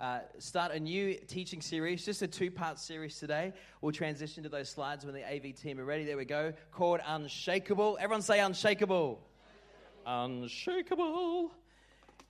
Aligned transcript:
Uh, 0.00 0.20
start 0.38 0.72
a 0.72 0.80
new 0.80 1.14
teaching 1.28 1.60
series, 1.60 2.04
just 2.04 2.22
a 2.22 2.26
two 2.26 2.50
part 2.50 2.78
series 2.78 3.18
today. 3.18 3.52
We'll 3.80 3.92
transition 3.92 4.42
to 4.44 4.48
those 4.48 4.70
slides 4.70 5.04
when 5.04 5.14
the 5.14 5.22
AV 5.22 5.54
team 5.54 5.78
are 5.78 5.84
ready. 5.84 6.04
There 6.04 6.16
we 6.16 6.24
go. 6.24 6.54
Called 6.72 7.00
Unshakable. 7.06 7.98
Everyone 8.00 8.22
say 8.22 8.40
Unshakable. 8.40 9.20
Unshakable. 10.06 11.50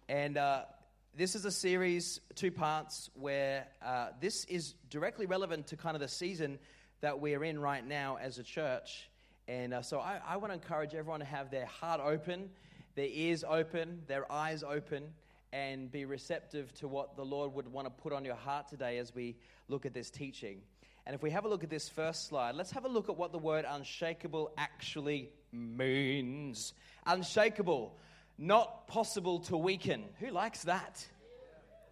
And 0.08 0.36
uh, 0.36 0.62
this 1.16 1.36
is 1.36 1.44
a 1.44 1.52
series, 1.52 2.20
two 2.34 2.50
parts, 2.50 3.08
where 3.14 3.68
uh, 3.84 4.08
this 4.20 4.44
is 4.46 4.74
directly 4.88 5.26
relevant 5.26 5.68
to 5.68 5.76
kind 5.76 5.94
of 5.94 6.00
the 6.00 6.08
season 6.08 6.58
that 7.02 7.20
we're 7.20 7.44
in 7.44 7.60
right 7.60 7.86
now 7.86 8.18
as 8.20 8.38
a 8.38 8.42
church. 8.42 9.08
And 9.46 9.74
uh, 9.74 9.82
so 9.82 10.00
I, 10.00 10.20
I 10.26 10.36
want 10.38 10.52
to 10.52 10.54
encourage 10.54 10.94
everyone 10.94 11.20
to 11.20 11.26
have 11.26 11.52
their 11.52 11.66
heart 11.66 12.00
open, 12.04 12.50
their 12.96 13.08
ears 13.08 13.44
open, 13.48 14.02
their 14.08 14.30
eyes 14.30 14.64
open 14.64 15.04
and 15.52 15.90
be 15.90 16.04
receptive 16.04 16.72
to 16.74 16.88
what 16.88 17.16
the 17.16 17.24
Lord 17.24 17.54
would 17.54 17.72
want 17.72 17.86
to 17.86 17.90
put 17.90 18.12
on 18.12 18.24
your 18.24 18.36
heart 18.36 18.68
today 18.68 18.98
as 18.98 19.14
we 19.14 19.36
look 19.68 19.86
at 19.86 19.94
this 19.94 20.10
teaching. 20.10 20.60
And 21.06 21.14
if 21.14 21.22
we 21.22 21.30
have 21.30 21.44
a 21.44 21.48
look 21.48 21.64
at 21.64 21.70
this 21.70 21.88
first 21.88 22.28
slide, 22.28 22.54
let's 22.54 22.70
have 22.72 22.84
a 22.84 22.88
look 22.88 23.08
at 23.08 23.16
what 23.16 23.32
the 23.32 23.38
word 23.38 23.64
unshakable 23.68 24.52
actually 24.56 25.30
means. 25.52 26.72
Unshakable, 27.06 27.96
not 28.38 28.86
possible 28.86 29.40
to 29.40 29.56
weaken. 29.56 30.04
Who 30.20 30.30
likes 30.30 30.64
that? 30.64 31.04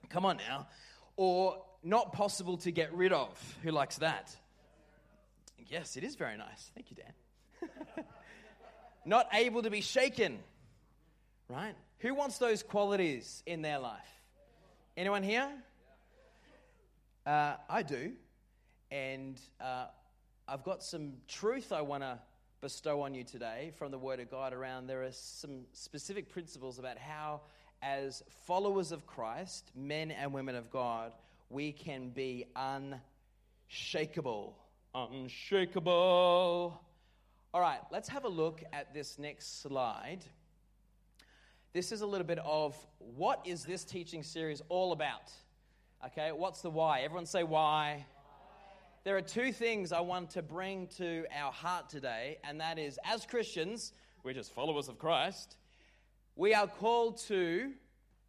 Come 0.09 0.25
on 0.25 0.37
now. 0.37 0.69
Or 1.17 1.63
not 1.83 2.13
possible 2.13 2.59
to 2.59 2.71
get 2.71 2.93
rid 2.95 3.13
of. 3.13 3.57
Who 3.63 3.71
likes 3.71 3.99
that? 3.99 4.35
Yes, 5.67 5.97
it 5.97 6.05
is 6.05 6.15
very 6.15 6.37
nice. 6.37 6.71
Thank 6.75 6.91
you, 6.91 6.97
Dan. 6.97 8.05
not 9.05 9.29
able 9.33 9.63
to 9.63 9.71
be 9.71 9.81
shaken, 9.81 10.39
right? 11.49 11.75
Who 12.01 12.15
wants 12.15 12.39
those 12.39 12.63
qualities 12.63 13.43
in 13.45 13.61
their 13.61 13.81
life? 13.81 14.23
Anyone 14.97 15.25
here? 15.25 15.49
Uh, 17.27 17.55
I 17.69 17.83
do. 17.83 18.13
And 18.93 19.41
uh, 19.61 19.87
I've 20.47 20.63
got 20.63 20.85
some 20.85 21.15
truth 21.27 21.73
I 21.73 21.81
want 21.81 22.05
to 22.05 22.21
bestow 22.61 23.03
on 23.03 23.15
you 23.15 23.25
today 23.25 23.73
from 23.77 23.91
the 23.91 23.99
Word 23.99 24.21
of 24.21 24.31
God 24.31 24.53
around 24.53 24.87
there 24.87 25.03
are 25.03 25.11
some 25.11 25.63
specific 25.73 26.31
principles 26.31 26.79
about 26.79 26.99
how, 26.99 27.41
as 27.83 28.23
followers 28.47 28.93
of 28.93 29.05
Christ, 29.05 29.73
men 29.75 30.13
and 30.13 30.33
women 30.33 30.55
of 30.55 30.71
God, 30.71 31.13
we 31.51 31.73
can 31.73 32.11
be 32.11 32.45
unshakable. 33.69 34.57
Unshakable. 34.95 36.81
All 37.53 37.61
right, 37.61 37.81
let's 37.91 38.09
have 38.09 38.25
a 38.25 38.29
look 38.29 38.63
at 38.73 38.95
this 38.95 39.19
next 39.19 39.63
slide 39.63 40.25
this 41.73 41.93
is 41.93 42.01
a 42.01 42.07
little 42.07 42.27
bit 42.27 42.39
of 42.45 42.75
what 42.99 43.43
is 43.45 43.65
this 43.65 43.85
teaching 43.85 44.23
series 44.23 44.63
all 44.69 44.93
about? 44.93 45.31
Okay, 46.07 46.33
what's 46.33 46.63
the 46.63 46.71
why? 46.71 47.01
Everyone 47.01 47.27
say 47.27 47.43
why. 47.43 48.07
There 49.05 49.17
are 49.17 49.23
two 49.23 49.53
things 49.53 49.93
I 49.93 50.01
want 50.01 50.31
to 50.31 50.43
bring 50.43 50.87
to 50.99 51.25
our 51.35 51.53
heart 51.53 51.89
today, 51.89 52.39
and 52.43 52.61
that 52.61 52.79
is 52.79 52.99
as 53.05 53.27
Christians, 53.27 53.93
we're 54.23 54.33
just 54.33 54.55
followers 54.55 54.89
of 54.89 54.99
Christ, 54.99 55.57
we 56.37 56.55
are 56.55 56.67
called 56.67 57.19
to 57.29 57.73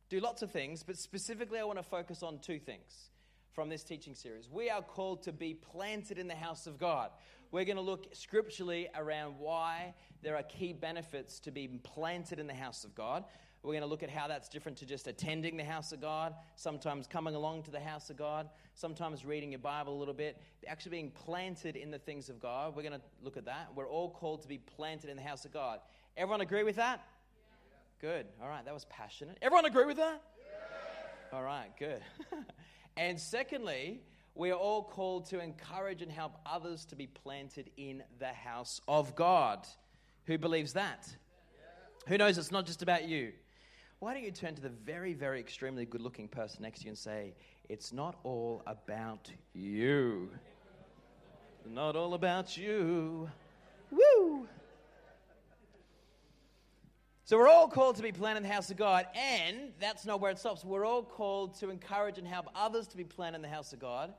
do 0.09 0.19
lots 0.19 0.41
of 0.41 0.51
things, 0.51 0.83
but 0.83 0.97
specifically 0.97 1.59
I 1.59 1.63
want 1.63 1.79
to 1.79 1.83
focus 1.83 2.23
on 2.23 2.39
two 2.39 2.59
things 2.59 3.11
from 3.51 3.69
this 3.69 3.83
teaching 3.83 4.15
series. 4.15 4.49
We 4.49 4.69
are 4.69 4.81
called 4.81 5.23
to 5.23 5.31
be 5.31 5.53
planted 5.53 6.17
in 6.17 6.27
the 6.27 6.35
house 6.35 6.67
of 6.67 6.77
God. 6.77 7.11
We're 7.51 7.65
going 7.65 7.77
to 7.77 7.81
look 7.81 8.07
scripturally 8.13 8.87
around 8.95 9.39
why 9.39 9.95
there 10.21 10.35
are 10.35 10.43
key 10.43 10.71
benefits 10.73 11.39
to 11.41 11.51
being 11.51 11.79
planted 11.83 12.39
in 12.39 12.45
the 12.45 12.53
house 12.53 12.83
of 12.83 12.93
God. 12.93 13.23
We're 13.63 13.73
going 13.73 13.81
to 13.81 13.87
look 13.87 14.03
at 14.03 14.09
how 14.09 14.27
that's 14.27 14.47
different 14.47 14.77
to 14.77 14.85
just 14.85 15.07
attending 15.07 15.57
the 15.57 15.65
house 15.65 15.91
of 15.91 15.99
God, 15.99 16.33
sometimes 16.55 17.07
coming 17.07 17.35
along 17.35 17.63
to 17.63 17.71
the 17.71 17.79
house 17.79 18.09
of 18.09 18.17
God, 18.17 18.49
sometimes 18.73 19.25
reading 19.25 19.51
your 19.51 19.59
Bible 19.59 19.97
a 19.97 19.99
little 19.99 20.13
bit, 20.13 20.41
actually 20.67 20.91
being 20.91 21.11
planted 21.11 21.75
in 21.75 21.91
the 21.91 21.97
things 21.97 22.29
of 22.29 22.39
God. 22.39 22.75
We're 22.75 22.83
going 22.83 22.93
to 22.93 23.01
look 23.21 23.35
at 23.35 23.45
that. 23.45 23.69
We're 23.75 23.89
all 23.89 24.11
called 24.11 24.43
to 24.43 24.47
be 24.47 24.59
planted 24.59 25.09
in 25.09 25.17
the 25.17 25.23
house 25.23 25.43
of 25.43 25.51
God. 25.51 25.79
Everyone 26.15 26.41
agree 26.41 26.63
with 26.63 26.77
that? 26.77 27.03
Yeah. 28.01 28.09
Good. 28.09 28.27
All 28.41 28.47
right, 28.47 28.63
that 28.63 28.73
was 28.73 28.85
passionate. 28.85 29.37
Everyone 29.41 29.65
agree 29.65 29.85
with 29.85 29.97
that? 29.97 30.21
Yeah. 30.37 31.37
All 31.37 31.43
right, 31.43 31.69
good. 31.77 32.01
and 32.97 33.19
secondly, 33.19 34.01
we 34.39 34.51
are 34.51 34.57
all 34.57 34.81
called 34.81 35.25
to 35.25 35.41
encourage 35.41 36.01
and 36.01 36.09
help 36.09 36.37
others 36.45 36.85
to 36.85 36.95
be 36.95 37.07
planted 37.07 37.69
in 37.75 38.01
the 38.19 38.27
house 38.27 38.79
of 38.87 39.13
God. 39.13 39.67
Who 40.27 40.37
believes 40.37 40.71
that? 40.73 41.13
Who 42.07 42.17
knows 42.17 42.37
it's 42.37 42.49
not 42.49 42.65
just 42.65 42.81
about 42.81 43.05
you? 43.05 43.33
Why 43.99 44.13
don't 44.13 44.23
you 44.23 44.31
turn 44.31 44.55
to 44.55 44.61
the 44.61 44.69
very, 44.69 45.13
very 45.13 45.41
extremely 45.41 45.85
good 45.85 45.99
looking 45.99 46.29
person 46.29 46.61
next 46.61 46.79
to 46.79 46.85
you 46.85 46.91
and 46.91 46.97
say, 46.97 47.33
It's 47.67 47.91
not 47.91 48.17
all 48.23 48.63
about 48.65 49.29
you. 49.53 50.29
Not 51.65 51.97
all 51.97 52.13
about 52.13 52.55
you. 52.55 53.29
Woo! 53.91 54.47
So 57.29 57.37
we're 57.37 57.47
all 57.47 57.67
called 57.67 57.97
to 57.97 58.01
be 58.01 58.11
planted 58.11 58.37
in 58.37 58.43
the 58.49 58.49
house 58.49 58.71
of 58.71 58.77
God, 58.77 59.05
and 59.13 59.71
that's 59.79 60.03
not 60.03 60.19
where 60.19 60.31
it 60.31 60.39
stops. 60.39 60.65
We're 60.65 60.83
all 60.83 61.03
called 61.03 61.59
to 61.59 61.69
encourage 61.69 62.17
and 62.17 62.27
help 62.27 62.47
others 62.55 62.87
to 62.87 62.97
be 62.97 63.03
planted 63.03 63.35
in 63.35 63.41
the 63.43 63.49
house 63.49 63.71
of 63.71 63.77
God. 63.77 64.15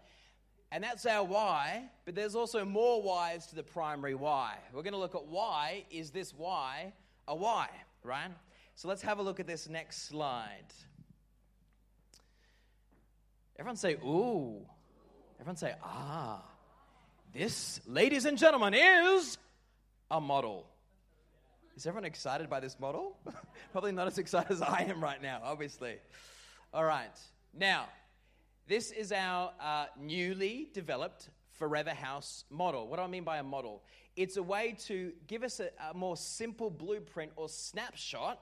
And 0.71 0.84
that's 0.84 1.04
our 1.06 1.25
why, 1.25 1.91
but 2.04 2.15
there's 2.15 2.37
also 2.37 2.65
more 2.65 3.03
whys 3.03 3.49
to 3.49 3.56
the 3.56 3.65
primary 3.65 4.15
why. 4.15 4.54
We're 4.72 4.84
going 4.84 4.93
to 4.93 4.99
look 5.00 5.16
at 5.16 5.26
why 5.26 5.87
is 5.91 6.12
this 6.12 6.32
why 6.32 6.93
a 7.26 7.34
why, 7.34 7.69
right? 8.04 8.31
So 8.76 8.87
let's 8.87 9.03
have 9.03 9.19
a 9.19 9.22
look 9.22 9.41
at 9.41 9.49
this 9.49 9.69
next 9.69 10.06
slide. 10.06 10.72
Everyone 13.59 13.75
say, 13.75 13.94
ooh. 13.94 14.65
Everyone 15.41 15.56
say, 15.56 15.75
ah. 15.82 16.44
This, 17.34 17.81
ladies 17.88 18.25
and 18.25 18.38
gentlemen, 18.38 18.72
is 18.72 19.37
a 20.12 20.20
model. 20.20 20.69
Is 21.76 21.86
everyone 21.86 22.04
excited 22.04 22.50
by 22.50 22.60
this 22.60 22.78
model? 22.78 23.16
Probably 23.72 23.92
not 23.92 24.06
as 24.06 24.19
excited 24.19 24.50
as 24.50 24.60
I 24.60 24.86
am 24.88 25.03
right 25.03 25.22
now, 25.22 25.41
obviously. 25.42 25.97
All 26.75 26.84
right. 26.84 27.16
Now, 27.54 27.86
this 28.66 28.91
is 28.91 29.12
our 29.12 29.53
uh, 29.60 29.86
newly 29.98 30.69
developed 30.75 31.31
Forever 31.53 31.91
House 31.91 32.44
model. 32.50 32.88
What 32.88 32.97
do 32.97 33.03
I 33.03 33.06
mean 33.06 33.25
by 33.25 33.38
a 33.38 33.42
model? 33.42 33.82
It's 34.16 34.36
a 34.36 34.42
way 34.42 34.76
to 34.86 35.12
give 35.26 35.42
us 35.42 35.60
a, 35.60 35.70
a 35.91 35.94
more 35.94 36.16
simple 36.16 36.70
blueprint 36.70 37.32
or 37.36 37.48
snapshot 37.48 38.41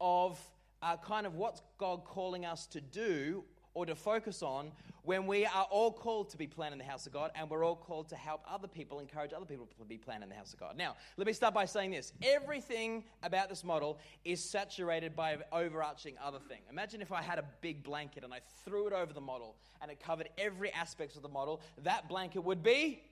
of 0.00 0.38
uh, 0.82 0.96
kind 0.96 1.26
of 1.26 1.34
what's 1.34 1.60
God 1.78 2.04
calling 2.04 2.44
us 2.44 2.66
to 2.68 2.80
do 2.80 3.44
or 3.74 3.84
to 3.84 3.94
focus 3.94 4.42
on 4.42 4.70
when 5.04 5.26
we 5.26 5.44
are 5.44 5.66
all 5.70 5.92
called 5.92 6.30
to 6.30 6.38
be 6.38 6.46
planted 6.46 6.74
in 6.74 6.78
the 6.78 6.90
house 6.90 7.06
of 7.06 7.12
God 7.12 7.30
and 7.34 7.48
we're 7.48 7.62
all 7.62 7.76
called 7.76 8.08
to 8.08 8.16
help 8.16 8.42
other 8.50 8.66
people, 8.66 9.00
encourage 9.00 9.32
other 9.34 9.44
people 9.44 9.68
to 9.78 9.84
be 9.84 9.98
planted 9.98 10.24
in 10.24 10.28
the 10.30 10.34
house 10.34 10.54
of 10.54 10.58
God. 10.58 10.76
Now, 10.78 10.96
let 11.18 11.26
me 11.26 11.32
start 11.34 11.52
by 11.52 11.66
saying 11.66 11.90
this 11.90 12.12
everything 12.22 13.04
about 13.22 13.50
this 13.50 13.62
model 13.64 13.98
is 14.24 14.42
saturated 14.42 15.14
by 15.14 15.32
an 15.32 15.42
overarching 15.52 16.14
other 16.24 16.38
thing. 16.38 16.62
Imagine 16.70 17.02
if 17.02 17.12
I 17.12 17.20
had 17.20 17.38
a 17.38 17.44
big 17.60 17.82
blanket 17.82 18.24
and 18.24 18.32
I 18.32 18.40
threw 18.64 18.86
it 18.86 18.94
over 18.94 19.12
the 19.12 19.20
model 19.20 19.56
and 19.82 19.90
it 19.90 20.00
covered 20.00 20.30
every 20.38 20.72
aspect 20.72 21.16
of 21.16 21.22
the 21.22 21.28
model. 21.28 21.60
That 21.82 22.08
blanket 22.08 22.40
would 22.40 22.62
be 22.62 23.02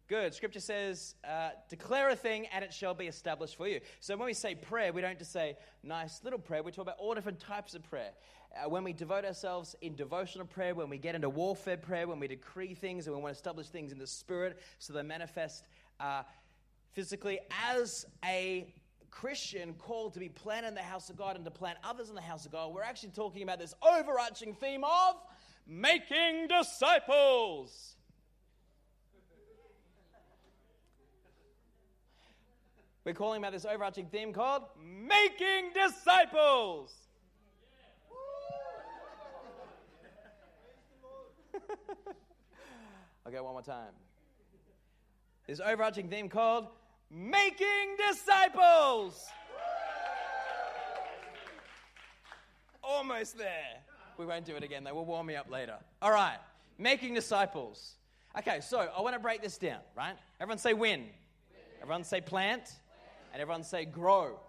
Good. 0.07 0.33
Scripture 0.33 0.61
says, 0.61 1.15
uh, 1.27 1.49
declare 1.67 2.07
a 2.07 2.15
thing 2.15 2.47
and 2.53 2.63
it 2.63 2.73
shall 2.73 2.93
be 2.93 3.07
established 3.07 3.57
for 3.57 3.67
you. 3.67 3.81
So 3.99 4.15
when 4.15 4.27
we 4.27 4.33
say 4.33 4.55
prayer, 4.55 4.93
we 4.93 5.01
don't 5.01 5.19
just 5.19 5.33
say 5.33 5.57
nice 5.83 6.21
little 6.23 6.39
prayer. 6.39 6.63
We 6.63 6.71
talk 6.71 6.83
about 6.83 6.97
all 6.97 7.13
different 7.13 7.41
types 7.41 7.75
of 7.75 7.83
prayer. 7.83 8.11
Uh, 8.55 8.69
when 8.69 8.85
we 8.85 8.93
devote 8.93 9.25
ourselves 9.25 9.75
in 9.81 9.95
devotional 9.95 10.47
prayer, 10.47 10.73
when 10.73 10.87
we 10.87 10.97
get 10.97 11.13
into 11.13 11.29
warfare 11.29 11.75
prayer, 11.75 12.07
when 12.07 12.21
we 12.21 12.27
decree 12.29 12.73
things 12.73 13.05
and 13.05 13.15
we 13.17 13.21
want 13.21 13.33
to 13.33 13.37
establish 13.37 13.67
things 13.67 13.91
in 13.91 13.99
the 13.99 14.07
spirit 14.07 14.61
so 14.79 14.93
they 14.93 15.01
manifest 15.01 15.65
uh, 15.99 16.23
physically 16.93 17.39
as 17.69 18.05
a 18.23 18.73
Christian 19.11 19.73
called 19.73 20.13
to 20.13 20.21
be 20.21 20.29
planted 20.29 20.69
in 20.69 20.75
the 20.75 20.81
house 20.81 21.09
of 21.09 21.17
God 21.17 21.35
and 21.35 21.43
to 21.43 21.51
plant 21.51 21.79
others 21.83 22.07
in 22.07 22.15
the 22.15 22.21
house 22.21 22.45
of 22.45 22.53
God, 22.53 22.73
we're 22.73 22.81
actually 22.81 23.09
talking 23.09 23.43
about 23.43 23.59
this 23.59 23.73
overarching 23.81 24.53
theme 24.53 24.85
of 24.85 25.15
making 25.67 26.47
disciples. 26.47 27.96
We're 33.07 33.13
calling 33.13 33.39
about 33.39 33.53
this 33.53 33.63
overarching 33.63 34.07
theme 34.07 34.33
called 34.33 34.63
Making 34.83 35.71
Disciples. 35.73 36.93
okay, 43.25 43.39
one 43.39 43.53
more 43.53 43.61
time. 43.61 43.93
This 45.47 45.61
overarching 45.61 46.09
theme 46.09 46.27
called 46.27 46.67
Making 47.09 47.95
Disciples. 48.09 49.25
Almost 52.83 53.37
there. 53.37 53.77
We 54.17 54.25
won't 54.25 54.43
do 54.43 54.57
it 54.57 54.63
again, 54.63 54.83
though. 54.83 54.95
We'll 54.95 55.05
warm 55.05 55.27
me 55.27 55.37
up 55.37 55.49
later. 55.49 55.77
All 56.01 56.11
right, 56.11 56.39
making 56.77 57.13
disciples. 57.13 57.93
Okay, 58.37 58.59
so 58.59 58.79
I 58.79 58.99
want 58.99 59.15
to 59.15 59.21
break 59.21 59.41
this 59.41 59.57
down, 59.57 59.79
right? 59.95 60.17
Everyone 60.41 60.57
say 60.57 60.73
win. 60.73 60.99
win. 60.99 61.09
Everyone 61.81 62.03
say 62.03 62.19
plant. 62.19 62.63
And 63.37 63.41
everyone 63.43 63.63
say 63.63 63.85
grow. 63.85 64.39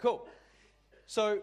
Cool. 0.00 0.28
So 1.06 1.40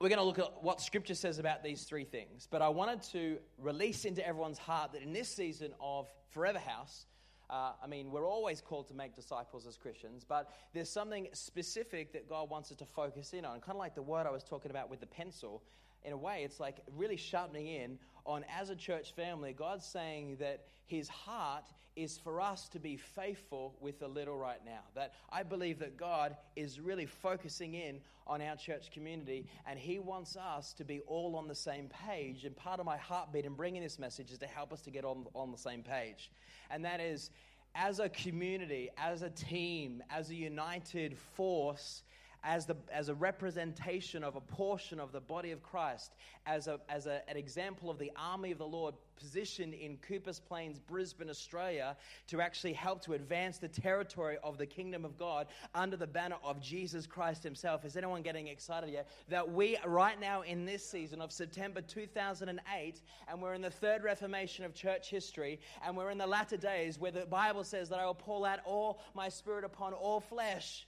we're 0.00 0.08
going 0.08 0.18
to 0.18 0.24
look 0.24 0.40
at 0.40 0.60
what 0.60 0.80
scripture 0.80 1.14
says 1.14 1.38
about 1.38 1.62
these 1.62 1.84
three 1.84 2.02
things. 2.02 2.48
But 2.50 2.62
I 2.62 2.68
wanted 2.68 3.00
to 3.12 3.38
release 3.58 4.04
into 4.04 4.26
everyone's 4.26 4.58
heart 4.58 4.92
that 4.94 5.02
in 5.02 5.12
this 5.12 5.28
season 5.28 5.70
of 5.80 6.08
Forever 6.30 6.58
House, 6.58 7.06
uh, 7.48 7.74
I 7.80 7.86
mean, 7.86 8.10
we're 8.10 8.28
always 8.28 8.60
called 8.60 8.88
to 8.88 8.94
make 8.94 9.14
disciples 9.14 9.68
as 9.68 9.76
Christians, 9.76 10.24
but 10.28 10.50
there's 10.74 10.90
something 10.90 11.28
specific 11.32 12.12
that 12.14 12.28
God 12.28 12.50
wants 12.50 12.72
us 12.72 12.78
to 12.78 12.86
focus 12.86 13.32
in 13.32 13.44
on. 13.44 13.60
Kind 13.60 13.76
of 13.76 13.78
like 13.78 13.94
the 13.94 14.02
word 14.02 14.26
I 14.26 14.30
was 14.30 14.42
talking 14.42 14.72
about 14.72 14.90
with 14.90 14.98
the 14.98 15.06
pencil. 15.06 15.62
In 16.02 16.12
a 16.12 16.16
way, 16.16 16.42
it's 16.42 16.58
like 16.58 16.78
really 16.96 17.16
sharpening 17.16 17.68
in 17.68 18.00
on 18.26 18.44
as 18.58 18.70
a 18.70 18.76
church 18.76 19.14
family, 19.14 19.52
God's 19.52 19.84
saying 19.84 20.36
that 20.40 20.64
His 20.86 21.08
heart 21.08 21.64
is 21.96 22.18
for 22.18 22.40
us 22.40 22.68
to 22.68 22.78
be 22.78 22.96
faithful 22.96 23.74
with 23.80 23.98
the 23.98 24.08
little 24.08 24.36
right 24.36 24.64
now. 24.64 24.80
That 24.94 25.14
I 25.30 25.42
believe 25.42 25.78
that 25.80 25.96
God 25.96 26.36
is 26.56 26.80
really 26.80 27.06
focusing 27.06 27.74
in 27.74 28.00
on 28.26 28.40
our 28.40 28.56
church 28.56 28.90
community 28.92 29.46
and 29.66 29.78
He 29.78 29.98
wants 29.98 30.36
us 30.36 30.72
to 30.74 30.84
be 30.84 31.00
all 31.06 31.36
on 31.36 31.48
the 31.48 31.54
same 31.54 31.88
page. 32.06 32.44
And 32.44 32.56
part 32.56 32.80
of 32.80 32.86
my 32.86 32.96
heartbeat 32.96 33.44
in 33.44 33.54
bringing 33.54 33.82
this 33.82 33.98
message 33.98 34.30
is 34.30 34.38
to 34.38 34.46
help 34.46 34.72
us 34.72 34.80
to 34.82 34.90
get 34.90 35.04
on, 35.04 35.26
on 35.34 35.50
the 35.50 35.58
same 35.58 35.82
page. 35.82 36.30
And 36.70 36.84
that 36.84 37.00
is, 37.00 37.30
as 37.74 37.98
a 37.98 38.08
community, 38.08 38.90
as 38.96 39.22
a 39.22 39.30
team, 39.30 40.02
as 40.10 40.30
a 40.30 40.34
united 40.34 41.16
force, 41.16 42.02
as, 42.42 42.66
the, 42.66 42.76
as 42.92 43.08
a 43.08 43.14
representation 43.14 44.24
of 44.24 44.36
a 44.36 44.40
portion 44.40 44.98
of 44.98 45.12
the 45.12 45.20
body 45.20 45.50
of 45.50 45.62
Christ, 45.62 46.14
as, 46.46 46.66
a, 46.66 46.80
as 46.88 47.06
a, 47.06 47.22
an 47.28 47.36
example 47.36 47.90
of 47.90 47.98
the 47.98 48.10
army 48.16 48.50
of 48.52 48.58
the 48.58 48.66
Lord 48.66 48.94
positioned 49.16 49.74
in 49.74 49.98
Coopers 49.98 50.40
Plains, 50.40 50.78
Brisbane, 50.78 51.28
Australia, 51.28 51.96
to 52.28 52.40
actually 52.40 52.72
help 52.72 53.04
to 53.04 53.12
advance 53.12 53.58
the 53.58 53.68
territory 53.68 54.38
of 54.42 54.56
the 54.56 54.66
kingdom 54.66 55.04
of 55.04 55.18
God 55.18 55.46
under 55.74 55.96
the 55.96 56.06
banner 56.06 56.36
of 56.42 56.60
Jesus 56.60 57.06
Christ 57.06 57.42
Himself. 57.42 57.84
Is 57.84 57.96
anyone 57.96 58.22
getting 58.22 58.48
excited 58.48 58.90
yet? 58.90 59.08
That 59.28 59.52
we, 59.52 59.76
right 59.84 60.18
now 60.18 60.42
in 60.42 60.64
this 60.64 60.88
season 60.88 61.20
of 61.20 61.32
September 61.32 61.82
2008, 61.82 63.02
and 63.28 63.42
we're 63.42 63.54
in 63.54 63.60
the 63.60 63.70
third 63.70 64.02
reformation 64.02 64.64
of 64.64 64.74
church 64.74 65.10
history, 65.10 65.60
and 65.84 65.96
we're 65.96 66.10
in 66.10 66.18
the 66.18 66.26
latter 66.26 66.56
days 66.56 66.98
where 66.98 67.12
the 67.12 67.26
Bible 67.26 67.64
says 67.64 67.90
that 67.90 67.98
I 67.98 68.06
will 68.06 68.14
pour 68.14 68.46
out 68.46 68.60
all 68.64 69.00
my 69.14 69.28
spirit 69.28 69.64
upon 69.64 69.92
all 69.92 70.20
flesh 70.20 70.86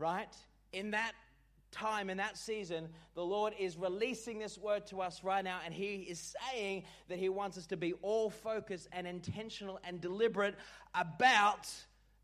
right? 0.00 0.34
In 0.72 0.92
that 0.92 1.12
time, 1.70 2.10
in 2.10 2.16
that 2.16 2.36
season, 2.36 2.88
the 3.14 3.24
Lord 3.24 3.52
is 3.58 3.76
releasing 3.76 4.38
this 4.38 4.58
word 4.58 4.86
to 4.86 5.00
us 5.00 5.22
right 5.22 5.44
now, 5.44 5.60
and 5.64 5.72
He 5.72 5.96
is 5.96 6.34
saying 6.50 6.84
that 7.08 7.18
He 7.18 7.28
wants 7.28 7.58
us 7.58 7.66
to 7.68 7.76
be 7.76 7.92
all 8.02 8.30
focused 8.30 8.88
and 8.92 9.06
intentional 9.06 9.78
and 9.84 10.00
deliberate 10.00 10.56
about 10.94 11.68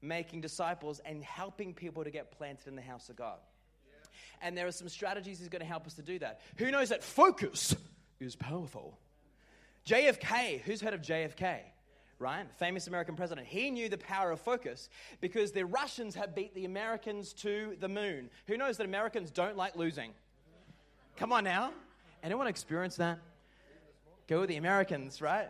making 0.02 0.40
disciples 0.40 1.00
and 1.04 1.22
helping 1.22 1.74
people 1.74 2.04
to 2.04 2.10
get 2.10 2.32
planted 2.32 2.66
in 2.66 2.76
the 2.76 2.82
house 2.82 3.08
of 3.08 3.16
God. 3.16 3.38
And 4.42 4.56
there 4.56 4.66
are 4.66 4.72
some 4.72 4.88
strategies 4.88 5.38
He's 5.38 5.48
going 5.48 5.60
to 5.60 5.66
help 5.66 5.86
us 5.86 5.94
to 5.94 6.02
do 6.02 6.18
that. 6.18 6.40
Who 6.56 6.70
knows 6.70 6.88
that 6.88 7.04
focus 7.04 7.76
is 8.20 8.34
powerful? 8.34 8.98
JFK, 9.86 10.60
who's 10.62 10.80
heard 10.80 10.94
of 10.94 11.02
JFK? 11.02 11.60
Right? 12.18 12.46
Famous 12.58 12.86
American 12.86 13.14
president. 13.16 13.46
He 13.46 13.70
knew 13.70 13.88
the 13.88 13.98
power 13.98 14.30
of 14.30 14.40
focus 14.40 14.88
because 15.20 15.52
the 15.52 15.64
Russians 15.66 16.14
had 16.14 16.34
beat 16.34 16.54
the 16.54 16.64
Americans 16.64 17.32
to 17.34 17.76
the 17.80 17.88
moon. 17.88 18.30
Who 18.46 18.56
knows 18.56 18.76
that 18.78 18.86
Americans 18.86 19.30
don't 19.30 19.56
like 19.56 19.76
losing? 19.76 20.12
Come 21.16 21.32
on 21.32 21.44
now. 21.44 21.72
Anyone 22.22 22.46
experience 22.46 22.96
that? 22.96 23.18
Go 24.28 24.40
with 24.40 24.48
the 24.48 24.56
Americans, 24.56 25.22
right? 25.22 25.48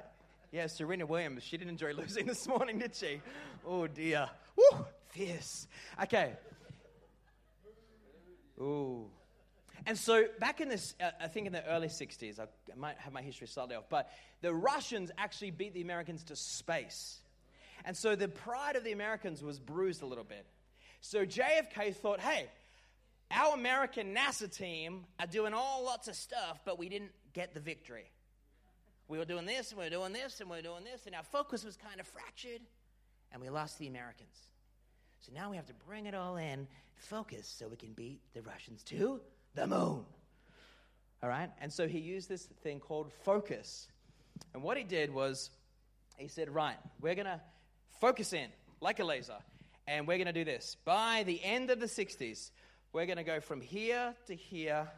Yeah, 0.52 0.66
Serena 0.66 1.06
Williams. 1.06 1.42
She 1.42 1.56
didn't 1.56 1.70
enjoy 1.70 1.92
losing 1.96 2.26
this 2.26 2.46
morning, 2.46 2.78
did 2.78 2.94
she? 2.94 3.20
Oh 3.66 3.86
dear. 3.86 4.28
Woo, 4.56 4.84
fierce. 5.08 5.66
Okay. 6.02 6.32
Ooh. 8.60 9.10
And 9.84 9.98
so, 9.98 10.24
back 10.40 10.60
in 10.60 10.68
this, 10.68 10.94
uh, 11.00 11.10
I 11.20 11.28
think 11.28 11.46
in 11.46 11.52
the 11.52 11.64
early 11.66 11.88
60s, 11.88 12.40
I 12.40 12.46
might 12.76 12.96
have 12.98 13.12
my 13.12 13.22
history 13.22 13.46
slightly 13.46 13.76
off, 13.76 13.84
but 13.90 14.10
the 14.40 14.54
Russians 14.54 15.10
actually 15.18 15.50
beat 15.50 15.74
the 15.74 15.82
Americans 15.82 16.24
to 16.24 16.36
space. 16.36 17.18
And 17.84 17.96
so, 17.96 18.16
the 18.16 18.28
pride 18.28 18.76
of 18.76 18.84
the 18.84 18.92
Americans 18.92 19.42
was 19.42 19.58
bruised 19.58 20.02
a 20.02 20.06
little 20.06 20.24
bit. 20.24 20.46
So, 21.00 21.26
JFK 21.26 21.94
thought, 21.94 22.20
hey, 22.20 22.48
our 23.30 23.54
American 23.54 24.14
NASA 24.14 24.54
team 24.54 25.04
are 25.20 25.26
doing 25.26 25.52
all 25.52 25.84
lots 25.84 26.08
of 26.08 26.14
stuff, 26.14 26.60
but 26.64 26.78
we 26.78 26.88
didn't 26.88 27.12
get 27.32 27.54
the 27.54 27.60
victory. 27.60 28.10
We 29.08 29.18
were 29.18 29.24
doing 29.24 29.46
this, 29.46 29.70
and 29.70 29.78
we 29.78 29.84
were 29.84 29.90
doing 29.90 30.12
this, 30.12 30.40
and 30.40 30.50
we 30.50 30.56
were 30.56 30.62
doing 30.62 30.84
this, 30.84 31.06
and 31.06 31.14
our 31.14 31.22
focus 31.22 31.64
was 31.64 31.76
kind 31.76 32.00
of 32.00 32.06
fractured, 32.06 32.62
and 33.30 33.42
we 33.42 33.50
lost 33.50 33.78
the 33.78 33.86
Americans. 33.86 34.36
So 35.20 35.32
now 35.34 35.50
we 35.50 35.56
have 35.56 35.66
to 35.66 35.74
bring 35.86 36.06
it 36.06 36.14
all 36.14 36.36
in, 36.36 36.66
focus, 36.96 37.52
so 37.58 37.68
we 37.68 37.76
can 37.76 37.92
beat 37.92 38.20
the 38.34 38.42
Russians 38.42 38.82
too 38.82 39.20
the 39.56 39.66
moon. 39.66 40.04
All 41.22 41.28
right? 41.28 41.50
And 41.60 41.72
so 41.72 41.88
he 41.88 41.98
used 41.98 42.28
this 42.28 42.44
thing 42.62 42.78
called 42.78 43.10
focus. 43.24 43.88
And 44.54 44.62
what 44.62 44.76
he 44.76 44.84
did 44.84 45.12
was 45.12 45.50
he 46.16 46.28
said, 46.28 46.54
right, 46.54 46.76
we're 47.00 47.14
going 47.14 47.26
to 47.26 47.40
focus 48.00 48.32
in 48.32 48.48
like 48.80 49.00
a 49.00 49.04
laser. 49.04 49.38
And 49.88 50.06
we're 50.06 50.18
going 50.18 50.26
to 50.26 50.32
do 50.32 50.44
this. 50.44 50.76
By 50.84 51.24
the 51.26 51.42
end 51.42 51.70
of 51.70 51.80
the 51.80 51.86
60s, 51.86 52.50
we're 52.92 53.06
going 53.06 53.18
to 53.18 53.24
go 53.24 53.40
from 53.40 53.60
here 53.60 54.14
to 54.26 54.34
here 54.34 54.88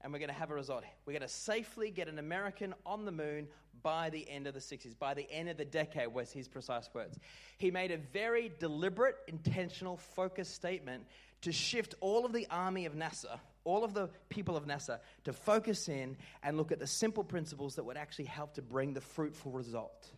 and 0.00 0.12
we're 0.12 0.18
going 0.18 0.28
to 0.28 0.34
have 0.34 0.50
a 0.50 0.54
result. 0.54 0.84
We're 1.04 1.14
going 1.14 1.22
to 1.22 1.28
safely 1.28 1.90
get 1.90 2.08
an 2.08 2.18
American 2.18 2.74
on 2.84 3.04
the 3.04 3.12
moon 3.12 3.48
by 3.82 4.10
the 4.10 4.28
end 4.28 4.46
of 4.46 4.54
the 4.54 4.60
60s, 4.60 4.98
by 4.98 5.14
the 5.14 5.30
end 5.30 5.48
of 5.48 5.56
the 5.56 5.64
decade, 5.64 6.08
was 6.08 6.32
his 6.32 6.48
precise 6.48 6.88
words. 6.92 7.18
He 7.58 7.70
made 7.70 7.90
a 7.90 7.96
very 7.96 8.52
deliberate, 8.58 9.16
intentional, 9.26 9.96
focused 9.96 10.54
statement 10.54 11.04
to 11.42 11.52
shift 11.52 11.94
all 12.00 12.24
of 12.24 12.32
the 12.32 12.46
army 12.50 12.86
of 12.86 12.94
NASA 12.94 13.38
all 13.66 13.84
of 13.84 13.92
the 13.92 14.08
people 14.28 14.56
of 14.56 14.64
NASA 14.66 15.00
to 15.24 15.32
focus 15.32 15.88
in 15.88 16.16
and 16.42 16.56
look 16.56 16.72
at 16.72 16.78
the 16.78 16.86
simple 16.86 17.24
principles 17.24 17.74
that 17.74 17.84
would 17.84 17.96
actually 17.96 18.24
help 18.24 18.54
to 18.54 18.62
bring 18.62 18.94
the 18.94 19.00
fruitful 19.00 19.52
result. 19.52 20.08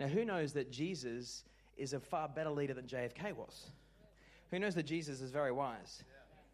Now, 0.00 0.08
who 0.08 0.24
knows 0.24 0.54
that 0.54 0.72
Jesus 0.72 1.44
is 1.76 1.92
a 1.92 2.00
far 2.00 2.28
better 2.28 2.50
leader 2.50 2.74
than 2.74 2.86
JFK 2.86 3.34
was? 3.36 3.70
Who 4.50 4.58
knows 4.58 4.74
that 4.74 4.84
Jesus 4.84 5.20
is 5.20 5.30
very 5.30 5.52
wise? 5.52 6.02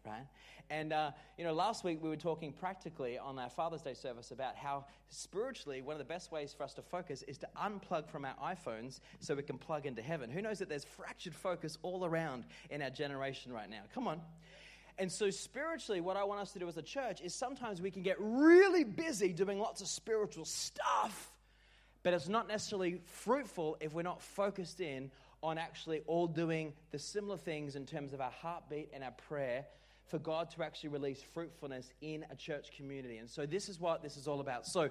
Right? 0.05 0.25
And, 0.69 0.93
uh, 0.93 1.11
you 1.37 1.43
know, 1.43 1.53
last 1.53 1.83
week 1.83 2.01
we 2.01 2.09
were 2.09 2.15
talking 2.15 2.51
practically 2.53 3.17
on 3.17 3.37
our 3.37 3.49
Father's 3.49 3.81
Day 3.81 3.93
service 3.93 4.31
about 4.31 4.55
how 4.55 4.85
spiritually 5.09 5.81
one 5.81 5.93
of 5.93 5.99
the 5.99 6.05
best 6.05 6.31
ways 6.31 6.53
for 6.53 6.63
us 6.63 6.73
to 6.75 6.81
focus 6.81 7.23
is 7.27 7.37
to 7.39 7.49
unplug 7.61 8.09
from 8.09 8.25
our 8.25 8.35
iPhones 8.41 8.99
so 9.19 9.35
we 9.35 9.43
can 9.43 9.57
plug 9.57 9.85
into 9.85 10.01
heaven. 10.01 10.29
Who 10.29 10.41
knows 10.41 10.59
that 10.59 10.69
there's 10.69 10.85
fractured 10.85 11.35
focus 11.35 11.77
all 11.83 12.05
around 12.05 12.45
in 12.69 12.81
our 12.81 12.89
generation 12.89 13.51
right 13.51 13.69
now? 13.69 13.81
Come 13.93 14.07
on. 14.07 14.21
And 14.97 15.11
so, 15.11 15.29
spiritually, 15.29 16.01
what 16.01 16.17
I 16.17 16.23
want 16.23 16.41
us 16.41 16.51
to 16.53 16.59
do 16.59 16.67
as 16.67 16.77
a 16.77 16.81
church 16.81 17.21
is 17.21 17.33
sometimes 17.33 17.81
we 17.81 17.91
can 17.91 18.01
get 18.01 18.17
really 18.19 18.83
busy 18.83 19.33
doing 19.33 19.59
lots 19.59 19.81
of 19.81 19.87
spiritual 19.87 20.45
stuff, 20.45 21.31
but 22.03 22.13
it's 22.13 22.27
not 22.27 22.47
necessarily 22.47 23.01
fruitful 23.05 23.77
if 23.79 23.93
we're 23.93 24.01
not 24.01 24.21
focused 24.21 24.81
in 24.81 25.11
on 25.43 25.57
actually 25.57 26.01
all 26.05 26.27
doing 26.27 26.73
the 26.91 26.99
similar 26.99 27.37
things 27.37 27.75
in 27.75 27.85
terms 27.85 28.13
of 28.13 28.21
our 28.21 28.31
heartbeat 28.31 28.89
and 28.93 29.03
our 29.03 29.13
prayer 29.27 29.65
for 30.05 30.19
God 30.19 30.51
to 30.51 30.63
actually 30.63 30.89
release 30.89 31.21
fruitfulness 31.33 31.91
in 32.01 32.25
a 32.29 32.35
church 32.35 32.71
community. 32.75 33.17
And 33.17 33.29
so, 33.29 33.45
this 33.45 33.69
is 33.69 33.79
what 33.79 34.03
this 34.03 34.17
is 34.17 34.27
all 34.27 34.39
about. 34.39 34.67
So, 34.67 34.89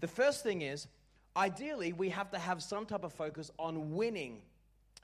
the 0.00 0.08
first 0.08 0.42
thing 0.42 0.62
is 0.62 0.88
ideally, 1.36 1.92
we 1.92 2.10
have 2.10 2.30
to 2.30 2.38
have 2.38 2.62
some 2.62 2.86
type 2.86 3.04
of 3.04 3.12
focus 3.12 3.50
on 3.58 3.94
winning 3.94 4.42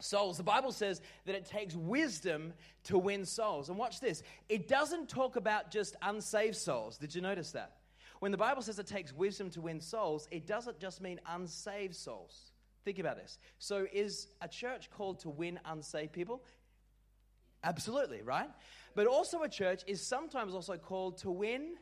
souls. 0.01 0.37
The 0.37 0.43
Bible 0.43 0.73
says 0.73 1.01
that 1.27 1.35
it 1.35 1.45
takes 1.45 1.75
wisdom 1.75 2.53
to 2.85 2.99
win 2.99 3.25
souls. 3.25 3.69
And 3.69 3.79
watch 3.79 4.01
this 4.01 4.23
it 4.49 4.69
doesn't 4.69 5.09
talk 5.09 5.37
about 5.37 5.71
just 5.71 5.97
unsaved 6.03 6.57
souls. 6.57 6.99
Did 6.99 7.15
you 7.15 7.21
notice 7.21 7.53
that? 7.53 7.73
When 8.21 8.33
the 8.33 8.39
Bible 8.39 8.63
says 8.63 8.79
it 8.79 8.87
takes 8.87 9.13
wisdom 9.13 9.51
to 9.51 9.61
win 9.61 9.81
souls, 9.81 10.27
it 10.31 10.47
doesn't 10.47 10.81
just 10.81 11.01
mean 11.01 11.21
unsaved 11.27 11.95
souls. 11.95 12.53
Think 12.85 12.99
about 12.99 13.17
this. 13.17 13.39
So, 13.59 13.87
is 13.93 14.29
a 14.41 14.49
church 14.49 14.91
called 14.91 15.21
to 15.21 15.29
win 15.29 15.61
unsaved 15.65 16.13
people? 16.13 16.43
Absolutely, 17.63 18.23
right? 18.23 18.49
But 18.95 19.07
also, 19.07 19.43
a 19.43 19.49
church 19.49 19.83
is 19.87 20.05
sometimes 20.05 20.55
also 20.55 20.77
called 20.77 21.19
to 21.19 21.31
win 21.31 21.75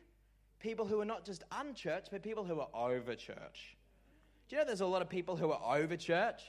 people 0.59 0.85
who 0.85 0.99
are 0.99 1.05
not 1.05 1.25
just 1.25 1.43
unchurched, 1.51 2.09
but 2.11 2.23
people 2.23 2.43
who 2.43 2.59
are 2.59 2.69
over 2.73 3.15
church. 3.15 3.77
Do 4.49 4.55
you 4.55 4.61
know 4.61 4.65
there's 4.65 4.81
a 4.81 4.85
lot 4.85 5.01
of 5.01 5.09
people 5.09 5.35
who 5.35 5.51
are 5.51 5.77
over 5.77 5.95
church? 5.95 6.41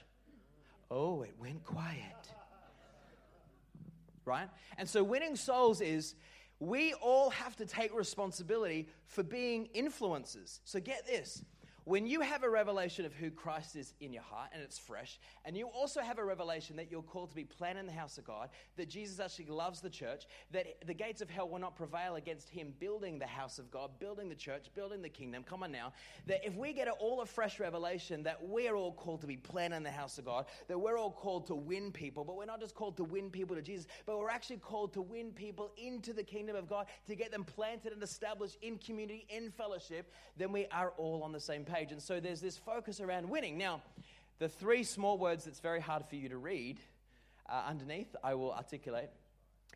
Oh, 0.90 1.23
it 1.23 1.35
went 1.38 1.64
quiet. 1.64 1.99
Right? 4.25 4.49
And 4.76 4.88
so 4.88 5.02
winning 5.02 5.37
souls 5.37 5.80
is 5.80 6.14
we 6.61 6.92
all 6.95 7.30
have 7.30 7.57
to 7.57 7.66
take 7.66 7.95
responsibility 7.95 8.88
for 9.07 9.23
being 9.23 9.68
influencers. 9.75 10.61
So 10.64 10.80
get 10.80 11.07
this 11.07 11.45
when 11.88 12.07
you 12.07 12.21
have 12.21 12.42
a 12.42 12.50
revelation 12.50 13.07
of 13.07 13.14
who 13.14 13.30
Christ 13.30 13.75
is 13.75 13.95
in 13.99 14.12
your 14.12 14.23
heart 14.23 14.50
and 14.52 14.62
it's 14.62 14.78
fresh, 14.78 15.18
and 15.47 15.57
you 15.57 15.68
also 15.68 16.02
have 16.02 16.18
a 16.18 16.25
revelation 16.25 16.76
that 16.76 16.90
you're 16.90 17.00
called 17.00 17.30
to 17.30 17.35
be 17.35 17.45
planted 17.45 17.80
in 17.80 17.87
the 17.87 17.92
house 17.92 18.18
of 18.18 18.26
God, 18.26 18.50
that 18.76 18.90
Jesus 18.90 19.18
actually 19.18 19.47
loves 19.47 19.80
the 19.80 19.88
church, 19.88 20.26
that 20.50 20.66
the 20.87 20.92
gates 20.92 21.23
of 21.23 21.30
hell 21.30 21.49
will 21.49 21.59
not 21.59 21.76
prevail 21.76 22.16
against 22.16 22.50
him 22.50 22.75
building 22.78 23.18
the 23.18 23.26
house 23.26 23.59
of 23.59 23.71
God, 23.71 23.90
building 24.00 24.28
the 24.28 24.35
church, 24.35 24.66
building 24.75 25.00
the 25.00 25.09
kingdom. 25.09 25.42
Come 25.42 25.62
on 25.62 25.73
now. 25.73 25.95
That 26.26 26.47
if 26.47 26.54
we 26.57 26.75
get 26.75 26.88
all 26.88 27.23
a 27.23 27.26
fresh 27.26 27.59
revelation 27.59 28.23
that 28.25 28.37
we're 28.47 28.75
all 28.75 28.92
called 28.92 29.23
to 29.23 29.26
be 29.26 29.38
planted 29.38 29.76
in 29.76 29.83
the 29.83 29.90
house 29.90 30.18
of 30.18 30.26
God, 30.26 30.45
that 30.66 30.78
we're 30.78 30.99
all 30.99 31.11
called 31.11 31.47
to 31.47 31.54
win 31.54 31.90
people, 31.90 32.23
but 32.23 32.37
we're 32.37 32.45
not 32.45 32.61
just 32.61 32.75
called 32.75 32.99
to 32.99 33.04
win 33.04 33.30
people 33.30 33.57
to 33.57 33.62
Jesus, 33.62 33.87
but 34.04 34.18
we're 34.18 34.28
actually 34.28 34.59
called 34.59 34.92
to 34.92 35.00
win 35.00 35.30
people 35.30 35.71
into 35.78 36.12
the 36.12 36.23
kingdom 36.23 36.54
of 36.54 36.68
God, 36.68 36.85
to 37.07 37.16
get 37.16 37.33
them 37.33 37.45
planted 37.45 37.95
and 37.95 38.02
established 38.02 38.59
in 38.61 38.76
community, 38.76 39.25
in 39.30 39.50
fellowship, 39.50 40.12
then 40.37 40.52
we 40.52 40.66
are 40.66 40.92
all 40.99 41.23
on 41.23 41.33
the 41.33 41.40
same 41.40 41.64
page 41.64 41.77
page. 41.78 41.92
And 41.92 42.02
so 42.02 42.20
there's 42.20 42.40
this 42.40 42.56
focus 42.56 43.00
around 43.00 43.28
winning. 43.28 43.56
Now, 43.56 43.82
the 44.38 44.49
three 44.49 44.82
small 44.82 45.18
words 45.18 45.44
that's 45.44 45.61
very 45.61 45.80
hard 45.80 46.04
for 46.06 46.16
you 46.16 46.28
to 46.28 46.37
read 46.37 46.78
uh, 47.49 47.62
underneath, 47.68 48.14
I 48.23 48.35
will 48.35 48.52
articulate, 48.52 49.11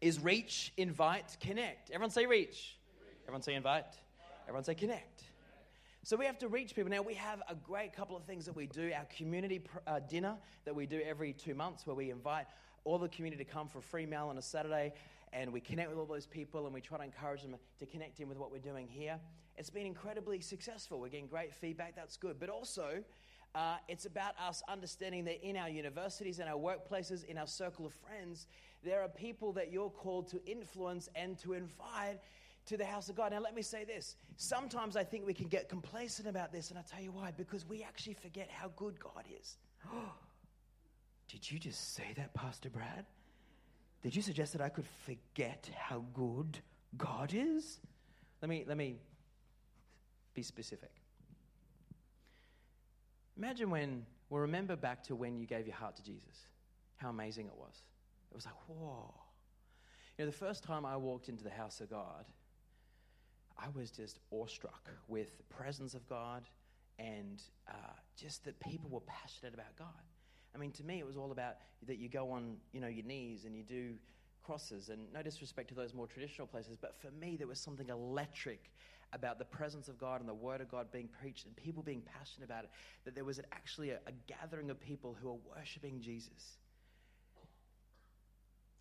is 0.00 0.20
reach, 0.20 0.72
invite, 0.76 1.36
connect. 1.40 1.90
Everyone 1.90 2.10
say 2.10 2.26
reach. 2.26 2.76
Everyone 3.24 3.42
say 3.42 3.54
invite. 3.54 3.94
Everyone 4.46 4.64
say 4.64 4.74
connect. 4.74 5.22
So 6.04 6.16
we 6.16 6.26
have 6.26 6.38
to 6.38 6.48
reach 6.48 6.74
people. 6.74 6.90
Now, 6.90 7.02
we 7.02 7.14
have 7.14 7.40
a 7.48 7.54
great 7.54 7.94
couple 7.94 8.16
of 8.16 8.24
things 8.24 8.44
that 8.46 8.56
we 8.56 8.66
do. 8.66 8.90
Our 8.96 9.06
community 9.16 9.60
pr- 9.60 9.78
uh, 9.86 10.00
dinner 10.00 10.36
that 10.64 10.74
we 10.74 10.86
do 10.86 11.00
every 11.00 11.32
two 11.32 11.54
months, 11.54 11.86
where 11.86 11.94
we 11.94 12.10
invite 12.10 12.46
all 12.84 12.98
the 12.98 13.08
community 13.08 13.44
to 13.44 13.50
come 13.50 13.68
for 13.68 13.78
a 13.78 13.82
free 13.82 14.06
meal 14.06 14.26
on 14.28 14.36
a 14.36 14.42
Saturday, 14.42 14.92
and 15.32 15.52
we 15.52 15.60
connect 15.60 15.88
with 15.88 15.98
all 15.98 16.06
those 16.06 16.26
people, 16.26 16.66
and 16.66 16.74
we 16.74 16.80
try 16.80 16.98
to 16.98 17.04
encourage 17.04 17.42
them 17.42 17.56
to 17.78 17.86
connect 17.86 18.20
in 18.20 18.28
with 18.28 18.38
what 18.38 18.50
we're 18.50 18.58
doing 18.58 18.86
here. 18.88 19.18
It's 19.56 19.70
been 19.70 19.86
incredibly 19.86 20.40
successful. 20.40 21.00
We're 21.00 21.08
getting 21.08 21.26
great 21.26 21.54
feedback. 21.54 21.94
That's 21.96 22.16
good. 22.16 22.38
But 22.38 22.48
also, 22.48 23.02
uh, 23.54 23.76
it's 23.88 24.06
about 24.06 24.34
us 24.38 24.62
understanding 24.68 25.24
that 25.24 25.46
in 25.46 25.56
our 25.56 25.68
universities, 25.68 26.38
in 26.38 26.48
our 26.48 26.58
workplaces, 26.58 27.24
in 27.24 27.36
our 27.36 27.46
circle 27.46 27.86
of 27.86 27.92
friends, 27.94 28.46
there 28.82 29.02
are 29.02 29.08
people 29.08 29.52
that 29.52 29.70
you're 29.70 29.90
called 29.90 30.28
to 30.28 30.44
influence 30.46 31.08
and 31.14 31.38
to 31.40 31.52
invite 31.52 32.18
to 32.66 32.76
the 32.76 32.84
house 32.84 33.08
of 33.08 33.16
God. 33.16 33.32
Now, 33.32 33.40
let 33.40 33.54
me 33.54 33.62
say 33.62 33.84
this. 33.84 34.16
Sometimes 34.36 34.96
I 34.96 35.04
think 35.04 35.26
we 35.26 35.34
can 35.34 35.48
get 35.48 35.68
complacent 35.68 36.28
about 36.28 36.52
this, 36.52 36.70
and 36.70 36.78
I'll 36.78 36.84
tell 36.84 37.02
you 37.02 37.12
why. 37.12 37.32
Because 37.36 37.66
we 37.66 37.82
actually 37.82 38.14
forget 38.14 38.48
how 38.50 38.70
good 38.76 38.98
God 38.98 39.24
is. 39.40 39.56
Did 41.28 41.50
you 41.50 41.58
just 41.58 41.94
say 41.94 42.12
that, 42.16 42.32
Pastor 42.34 42.70
Brad? 42.70 43.04
Did 44.02 44.16
you 44.16 44.22
suggest 44.22 44.52
that 44.52 44.60
I 44.60 44.68
could 44.68 44.86
forget 45.06 45.70
how 45.76 46.04
good 46.12 46.58
God 46.96 47.32
is? 47.34 47.78
Let 48.40 48.48
me, 48.48 48.64
let 48.66 48.76
me 48.76 48.96
be 50.34 50.42
specific. 50.42 50.90
Imagine 53.36 53.70
when, 53.70 54.04
well, 54.28 54.40
remember 54.40 54.76
back 54.76 55.02
to 55.04 55.14
when 55.14 55.38
you 55.38 55.46
gave 55.46 55.66
your 55.66 55.76
heart 55.76 55.96
to 55.96 56.02
Jesus, 56.02 56.46
how 56.96 57.10
amazing 57.10 57.46
it 57.46 57.56
was. 57.56 57.82
It 58.30 58.34
was 58.34 58.44
like, 58.44 58.54
whoa. 58.66 59.14
You 60.18 60.24
know, 60.24 60.30
the 60.30 60.36
first 60.36 60.64
time 60.64 60.84
I 60.84 60.96
walked 60.96 61.28
into 61.28 61.44
the 61.44 61.50
house 61.50 61.80
of 61.80 61.88
God, 61.88 62.24
I 63.58 63.68
was 63.74 63.90
just 63.90 64.18
awestruck 64.30 64.90
with 65.08 65.36
the 65.36 65.44
presence 65.44 65.94
of 65.94 66.06
God 66.08 66.42
and 66.98 67.42
uh, 67.68 67.94
just 68.16 68.44
that 68.44 68.58
people 68.60 68.90
were 68.90 69.00
passionate 69.00 69.54
about 69.54 69.76
God. 69.78 69.88
I 70.54 70.58
mean, 70.58 70.72
to 70.72 70.84
me, 70.84 70.98
it 70.98 71.06
was 71.06 71.16
all 71.16 71.32
about 71.32 71.56
that 71.86 71.98
you 71.98 72.08
go 72.08 72.30
on, 72.30 72.56
you 72.72 72.80
know, 72.80 72.88
your 72.88 73.04
knees 73.04 73.44
and 73.44 73.56
you 73.56 73.62
do 73.62 73.94
crosses. 74.42 74.88
And 74.88 75.12
no 75.12 75.22
disrespect 75.22 75.68
to 75.68 75.74
those 75.74 75.94
more 75.94 76.06
traditional 76.06 76.46
places, 76.46 76.76
but 76.80 76.94
for 77.00 77.10
me, 77.10 77.36
there 77.36 77.46
was 77.46 77.60
something 77.60 77.88
electric 77.88 78.70
about 79.12 79.38
the 79.38 79.44
presence 79.44 79.88
of 79.88 79.98
God 79.98 80.20
and 80.20 80.28
the 80.28 80.34
Word 80.34 80.60
of 80.60 80.70
God 80.70 80.90
being 80.90 81.08
preached 81.20 81.46
and 81.46 81.54
people 81.54 81.82
being 81.82 82.02
passionate 82.18 82.46
about 82.46 82.64
it, 82.64 82.70
that 83.04 83.14
there 83.14 83.24
was 83.24 83.40
actually 83.52 83.90
a, 83.90 83.98
a 84.06 84.12
gathering 84.26 84.70
of 84.70 84.80
people 84.80 85.16
who 85.20 85.28
are 85.30 85.56
worshiping 85.56 86.00
Jesus. 86.00 86.56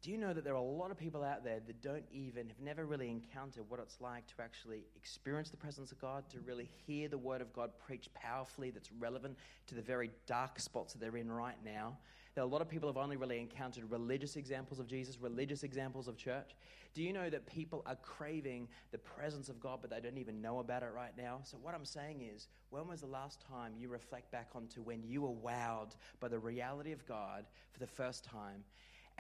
Do 0.02 0.10
you 0.10 0.18
know 0.18 0.34
that 0.34 0.44
there 0.44 0.54
are 0.54 0.58
a 0.58 0.62
lot 0.62 0.90
of 0.90 0.98
people 0.98 1.24
out 1.24 1.44
there 1.44 1.60
that 1.68 1.82
don't 1.84 2.06
even, 2.12 2.48
have 2.48 2.60
never 2.60 2.86
really 2.86 3.08
encountered 3.08 3.66
what 3.70 3.80
it's 3.80 4.02
like 4.02 4.26
to 4.36 4.42
actually 4.42 4.84
experience 4.96 5.52
the 5.52 5.58
presence 5.58 5.92
of 5.92 6.02
God, 6.02 6.28
to 6.32 6.40
really 6.40 6.68
hear 6.88 7.08
the 7.08 7.20
Word 7.20 7.40
of 7.40 7.54
God 7.54 7.70
preached 7.78 8.12
powerfully 8.16 8.72
that's 8.72 8.92
relevant 8.94 9.38
to 9.68 9.76
the 9.76 9.82
very 9.82 10.10
dark 10.26 10.60
spots 10.60 10.94
that 10.94 11.00
they're 11.00 11.18
in 11.18 11.32
right 11.32 11.58
now? 11.64 12.00
Are 12.36 12.42
a 12.42 12.46
lot 12.46 12.62
of 12.62 12.70
people 12.70 12.90
have 12.90 12.98
only 12.98 13.16
really 13.16 13.40
encountered 13.40 13.92
religious 13.92 14.38
examples 14.38 14.80
of 14.80 14.88
Jesus, 14.88 15.20
religious 15.20 15.62
examples 15.62 16.08
of 16.08 16.18
church. 16.18 16.56
Do 16.94 17.04
you 17.04 17.14
know 17.14 17.30
that 17.30 17.46
people 17.46 17.84
are 17.86 17.98
craving 17.98 18.70
the 18.92 18.98
presence 18.98 19.50
of 19.50 19.60
God, 19.60 19.80
but 19.82 19.92
they 19.92 20.00
don't 20.00 20.18
even 20.18 20.42
know 20.42 20.60
about 20.60 20.82
it 20.82 20.92
right 20.96 21.16
now? 21.18 21.42
So, 21.44 21.58
what 21.62 21.76
I'm 21.76 21.86
saying 21.86 22.22
is, 22.22 22.48
when 22.70 22.88
was 22.88 23.02
the 23.02 23.08
last 23.08 23.42
time 23.48 23.74
you 23.78 23.90
reflect 23.90 24.32
back 24.32 24.50
onto 24.56 24.82
when 24.82 25.04
you 25.04 25.22
were 25.22 25.52
wowed 25.52 25.92
by 26.20 26.30
the 26.30 26.40
reality 26.40 26.92
of 26.92 27.06
God 27.06 27.46
for 27.72 27.80
the 27.80 27.88
first 27.88 28.24
time? 28.24 28.64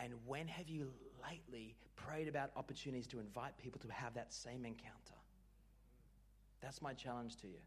And 0.02 0.14
when 0.26 0.48
have 0.48 0.68
you 0.68 0.92
lately 1.30 1.76
prayed 1.96 2.28
about 2.28 2.52
opportunities 2.56 3.06
to 3.08 3.20
invite 3.20 3.58
people 3.58 3.80
to 3.82 3.92
have 3.92 4.14
that 4.16 4.34
same 4.34 4.66
encounter? 4.66 5.14
That's 6.62 6.82
my 6.82 6.94
challenge 6.94 7.38
to 7.38 7.48
you. 7.48 7.60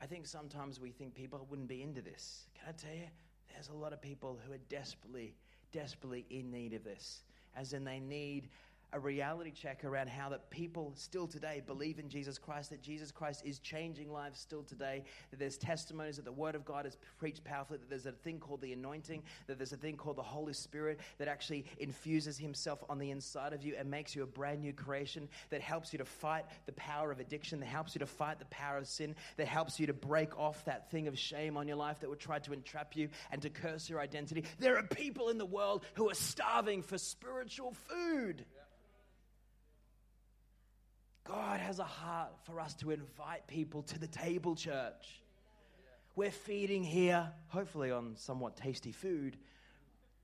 I 0.00 0.06
think 0.06 0.26
sometimes 0.26 0.80
we 0.80 0.90
think 0.90 1.14
people 1.14 1.46
wouldn't 1.50 1.68
be 1.68 1.82
into 1.82 2.02
this. 2.02 2.46
Can 2.54 2.68
I 2.68 2.72
tell 2.72 2.94
you? 2.94 3.08
There's 3.52 3.68
a 3.68 3.74
lot 3.74 3.92
of 3.92 4.00
people 4.00 4.38
who 4.46 4.52
are 4.52 4.60
desperately, 4.68 5.34
desperately 5.72 6.26
in 6.30 6.50
need 6.50 6.72
of 6.72 6.84
this, 6.84 7.22
as 7.56 7.72
in 7.72 7.84
they 7.84 8.00
need 8.00 8.48
a 8.94 9.00
reality 9.00 9.50
check 9.50 9.84
around 9.84 10.08
how 10.08 10.28
that 10.28 10.48
people 10.50 10.92
still 10.94 11.26
today 11.26 11.60
believe 11.66 11.98
in 11.98 12.08
Jesus 12.08 12.38
Christ, 12.38 12.70
that 12.70 12.80
Jesus 12.80 13.10
Christ 13.10 13.42
is 13.44 13.58
changing 13.58 14.10
lives 14.10 14.38
still 14.38 14.62
today, 14.62 15.02
that 15.30 15.38
there's 15.40 15.58
testimonies 15.58 16.16
that 16.16 16.24
the 16.24 16.32
Word 16.32 16.54
of 16.54 16.64
God 16.64 16.86
is 16.86 16.96
preached 17.18 17.42
powerfully, 17.44 17.78
that 17.78 17.90
there's 17.90 18.06
a 18.06 18.12
thing 18.12 18.38
called 18.38 18.60
the 18.60 18.72
anointing, 18.72 19.24
that 19.48 19.58
there's 19.58 19.72
a 19.72 19.76
thing 19.76 19.96
called 19.96 20.16
the 20.16 20.22
Holy 20.22 20.52
Spirit 20.52 21.00
that 21.18 21.26
actually 21.26 21.64
infuses 21.78 22.38
Himself 22.38 22.84
on 22.88 22.98
the 23.00 23.10
inside 23.10 23.52
of 23.52 23.64
you 23.64 23.74
and 23.76 23.90
makes 23.90 24.14
you 24.14 24.22
a 24.22 24.26
brand 24.26 24.60
new 24.60 24.72
creation, 24.72 25.28
that 25.50 25.60
helps 25.60 25.92
you 25.92 25.98
to 25.98 26.04
fight 26.04 26.44
the 26.66 26.72
power 26.72 27.10
of 27.10 27.18
addiction, 27.18 27.58
that 27.60 27.66
helps 27.66 27.96
you 27.96 27.98
to 27.98 28.06
fight 28.06 28.38
the 28.38 28.44
power 28.46 28.78
of 28.78 28.86
sin, 28.86 29.16
that 29.36 29.48
helps 29.48 29.80
you 29.80 29.88
to 29.88 29.92
break 29.92 30.38
off 30.38 30.64
that 30.66 30.88
thing 30.92 31.08
of 31.08 31.18
shame 31.18 31.56
on 31.56 31.66
your 31.66 31.76
life 31.76 31.98
that 31.98 32.08
would 32.08 32.20
try 32.20 32.38
to 32.38 32.52
entrap 32.52 32.94
you 32.94 33.08
and 33.32 33.42
to 33.42 33.50
curse 33.50 33.90
your 33.90 33.98
identity. 33.98 34.44
There 34.60 34.78
are 34.78 34.84
people 34.84 35.30
in 35.30 35.38
the 35.38 35.44
world 35.44 35.84
who 35.94 36.08
are 36.10 36.14
starving 36.14 36.82
for 36.82 36.96
spiritual 36.96 37.74
food. 37.88 38.44
God 41.26 41.58
has 41.60 41.78
a 41.78 41.84
heart 41.84 42.32
for 42.44 42.60
us 42.60 42.74
to 42.74 42.90
invite 42.90 43.46
people 43.46 43.82
to 43.84 43.98
the 43.98 44.06
table, 44.06 44.54
church. 44.54 45.22
We're 46.16 46.30
feeding 46.30 46.84
here, 46.84 47.28
hopefully 47.48 47.90
on 47.90 48.14
somewhat 48.16 48.56
tasty 48.56 48.92
food, 48.92 49.38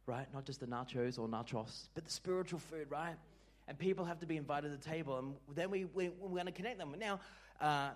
right? 0.06 0.26
Not 0.32 0.44
just 0.44 0.60
the 0.60 0.66
nachos 0.66 1.18
or 1.18 1.26
nachos, 1.26 1.88
but 1.94 2.04
the 2.04 2.10
spiritual 2.10 2.58
food, 2.58 2.86
right? 2.90 3.16
And 3.66 3.78
people 3.78 4.04
have 4.04 4.20
to 4.20 4.26
be 4.26 4.36
invited 4.36 4.70
to 4.70 4.76
the 4.76 4.94
table, 4.94 5.18
and 5.18 5.34
then 5.54 5.70
we, 5.70 5.86
we, 5.86 6.10
we're 6.10 6.28
going 6.28 6.46
to 6.46 6.52
connect 6.52 6.78
them. 6.78 6.94
Now, 6.98 7.20
uh, 7.60 7.90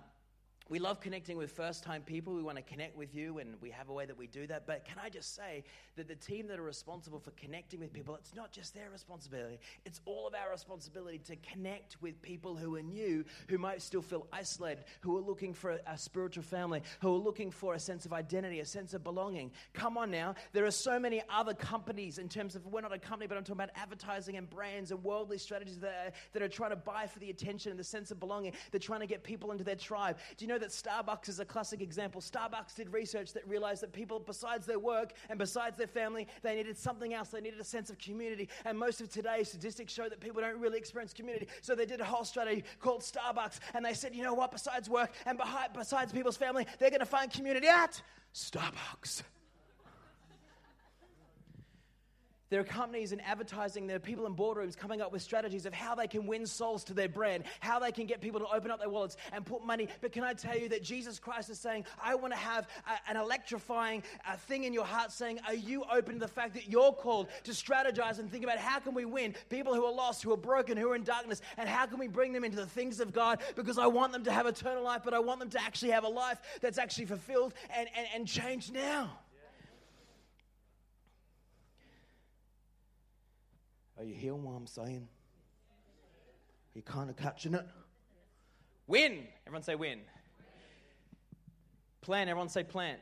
we 0.67 0.79
love 0.79 0.99
connecting 0.99 1.37
with 1.37 1.51
first 1.51 1.83
time 1.83 2.01
people. 2.01 2.33
We 2.33 2.41
want 2.41 2.57
to 2.57 2.63
connect 2.63 2.97
with 2.97 3.13
you, 3.13 3.37
and 3.37 3.55
we 3.61 3.69
have 3.69 3.89
a 3.89 3.93
way 3.93 4.07
that 4.07 4.17
we 4.17 4.25
do 4.25 4.47
that. 4.47 4.65
But 4.65 4.83
can 4.83 4.97
I 5.03 5.09
just 5.09 5.35
say 5.35 5.63
that 5.95 6.07
the 6.07 6.15
team 6.15 6.47
that 6.47 6.57
are 6.57 6.63
responsible 6.63 7.19
for 7.19 7.29
connecting 7.31 7.79
with 7.79 7.93
people, 7.93 8.15
it's 8.15 8.33
not 8.33 8.51
just 8.51 8.73
their 8.73 8.89
responsibility, 8.89 9.59
it's 9.85 10.01
all 10.05 10.25
of 10.25 10.33
our 10.33 10.49
responsibility 10.49 11.19
to 11.19 11.35
connect 11.35 12.01
with 12.01 12.19
people 12.23 12.55
who 12.55 12.75
are 12.75 12.81
new, 12.81 13.23
who 13.47 13.59
might 13.59 13.79
still 13.79 14.01
feel 14.01 14.25
isolated, 14.33 14.85
who 15.01 15.15
are 15.15 15.21
looking 15.21 15.53
for 15.53 15.73
a, 15.73 15.79
a 15.85 15.97
spiritual 15.99 16.41
family, 16.41 16.81
who 16.99 17.13
are 17.13 17.19
looking 17.19 17.51
for 17.51 17.75
a 17.75 17.79
sense 17.79 18.07
of 18.07 18.13
identity, 18.13 18.59
a 18.59 18.65
sense 18.65 18.95
of 18.95 19.03
belonging. 19.03 19.51
Come 19.73 19.99
on 19.99 20.09
now. 20.09 20.33
There 20.51 20.65
are 20.65 20.71
so 20.71 20.99
many 20.99 21.21
other 21.29 21.53
companies 21.53 22.17
in 22.17 22.27
terms 22.27 22.55
of, 22.55 22.65
we're 22.65 22.81
not 22.81 22.91
a 22.91 22.97
company, 22.97 23.27
but 23.27 23.37
I'm 23.37 23.43
talking 23.43 23.61
about 23.61 23.69
advertising 23.75 24.35
and 24.35 24.49
brands 24.49 24.89
and 24.89 25.03
worldly 25.03 25.37
strategies 25.37 25.77
that 25.81 26.07
are, 26.07 26.11
that 26.33 26.41
are 26.41 26.49
trying 26.49 26.71
to 26.71 26.75
buy 26.75 27.05
for 27.05 27.19
the 27.19 27.29
attention 27.29 27.69
and 27.69 27.79
the 27.79 27.83
sense 27.83 28.09
of 28.09 28.19
belonging. 28.19 28.53
They're 28.71 28.79
trying 28.79 29.01
to 29.01 29.07
get 29.07 29.23
people 29.23 29.51
into 29.51 29.63
their 29.63 29.75
tribe. 29.75 30.17
Do 30.37 30.43
you 30.43 30.49
know? 30.49 30.54
Know 30.55 30.59
that 30.59 30.69
Starbucks 30.69 31.29
is 31.29 31.39
a 31.39 31.45
classic 31.45 31.81
example. 31.81 32.21
Starbucks 32.21 32.75
did 32.75 32.91
research 32.93 33.33
that 33.33 33.47
realized 33.47 33.83
that 33.83 33.91
people, 33.91 34.19
besides 34.19 34.65
their 34.65 34.79
work 34.79 35.13
and 35.29 35.37
besides 35.37 35.77
their 35.77 35.87
family, 35.87 36.27
they 36.41 36.55
needed 36.55 36.77
something 36.77 37.13
else. 37.13 37.29
They 37.29 37.41
needed 37.41 37.59
a 37.59 37.63
sense 37.63 37.89
of 37.89 37.97
community. 37.97 38.49
And 38.63 38.77
most 38.77 39.01
of 39.01 39.09
today's 39.09 39.49
statistics 39.49 39.93
show 39.93 40.07
that 40.07 40.19
people 40.19 40.41
don't 40.41 40.59
really 40.59 40.77
experience 40.77 41.13
community. 41.13 41.47
So 41.61 41.75
they 41.75 41.85
did 41.85 42.01
a 42.01 42.05
whole 42.05 42.23
strategy 42.23 42.63
called 42.79 43.01
Starbucks. 43.01 43.59
And 43.73 43.85
they 43.85 43.93
said, 43.93 44.15
you 44.15 44.23
know 44.23 44.33
what? 44.33 44.51
Besides 44.51 44.89
work 44.89 45.11
and 45.25 45.39
besides 45.73 46.11
people's 46.11 46.37
family, 46.37 46.65
they're 46.79 46.89
going 46.89 46.99
to 46.99 47.05
find 47.05 47.31
community 47.31 47.67
at 47.67 48.01
Starbucks. 48.33 49.23
There 52.49 52.59
are 52.59 52.65
companies 52.65 53.11
in 53.11 53.19
advertising, 53.21 53.87
there 53.87 53.95
are 53.95 53.99
people 53.99 54.27
in 54.27 54.35
boardrooms 54.35 54.77
coming 54.77 55.01
up 55.01 55.11
with 55.11 55.23
strategies 55.23 55.65
of 55.65 55.73
how 55.73 55.95
they 55.95 56.07
can 56.07 56.27
win 56.27 56.45
souls 56.45 56.83
to 56.85 56.93
their 56.93 57.09
brand, 57.09 57.45
how 57.59 57.79
they 57.79 57.91
can 57.91 58.05
get 58.05 58.21
people 58.21 58.39
to 58.39 58.45
open 58.47 58.69
up 58.69 58.79
their 58.79 58.89
wallets 58.89 59.17
and 59.33 59.43
put 59.45 59.65
money. 59.65 59.87
But 59.99 60.11
can 60.11 60.23
I 60.23 60.33
tell 60.33 60.57
you 60.57 60.69
that 60.69 60.83
Jesus 60.83 61.17
Christ 61.17 61.49
is 61.49 61.59
saying, 61.59 61.85
I 62.01 62.13
want 62.13 62.33
to 62.33 62.39
have 62.39 62.67
a, 62.85 63.09
an 63.09 63.17
electrifying 63.17 64.03
thing 64.41 64.65
in 64.65 64.73
your 64.73 64.85
heart 64.85 65.11
saying, 65.11 65.39
Are 65.47 65.55
you 65.55 65.85
open 65.91 66.13
to 66.13 66.19
the 66.19 66.27
fact 66.27 66.53
that 66.53 66.69
you're 66.69 66.93
called 66.93 67.29
to 67.45 67.51
strategize 67.51 68.19
and 68.19 68.31
think 68.31 68.43
about 68.43 68.59
how 68.59 68.79
can 68.79 68.93
we 68.93 69.05
win 69.05 69.33
people 69.49 69.73
who 69.73 69.83
are 69.83 69.93
lost, 69.93 70.21
who 70.21 70.31
are 70.31 70.37
broken, 70.37 70.77
who 70.77 70.91
are 70.91 70.95
in 70.95 71.03
darkness, 71.03 71.41
and 71.57 71.67
how 71.67 71.87
can 71.87 71.97
we 71.97 72.07
bring 72.07 72.31
them 72.31 72.43
into 72.43 72.57
the 72.57 72.67
things 72.67 72.99
of 72.99 73.11
God? 73.11 73.41
Because 73.55 73.79
I 73.79 73.87
want 73.87 74.13
them 74.13 74.23
to 74.23 74.31
have 74.31 74.45
eternal 74.45 74.83
life, 74.83 75.01
but 75.03 75.15
I 75.15 75.19
want 75.19 75.39
them 75.39 75.49
to 75.49 75.61
actually 75.61 75.91
have 75.91 76.03
a 76.03 76.09
life 76.09 76.39
that's 76.61 76.77
actually 76.77 77.05
fulfilled 77.05 77.55
and, 77.75 77.89
and, 77.97 78.07
and 78.13 78.27
changed 78.27 78.71
now. 78.71 79.17
Are 83.97 84.03
you 84.03 84.13
hearing 84.13 84.43
what 84.43 84.53
I'm 84.53 84.67
saying? 84.67 85.07
Are 85.07 86.77
you 86.77 86.81
kind 86.81 87.09
of 87.09 87.15
catching 87.15 87.53
it? 87.53 87.65
Win. 88.87 89.23
Everyone 89.47 89.63
say 89.63 89.75
win. 89.75 89.99
Plant. 92.01 92.29
Everyone 92.29 92.49
say 92.49 92.63
plant. 92.63 93.01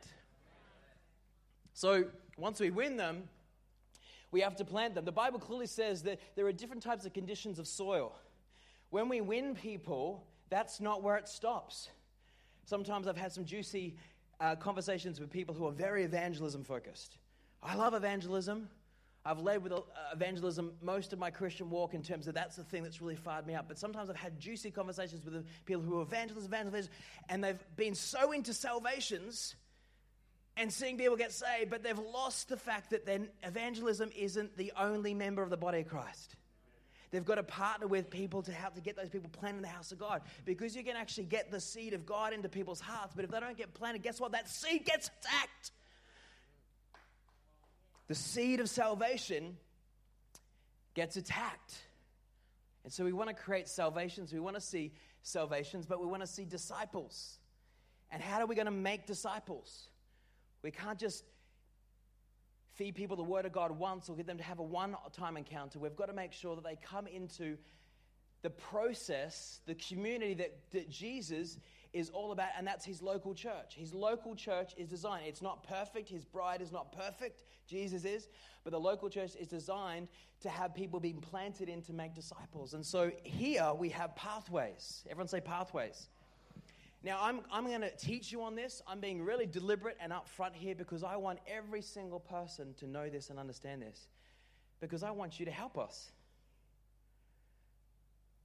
So 1.73 2.05
once 2.37 2.59
we 2.59 2.69
win 2.69 2.97
them, 2.97 3.23
we 4.31 4.41
have 4.41 4.55
to 4.57 4.65
plant 4.65 4.95
them. 4.95 5.05
The 5.05 5.11
Bible 5.11 5.39
clearly 5.39 5.67
says 5.67 6.03
that 6.03 6.19
there 6.35 6.45
are 6.45 6.51
different 6.51 6.81
types 6.81 7.05
of 7.05 7.13
conditions 7.13 7.59
of 7.59 7.67
soil. 7.67 8.15
When 8.89 9.09
we 9.09 9.21
win 9.21 9.55
people, 9.55 10.25
that's 10.49 10.79
not 10.79 11.01
where 11.01 11.17
it 11.17 11.27
stops. 11.27 11.89
Sometimes 12.65 13.07
I've 13.07 13.17
had 13.17 13.31
some 13.31 13.45
juicy 13.45 13.95
uh, 14.39 14.55
conversations 14.55 15.19
with 15.19 15.29
people 15.29 15.53
who 15.55 15.65
are 15.65 15.71
very 15.71 16.03
evangelism 16.03 16.63
focused. 16.63 17.17
I 17.61 17.75
love 17.75 17.93
evangelism. 17.93 18.69
I've 19.25 19.39
led 19.39 19.63
with 19.63 19.71
uh, 19.71 19.81
evangelism 20.11 20.73
most 20.81 21.13
of 21.13 21.19
my 21.19 21.31
Christian 21.31 21.69
walk 21.69 21.93
in 21.93 22.03
terms 22.03 22.27
of 22.27 22.33
that's 22.33 22.57
the 22.57 22.63
thing 22.63 22.83
that's 22.83 23.01
really 23.01 23.15
fired 23.15 23.47
me 23.47 23.55
up. 23.55 23.67
But 23.67 23.79
sometimes 23.79 24.09
I've 24.09 24.17
had 24.17 24.37
juicy 24.37 24.69
conversations 24.69 25.23
with 25.23 25.45
people 25.65 25.81
who 25.81 25.99
are 25.99 26.01
evangelists, 26.01 26.45
evangelists, 26.45 26.89
and 27.29 27.43
they've 27.43 27.63
been 27.77 27.95
so 27.95 28.33
into 28.33 28.53
salvations 28.53 29.55
and 30.57 30.71
seeing 30.71 30.97
people 30.97 31.15
get 31.15 31.31
saved, 31.31 31.69
but 31.71 31.83
they've 31.83 31.97
lost 31.97 32.49
the 32.49 32.57
fact 32.57 32.91
that 32.91 33.05
then 33.05 33.29
evangelism 33.43 34.11
isn't 34.15 34.55
the 34.57 34.73
only 34.77 35.13
member 35.13 35.41
of 35.41 35.49
the 35.49 35.57
body 35.57 35.79
of 35.79 35.87
Christ. 35.87 36.35
They've 37.09 37.23
got 37.23 37.35
to 37.35 37.43
partner 37.43 37.87
with 37.87 38.09
people 38.09 38.41
to 38.41 38.51
help 38.51 38.75
to 38.75 38.81
get 38.81 38.97
those 38.97 39.09
people 39.09 39.29
planted 39.31 39.57
in 39.57 39.61
the 39.61 39.67
house 39.69 39.91
of 39.91 39.99
God 39.99 40.23
because 40.45 40.75
you 40.75 40.83
can 40.83 40.95
actually 40.95 41.25
get 41.25 41.51
the 41.51 41.59
seed 41.59 41.93
of 41.93 42.05
God 42.05 42.33
into 42.33 42.49
people's 42.49 42.81
hearts. 42.81 43.13
But 43.15 43.23
if 43.23 43.31
they 43.31 43.39
don't 43.39 43.57
get 43.57 43.73
planted, 43.73 44.01
guess 44.01 44.19
what? 44.19 44.31
That 44.31 44.49
seed 44.49 44.83
gets 44.83 45.09
attacked 45.19 45.71
the 48.13 48.19
seed 48.19 48.59
of 48.59 48.69
salvation 48.69 49.57
gets 50.93 51.17
attacked. 51.17 51.81
And 52.83 52.93
so 52.93 53.03
we 53.03 53.11
want 53.11 53.29
to 53.29 53.33
create 53.33 53.67
salvations. 53.67 54.31
We 54.31 54.39
want 54.39 54.55
to 54.55 54.61
see 54.61 54.91
salvations, 55.23 55.87
but 55.87 55.99
we 55.99 56.05
want 56.05 56.21
to 56.21 56.27
see 56.27 56.45
disciples. 56.45 57.39
And 58.11 58.21
how 58.21 58.39
are 58.39 58.45
we 58.45 58.53
going 58.53 58.67
to 58.67 58.71
make 58.71 59.07
disciples? 59.07 59.89
We 60.61 60.69
can't 60.69 60.99
just 60.99 61.23
feed 62.75 62.93
people 62.93 63.17
the 63.17 63.23
word 63.23 63.47
of 63.47 63.51
God 63.51 63.71
once 63.71 64.09
or 64.09 64.15
get 64.15 64.27
them 64.27 64.37
to 64.37 64.43
have 64.43 64.59
a 64.59 64.63
one 64.63 64.95
time 65.13 65.35
encounter. 65.35 65.79
We've 65.79 65.95
got 65.95 66.05
to 66.05 66.13
make 66.13 66.33
sure 66.33 66.55
that 66.55 66.63
they 66.63 66.77
come 66.83 67.07
into 67.07 67.57
the 68.43 68.51
process, 68.51 69.59
the 69.65 69.73
community 69.73 70.35
that, 70.35 70.53
that 70.69 70.87
Jesus 70.87 71.57
is 71.93 72.09
all 72.09 72.31
about, 72.31 72.49
and 72.57 72.65
that's 72.65 72.83
his 72.83 73.01
local 73.01 73.33
church. 73.33 73.75
His 73.75 73.93
local 73.93 74.35
church 74.35 74.73
is 74.77 74.87
designed, 74.87 75.25
it's 75.27 75.41
not 75.41 75.63
perfect, 75.67 76.09
his 76.09 76.25
bride 76.25 76.61
is 76.61 76.71
not 76.71 76.91
perfect, 76.91 77.43
Jesus 77.67 78.03
is, 78.03 78.27
but 78.63 78.71
the 78.71 78.79
local 78.79 79.09
church 79.09 79.35
is 79.39 79.47
designed 79.47 80.07
to 80.41 80.49
have 80.49 80.73
people 80.73 80.99
being 80.99 81.21
planted 81.21 81.69
in 81.69 81.81
to 81.83 81.93
make 81.93 82.15
disciples. 82.15 82.73
And 82.73 82.85
so 82.85 83.11
here 83.23 83.71
we 83.77 83.89
have 83.89 84.15
pathways. 84.15 85.03
Everyone 85.09 85.27
say 85.27 85.39
pathways. 85.39 86.09
Now, 87.03 87.19
I'm, 87.21 87.41
I'm 87.51 87.65
going 87.65 87.81
to 87.81 87.95
teach 87.97 88.31
you 88.31 88.41
on 88.43 88.55
this. 88.55 88.81
I'm 88.87 89.01
being 89.01 89.21
really 89.21 89.45
deliberate 89.45 89.97
and 90.01 90.13
upfront 90.13 90.53
here 90.53 90.73
because 90.73 91.03
I 91.03 91.17
want 91.17 91.39
every 91.47 91.81
single 91.81 92.19
person 92.19 92.73
to 92.79 92.87
know 92.87 93.09
this 93.09 93.29
and 93.29 93.37
understand 93.37 93.81
this. 93.81 94.07
Because 94.79 95.03
I 95.03 95.11
want 95.11 95.37
you 95.37 95.45
to 95.45 95.51
help 95.51 95.77
us. 95.77 96.11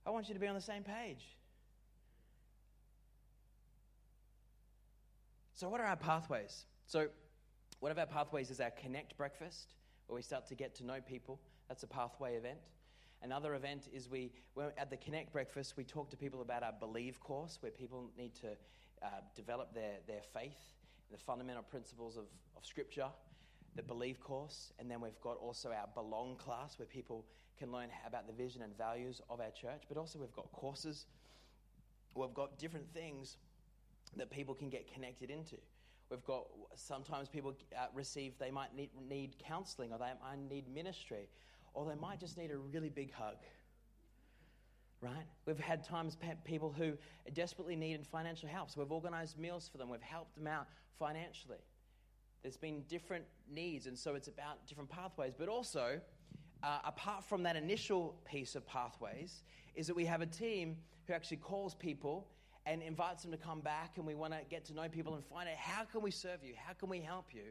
I 0.04 0.10
want 0.10 0.28
you 0.28 0.34
to 0.34 0.40
be 0.40 0.48
on 0.48 0.56
the 0.56 0.60
same 0.60 0.82
page. 0.82 1.37
So, 5.58 5.68
what 5.68 5.80
are 5.80 5.86
our 5.86 5.96
pathways? 5.96 6.66
So, 6.86 7.08
one 7.80 7.90
of 7.90 7.98
our 7.98 8.06
pathways 8.06 8.48
is 8.52 8.60
our 8.60 8.70
Connect 8.70 9.16
breakfast, 9.16 9.74
where 10.06 10.14
we 10.14 10.22
start 10.22 10.46
to 10.50 10.54
get 10.54 10.72
to 10.76 10.86
know 10.86 11.00
people. 11.00 11.40
That's 11.66 11.82
a 11.82 11.88
pathway 11.88 12.36
event. 12.36 12.60
Another 13.22 13.56
event 13.56 13.88
is 13.92 14.08
we, 14.08 14.30
at 14.56 14.88
the 14.88 14.96
Connect 14.96 15.32
breakfast, 15.32 15.74
we 15.76 15.82
talk 15.82 16.10
to 16.10 16.16
people 16.16 16.42
about 16.42 16.62
our 16.62 16.74
Believe 16.78 17.18
course, 17.18 17.58
where 17.60 17.72
people 17.72 18.08
need 18.16 18.36
to 18.36 18.50
uh, 19.02 19.08
develop 19.34 19.74
their, 19.74 19.94
their 20.06 20.22
faith, 20.32 20.60
the 21.10 21.18
fundamental 21.18 21.64
principles 21.64 22.16
of, 22.16 22.26
of 22.56 22.64
Scripture, 22.64 23.08
the 23.74 23.82
Believe 23.82 24.20
course. 24.20 24.72
And 24.78 24.88
then 24.88 25.00
we've 25.00 25.20
got 25.20 25.38
also 25.38 25.70
our 25.70 25.88
Belong 25.92 26.36
class, 26.36 26.78
where 26.78 26.86
people 26.86 27.24
can 27.58 27.72
learn 27.72 27.88
about 28.06 28.28
the 28.28 28.32
vision 28.32 28.62
and 28.62 28.78
values 28.78 29.20
of 29.28 29.40
our 29.40 29.50
church. 29.50 29.82
But 29.88 29.96
also, 29.98 30.20
we've 30.20 30.36
got 30.36 30.52
courses, 30.52 31.06
we've 32.14 32.32
got 32.32 32.60
different 32.60 32.94
things 32.94 33.38
that 34.16 34.30
people 34.30 34.54
can 34.54 34.68
get 34.68 34.92
connected 34.92 35.30
into. 35.30 35.56
We've 36.10 36.24
got 36.24 36.46
sometimes 36.74 37.28
people 37.28 37.54
uh, 37.76 37.86
receive, 37.94 38.32
they 38.38 38.50
might 38.50 38.74
need, 38.74 38.90
need 39.08 39.36
counseling 39.38 39.92
or 39.92 39.98
they 39.98 40.12
might 40.22 40.38
need 40.48 40.72
ministry 40.72 41.28
or 41.74 41.84
they 41.84 41.94
might 41.94 42.18
just 42.18 42.38
need 42.38 42.50
a 42.50 42.56
really 42.56 42.88
big 42.88 43.12
hug. 43.12 43.36
Right? 45.00 45.26
We've 45.46 45.58
had 45.60 45.84
times 45.84 46.16
people 46.44 46.74
who 46.76 46.94
desperately 47.34 47.76
needed 47.76 48.04
financial 48.06 48.48
help, 48.48 48.70
so 48.70 48.80
we've 48.80 48.90
organized 48.90 49.38
meals 49.38 49.68
for 49.70 49.78
them, 49.78 49.88
we've 49.88 50.02
helped 50.02 50.34
them 50.34 50.48
out 50.48 50.66
financially. 50.98 51.58
There's 52.42 52.56
been 52.56 52.82
different 52.88 53.24
needs, 53.48 53.86
and 53.86 53.96
so 53.96 54.14
it's 54.14 54.28
about 54.28 54.66
different 54.66 54.90
pathways. 54.90 55.34
But 55.38 55.48
also, 55.48 56.00
uh, 56.62 56.78
apart 56.84 57.24
from 57.24 57.44
that 57.44 57.54
initial 57.54 58.16
piece 58.24 58.56
of 58.56 58.66
pathways, 58.66 59.42
is 59.76 59.86
that 59.86 59.94
we 59.94 60.04
have 60.04 60.20
a 60.20 60.26
team 60.26 60.76
who 61.06 61.12
actually 61.12 61.36
calls 61.36 61.74
people 61.74 62.26
and 62.68 62.82
invites 62.82 63.22
them 63.22 63.32
to 63.32 63.38
come 63.38 63.60
back 63.60 63.92
and 63.96 64.06
we 64.06 64.14
want 64.14 64.32
to 64.32 64.40
get 64.50 64.64
to 64.66 64.74
know 64.74 64.88
people 64.88 65.14
and 65.14 65.24
find 65.24 65.48
out 65.48 65.56
how 65.56 65.84
can 65.84 66.02
we 66.02 66.10
serve 66.10 66.44
you 66.44 66.54
how 66.56 66.72
can 66.74 66.88
we 66.88 67.00
help 67.00 67.26
you 67.32 67.42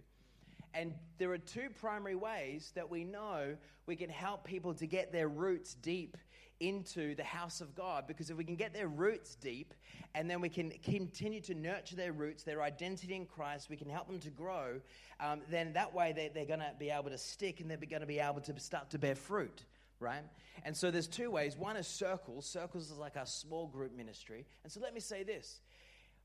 and 0.74 0.94
there 1.18 1.32
are 1.32 1.38
two 1.38 1.70
primary 1.82 2.16
ways 2.16 2.72
that 2.76 2.90
we 2.90 3.04
know 3.04 3.56
we 3.88 3.96
can 3.96 4.10
help 4.10 4.44
people 4.44 4.74
to 4.76 4.86
get 4.86 5.12
their 5.12 5.28
roots 5.28 5.74
deep 5.74 6.18
into 6.60 7.16
the 7.16 7.24
house 7.24 7.62
of 7.62 7.76
God. 7.76 8.06
Because 8.08 8.30
if 8.30 8.38
we 8.38 8.44
can 8.44 8.56
get 8.56 8.74
their 8.74 8.88
roots 8.88 9.36
deep 9.36 9.74
and 10.14 10.30
then 10.30 10.42
we 10.42 10.50
can 10.50 10.72
continue 10.84 11.42
to 11.42 11.54
nurture 11.54 11.96
their 11.96 12.12
roots, 12.12 12.44
their 12.44 12.62
identity 12.62 13.16
in 13.16 13.26
Christ, 13.26 13.70
we 13.70 13.78
can 13.78 13.90
help 13.90 14.08
them 14.08 14.20
to 14.20 14.30
grow, 14.30 14.80
um, 15.20 15.42
then 15.50 15.74
that 15.74 15.94
way 15.94 16.14
they, 16.14 16.30
they're 16.34 16.46
going 16.46 16.60
to 16.60 16.74
be 16.78 16.90
able 16.90 17.10
to 17.10 17.18
stick 17.18 17.60
and 17.60 17.70
they're 17.70 17.78
going 17.78 18.02
to 18.02 18.08
be 18.08 18.20
able 18.20 18.42
to 18.42 18.60
start 18.60 18.90
to 18.92 19.00
bear 19.00 19.16
fruit 19.16 19.64
right? 20.00 20.24
And 20.64 20.76
so 20.76 20.92
there's 20.92 21.08
two 21.08 21.32
ways. 21.32 21.58
One 21.58 21.78
is 21.78 21.88
circles. 21.88 22.46
Circles 22.46 22.92
is 22.92 22.98
like 22.98 23.18
our 23.18 23.26
small 23.26 23.68
group 23.68 23.96
ministry. 23.96 24.46
And 24.64 24.72
so 24.72 24.80
let 24.80 24.94
me 24.94 25.00
say 25.00 25.24
this 25.24 25.62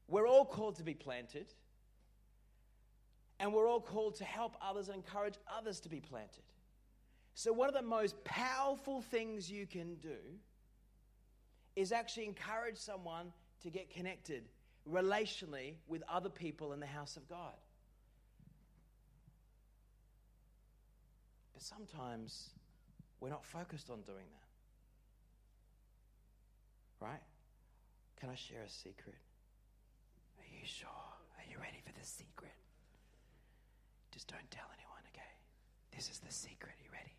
we're 0.08 0.28
all 0.28 0.44
called 0.44 0.76
to 0.76 0.82
be 0.82 0.94
planted, 0.94 1.46
and 3.38 3.52
we're 3.52 3.68
all 3.68 3.80
called 3.80 4.16
to 4.16 4.24
help 4.24 4.56
others 4.60 4.88
and 4.88 4.96
encourage 4.96 5.34
others 5.50 5.80
to 5.80 5.88
be 5.88 6.00
planted. 6.00 6.44
So, 7.34 7.52
one 7.52 7.68
of 7.68 7.74
the 7.74 7.82
most 7.82 8.22
powerful 8.24 9.00
things 9.00 9.50
you 9.50 9.66
can 9.66 9.94
do 9.96 10.16
is 11.74 11.92
actually 11.92 12.26
encourage 12.26 12.76
someone 12.76 13.32
to 13.62 13.70
get 13.70 13.90
connected 13.90 14.44
relationally 14.90 15.74
with 15.86 16.02
other 16.08 16.28
people 16.28 16.72
in 16.72 16.80
the 16.80 16.86
house 16.86 17.16
of 17.16 17.28
God. 17.28 17.54
But 21.54 21.62
sometimes 21.62 22.50
we're 23.22 23.30
not 23.30 23.46
focused 23.46 23.88
on 23.88 24.02
doing 24.02 24.26
that. 24.34 24.50
Right? 26.98 27.22
Can 28.18 28.30
I 28.30 28.34
share 28.34 28.66
a 28.66 28.68
secret? 28.68 29.14
Are 30.42 30.50
you 30.50 30.66
sure? 30.66 30.90
Are 31.38 31.46
you 31.46 31.54
ready 31.62 31.78
for 31.86 31.94
the 31.94 32.02
secret? 32.04 32.58
Just 34.10 34.26
don't 34.26 34.50
tell 34.50 34.66
anyone, 34.74 35.06
okay? 35.14 35.34
This 35.94 36.10
is 36.10 36.18
the 36.18 36.34
secret. 36.34 36.74
Are 36.74 36.82
you 36.82 36.90
ready? 36.90 37.14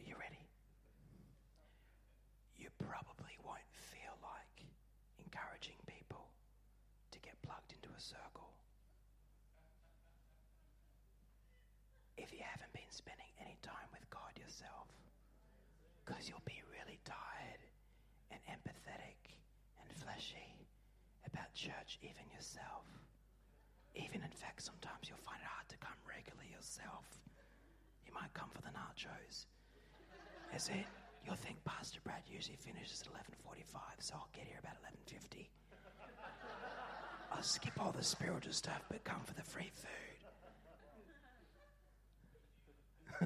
Are 0.00 0.06
you 0.08 0.16
ready? 0.16 0.48
You 2.56 2.72
probably 2.80 3.36
won't 3.44 3.68
feel 3.92 4.16
like 4.24 4.64
encouraging 5.20 5.76
people 5.84 6.24
to 7.12 7.20
get 7.20 7.36
plugged 7.44 7.76
into 7.76 7.92
a 7.92 8.00
circle 8.00 8.48
if 12.16 12.32
you 12.32 12.40
haven't 12.40 12.71
been 13.00 13.18
any 13.40 13.56
time 13.62 13.88
with 13.92 14.04
God 14.10 14.34
yourself. 14.36 14.90
Because 16.04 16.28
you'll 16.28 16.44
be 16.44 16.60
really 16.68 16.98
tired 17.06 17.62
and 18.30 18.40
empathetic 18.50 19.38
and 19.80 19.88
fleshy 19.96 20.66
about 21.26 21.54
church, 21.54 21.98
even 22.02 22.26
yourself. 22.34 22.84
Even 23.94 24.20
in 24.22 24.34
fact, 24.34 24.62
sometimes 24.62 25.08
you'll 25.08 25.22
find 25.24 25.40
it 25.40 25.48
hard 25.48 25.68
to 25.68 25.78
come 25.78 25.96
regularly 26.08 26.50
yourself. 26.50 27.06
You 28.04 28.12
might 28.12 28.32
come 28.34 28.50
for 28.52 28.62
the 28.62 28.74
nachos. 28.74 29.46
Is 30.54 30.68
it? 30.68 30.86
You'll 31.24 31.36
think 31.38 31.62
Pastor 31.64 32.00
Brad 32.02 32.22
usually 32.26 32.56
finishes 32.56 33.02
at 33.02 33.12
11.45, 33.46 33.78
so 34.00 34.14
I'll 34.14 34.28
get 34.34 34.44
here 34.46 34.58
about 34.58 34.76
11.50. 34.82 35.46
I'll 37.30 37.42
skip 37.42 37.72
all 37.80 37.92
the 37.92 38.02
spiritual 38.02 38.52
stuff, 38.52 38.82
but 38.90 39.04
come 39.04 39.20
for 39.24 39.34
the 39.34 39.42
free 39.42 39.70
food. 39.72 40.11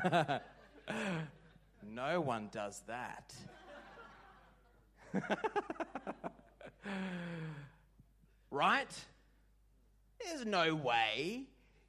no 1.89 2.21
one 2.21 2.49
does 2.53 2.83
that. 2.87 3.35
right? 8.51 9.05
There's 10.25 10.45
no 10.45 10.75
way 10.75 11.45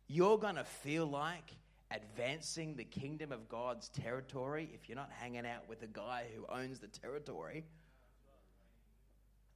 you're 0.08 0.38
going 0.38 0.56
to 0.56 0.64
feel 0.64 1.06
like 1.06 1.56
advancing 1.92 2.76
the 2.76 2.84
kingdom 2.84 3.32
of 3.32 3.48
God's 3.48 3.90
territory 3.90 4.70
if 4.74 4.88
you're 4.90 4.98
not 4.98 5.12
hanging 5.12 5.46
out 5.46 5.68
with 5.68 5.80
the 5.80 5.88
guy 5.88 6.26
who 6.36 6.46
owns 6.54 6.80
the 6.80 6.88
territory. 6.88 7.66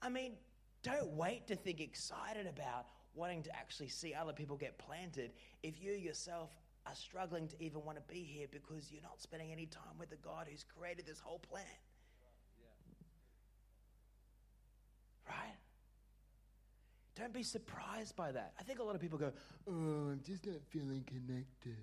I 0.02 0.10
mean, 0.10 0.34
don't 0.84 1.12
wait 1.12 1.48
to 1.48 1.56
think 1.56 1.80
excited 1.80 2.48
about 2.48 2.88
wanting 3.14 3.44
to 3.44 3.56
actually 3.56 3.90
see 3.90 4.14
other 4.14 4.34
people 4.34 4.58
get 4.58 4.78
planted 4.78 5.32
if 5.64 5.82
you 5.82 5.92
yourself 5.92 6.50
are 6.88 6.96
struggling 6.96 7.48
to 7.48 7.64
even 7.64 7.84
want 7.86 7.98
to 7.98 8.14
be 8.14 8.24
here 8.24 8.48
because 8.52 8.92
you're 8.92 9.04
not 9.04 9.22
spending 9.22 9.52
any 9.52 9.66
time 9.66 9.98
with 10.00 10.10
the 10.10 10.18
God 10.18 10.48
who's 10.50 10.64
created 10.64 11.06
this 11.06 11.20
whole 11.20 11.40
plan. 11.40 11.64
Right? 15.28 15.56
Don't 17.16 17.34
be 17.34 17.44
surprised 17.44 18.16
by 18.16 18.32
that. 18.32 18.54
I 18.60 18.64
think 18.64 18.80
a 18.80 18.84
lot 18.84 18.96
of 18.96 19.02
people 19.02 19.20
go, 19.20 19.32
"Oh, 19.68 19.72
I'm 19.72 20.22
just 20.26 20.46
not 20.46 20.62
feeling 20.70 21.04
connected." 21.04 21.78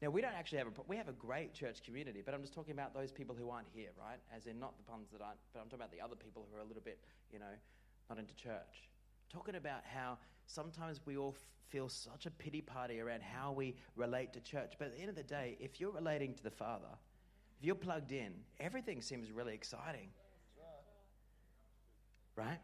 Now 0.00 0.10
we 0.10 0.20
don't 0.20 0.34
actually 0.34 0.58
have 0.58 0.68
a 0.68 0.82
we 0.86 0.96
have 0.96 1.08
a 1.08 1.12
great 1.12 1.52
church 1.52 1.82
community, 1.82 2.22
but 2.24 2.34
I'm 2.34 2.40
just 2.40 2.54
talking 2.54 2.72
about 2.72 2.94
those 2.94 3.12
people 3.12 3.34
who 3.34 3.50
aren't 3.50 3.68
here, 3.68 3.90
right? 3.98 4.18
As 4.34 4.46
in 4.46 4.58
not 4.58 4.74
the 4.76 4.90
ones 4.90 5.10
that 5.12 5.20
aren't, 5.20 5.38
but 5.52 5.60
I'm 5.60 5.66
talking 5.66 5.80
about 5.80 5.92
the 5.92 6.00
other 6.00 6.16
people 6.16 6.46
who 6.50 6.56
are 6.56 6.60
a 6.60 6.64
little 6.64 6.82
bit, 6.82 6.98
you 7.30 7.38
know, 7.38 7.54
not 8.08 8.18
into 8.18 8.34
church. 8.34 8.88
Talking 9.34 9.56
about 9.56 9.80
how 9.84 10.18
sometimes 10.46 11.00
we 11.04 11.16
all 11.16 11.34
feel 11.68 11.88
such 11.88 12.24
a 12.26 12.30
pity 12.30 12.60
party 12.60 13.00
around 13.00 13.20
how 13.20 13.50
we 13.50 13.74
relate 13.96 14.32
to 14.34 14.40
church, 14.40 14.74
but 14.78 14.86
at 14.86 14.94
the 14.94 15.00
end 15.00 15.10
of 15.10 15.16
the 15.16 15.24
day, 15.24 15.56
if 15.58 15.80
you're 15.80 15.90
relating 15.90 16.34
to 16.34 16.42
the 16.44 16.52
Father, 16.52 16.86
if 17.58 17.66
you're 17.66 17.74
plugged 17.74 18.12
in, 18.12 18.32
everything 18.60 19.02
seems 19.02 19.32
really 19.32 19.52
exciting, 19.52 20.10
right? 22.36 22.60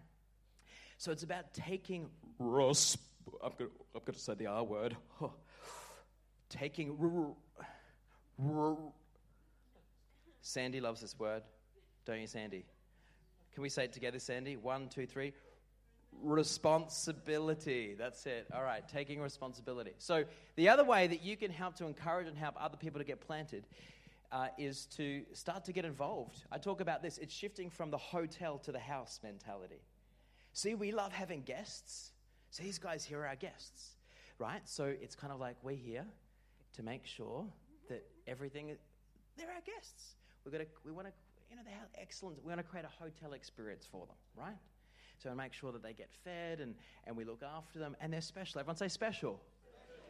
So 0.96 1.10
it's 1.10 1.24
about 1.24 1.52
taking 1.54 2.08
resp- 2.40 2.98
I'm 3.42 3.50
going 3.58 3.70
I'm 3.96 4.00
to 4.12 4.18
say 4.18 4.34
the 4.34 4.46
R 4.46 4.62
word. 4.62 4.96
Taking. 6.48 6.96
R- 7.00 7.66
r- 8.48 8.76
Sandy 10.40 10.80
loves 10.80 11.00
this 11.00 11.18
word, 11.18 11.42
don't 12.04 12.20
you, 12.20 12.26
Sandy? 12.26 12.64
Can 13.54 13.62
we 13.62 13.68
say 13.68 13.84
it 13.84 13.92
together, 13.92 14.18
Sandy? 14.18 14.56
One, 14.56 14.88
two, 14.88 15.06
three. 15.06 15.32
Responsibility. 16.22 17.94
That's 17.98 18.26
it. 18.26 18.46
All 18.54 18.62
right, 18.62 18.86
taking 18.86 19.20
responsibility. 19.20 19.92
So, 19.98 20.24
the 20.56 20.68
other 20.68 20.84
way 20.84 21.06
that 21.06 21.22
you 21.22 21.36
can 21.36 21.50
help 21.50 21.76
to 21.76 21.86
encourage 21.86 22.26
and 22.26 22.36
help 22.36 22.56
other 22.60 22.76
people 22.76 23.00
to 23.00 23.04
get 23.04 23.20
planted 23.20 23.66
uh, 24.32 24.48
is 24.58 24.86
to 24.96 25.22
start 25.32 25.64
to 25.64 25.72
get 25.72 25.84
involved. 25.84 26.44
I 26.52 26.58
talk 26.58 26.80
about 26.80 27.02
this. 27.02 27.18
It's 27.18 27.34
shifting 27.34 27.70
from 27.70 27.90
the 27.90 27.98
hotel 27.98 28.58
to 28.58 28.72
the 28.72 28.78
house 28.78 29.18
mentality. 29.22 29.80
See, 30.52 30.74
we 30.74 30.92
love 30.92 31.12
having 31.12 31.42
guests. 31.42 32.12
So, 32.50 32.62
these 32.62 32.78
guys 32.78 33.04
here 33.04 33.20
are 33.20 33.26
our 33.28 33.36
guests, 33.36 33.96
right? 34.38 34.60
So, 34.68 34.84
it's 34.84 35.14
kind 35.14 35.32
of 35.32 35.40
like 35.40 35.56
we're 35.62 35.76
here 35.76 36.04
to 36.74 36.82
make 36.82 37.06
sure 37.06 37.46
that 37.88 38.04
everything, 38.26 38.76
they're 39.36 39.48
our 39.48 39.62
guests. 39.64 40.16
We've 40.44 40.52
got 40.52 40.58
to, 40.58 40.66
we 40.84 40.92
want 40.92 41.06
to, 41.06 41.12
you 41.50 41.56
know, 41.56 41.62
they 41.64 41.72
have 41.72 41.88
excellent, 42.00 42.42
we 42.44 42.48
want 42.48 42.60
to 42.60 42.66
create 42.66 42.84
a 42.84 43.02
hotel 43.02 43.32
experience 43.32 43.86
for 43.90 44.06
them, 44.06 44.16
right? 44.36 44.56
So, 45.22 45.34
make 45.34 45.52
sure 45.52 45.72
that 45.72 45.82
they 45.82 45.92
get 45.92 46.10
fed 46.24 46.60
and, 46.60 46.74
and 47.06 47.16
we 47.16 47.24
look 47.24 47.42
after 47.42 47.78
them 47.78 47.96
and 48.00 48.12
they're 48.12 48.20
special. 48.20 48.60
Everyone 48.60 48.76
say 48.76 48.88
special. 48.88 49.40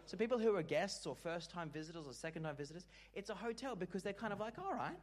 So, 0.07 0.16
people 0.16 0.38
who 0.38 0.55
are 0.57 0.62
guests 0.62 1.07
or 1.07 1.14
first 1.14 1.51
time 1.51 1.70
visitors 1.70 2.07
or 2.07 2.12
second 2.12 2.44
time 2.44 2.57
visitors, 2.57 2.87
it's 3.14 3.31
a 3.31 3.35
hotel 3.35 3.75
because 3.77 4.03
they're 4.03 4.12
kind 4.12 4.33
of 4.33 4.40
like, 4.40 4.59
all 4.59 4.73
right, 4.73 4.96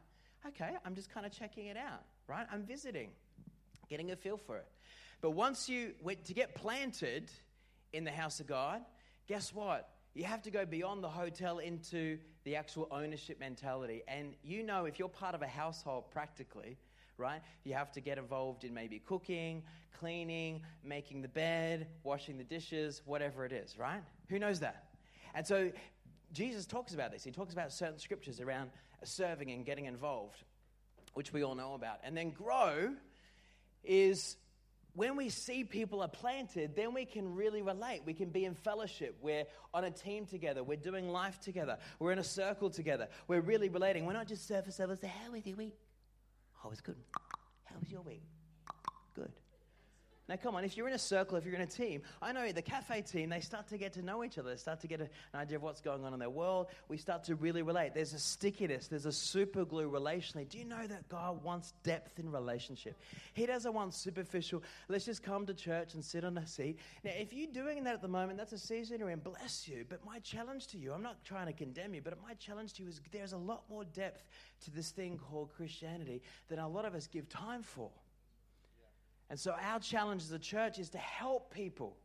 okay, 0.46 0.70
I'm 0.84 0.94
just 0.94 1.12
kind 1.12 1.26
of 1.26 1.32
checking 1.32 1.66
it 1.66 1.76
out, 1.76 2.02
right? 2.26 2.46
I'm 2.52 2.62
visiting, 2.62 3.10
getting 3.88 4.10
a 4.10 4.16
feel 4.16 4.36
for 4.36 4.56
it. 4.56 4.66
But 5.20 5.30
once 5.32 5.68
you 5.68 5.92
went 6.02 6.24
to 6.26 6.34
get 6.34 6.54
planted 6.54 7.30
in 7.92 8.04
the 8.04 8.10
house 8.10 8.40
of 8.40 8.46
God, 8.46 8.82
guess 9.26 9.52
what? 9.52 9.88
You 10.14 10.24
have 10.24 10.42
to 10.42 10.50
go 10.50 10.64
beyond 10.64 11.02
the 11.02 11.08
hotel 11.08 11.58
into 11.58 12.18
the 12.44 12.56
actual 12.56 12.88
ownership 12.90 13.38
mentality. 13.38 14.02
And 14.08 14.34
you 14.42 14.62
know, 14.62 14.84
if 14.84 14.98
you're 14.98 15.08
part 15.08 15.34
of 15.34 15.42
a 15.42 15.46
household 15.46 16.10
practically, 16.10 16.76
right, 17.18 17.42
you 17.64 17.74
have 17.74 17.92
to 17.92 18.00
get 18.00 18.18
involved 18.18 18.64
in 18.64 18.72
maybe 18.72 18.98
cooking, 18.98 19.62
cleaning, 19.98 20.62
making 20.84 21.22
the 21.22 21.28
bed, 21.28 21.88
washing 22.04 22.38
the 22.38 22.44
dishes, 22.44 23.02
whatever 23.04 23.44
it 23.44 23.52
is, 23.52 23.78
right? 23.78 24.02
Who 24.28 24.38
knows 24.38 24.60
that? 24.60 24.84
And 25.34 25.46
so 25.46 25.70
Jesus 26.32 26.66
talks 26.66 26.94
about 26.94 27.12
this. 27.12 27.24
He 27.24 27.30
talks 27.30 27.52
about 27.52 27.72
certain 27.72 27.98
scriptures 27.98 28.40
around 28.40 28.70
serving 29.04 29.50
and 29.50 29.64
getting 29.64 29.86
involved, 29.86 30.42
which 31.14 31.32
we 31.32 31.42
all 31.42 31.54
know 31.54 31.74
about. 31.74 31.98
And 32.04 32.16
then 32.16 32.30
grow 32.30 32.94
is 33.84 34.36
when 34.94 35.16
we 35.16 35.28
see 35.28 35.64
people 35.64 36.02
are 36.02 36.08
planted, 36.08 36.74
then 36.74 36.92
we 36.92 37.04
can 37.04 37.34
really 37.34 37.62
relate. 37.62 38.02
We 38.04 38.14
can 38.14 38.30
be 38.30 38.44
in 38.44 38.54
fellowship. 38.54 39.16
We're 39.22 39.44
on 39.72 39.84
a 39.84 39.90
team 39.90 40.26
together. 40.26 40.64
We're 40.64 40.76
doing 40.76 41.08
life 41.08 41.38
together. 41.40 41.78
We're 41.98 42.12
in 42.12 42.18
a 42.18 42.24
circle 42.24 42.70
together. 42.70 43.08
We're 43.28 43.40
really 43.40 43.68
relating. 43.68 44.06
We're 44.06 44.14
not 44.14 44.26
just 44.26 44.48
surface 44.48 44.78
level. 44.78 44.96
Say, 44.96 45.12
how 45.24 45.32
was 45.32 45.46
your 45.46 45.56
week? 45.56 45.76
Oh, 46.64 46.70
it's 46.70 46.80
good. 46.80 46.96
How 47.64 47.76
was 47.80 47.90
your 47.90 48.02
week? 48.02 48.22
Now, 50.28 50.36
come 50.36 50.54
on, 50.56 50.64
if 50.64 50.76
you're 50.76 50.88
in 50.88 50.94
a 50.94 50.98
circle, 50.98 51.38
if 51.38 51.46
you're 51.46 51.54
in 51.54 51.62
a 51.62 51.66
team, 51.66 52.02
I 52.20 52.32
know 52.32 52.52
the 52.52 52.60
cafe 52.60 53.00
team, 53.00 53.30
they 53.30 53.40
start 53.40 53.66
to 53.68 53.78
get 53.78 53.94
to 53.94 54.02
know 54.02 54.22
each 54.22 54.36
other. 54.36 54.50
They 54.50 54.56
start 54.56 54.80
to 54.80 54.86
get 54.86 55.00
an 55.00 55.08
idea 55.34 55.56
of 55.56 55.62
what's 55.62 55.80
going 55.80 56.04
on 56.04 56.12
in 56.12 56.18
their 56.18 56.28
world. 56.28 56.66
We 56.88 56.98
start 56.98 57.24
to 57.24 57.34
really 57.34 57.62
relate. 57.62 57.94
There's 57.94 58.12
a 58.12 58.18
stickiness, 58.18 58.88
there's 58.88 59.06
a 59.06 59.12
super 59.12 59.64
glue 59.64 59.90
relationally. 59.90 60.46
Do 60.46 60.58
you 60.58 60.66
know 60.66 60.86
that 60.86 61.08
God 61.08 61.42
wants 61.42 61.72
depth 61.82 62.18
in 62.18 62.30
relationship? 62.30 63.00
He 63.32 63.46
doesn't 63.46 63.72
want 63.72 63.94
superficial, 63.94 64.62
let's 64.88 65.06
just 65.06 65.22
come 65.22 65.46
to 65.46 65.54
church 65.54 65.94
and 65.94 66.04
sit 66.04 66.24
on 66.24 66.36
a 66.36 66.46
seat. 66.46 66.78
Now, 67.04 67.12
if 67.16 67.32
you're 67.32 67.50
doing 67.50 67.84
that 67.84 67.94
at 67.94 68.02
the 68.02 68.08
moment, 68.08 68.36
that's 68.38 68.52
a 68.52 68.58
season 68.58 68.98
you're 68.98 69.10
in, 69.10 69.20
bless 69.20 69.66
you. 69.66 69.86
But 69.88 70.04
my 70.04 70.18
challenge 70.18 70.66
to 70.68 70.78
you, 70.78 70.92
I'm 70.92 71.02
not 71.02 71.24
trying 71.24 71.46
to 71.46 71.54
condemn 71.54 71.94
you, 71.94 72.02
but 72.02 72.14
my 72.22 72.34
challenge 72.34 72.74
to 72.74 72.82
you 72.82 72.88
is 72.90 73.00
there's 73.12 73.32
a 73.32 73.38
lot 73.38 73.62
more 73.70 73.84
depth 73.84 74.24
to 74.64 74.70
this 74.70 74.90
thing 74.90 75.18
called 75.18 75.50
Christianity 75.56 76.20
than 76.48 76.58
a 76.58 76.68
lot 76.68 76.84
of 76.84 76.94
us 76.94 77.06
give 77.06 77.28
time 77.30 77.62
for. 77.62 77.90
And 79.30 79.38
so, 79.38 79.54
our 79.60 79.78
challenge 79.78 80.22
as 80.22 80.32
a 80.32 80.38
church 80.38 80.78
is 80.78 80.88
to 80.90 80.98
help 80.98 81.52
people 81.52 81.96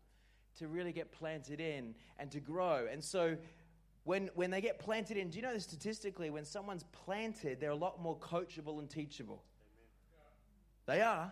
to 0.60 0.68
really 0.68 0.92
get 0.92 1.12
planted 1.12 1.60
in 1.60 1.96
and 2.20 2.30
to 2.32 2.40
grow. 2.40 2.88
And 2.92 3.04
so, 3.04 3.38
when, 4.04 4.30
when 4.36 4.52
they 4.52 4.60
get 4.60 4.80
planted 4.80 5.16
in, 5.16 5.30
do 5.30 5.38
you 5.38 5.42
know 5.42 5.54
that 5.54 5.62
statistically, 5.62 6.30
when 6.30 6.44
someone's 6.44 6.84
planted, 6.92 7.62
they're 7.62 7.70
a 7.70 7.76
lot 7.76 8.02
more 8.02 8.18
coachable 8.18 8.80
and 8.80 8.90
teachable? 8.90 9.42
They 10.86 11.02
are. 11.02 11.32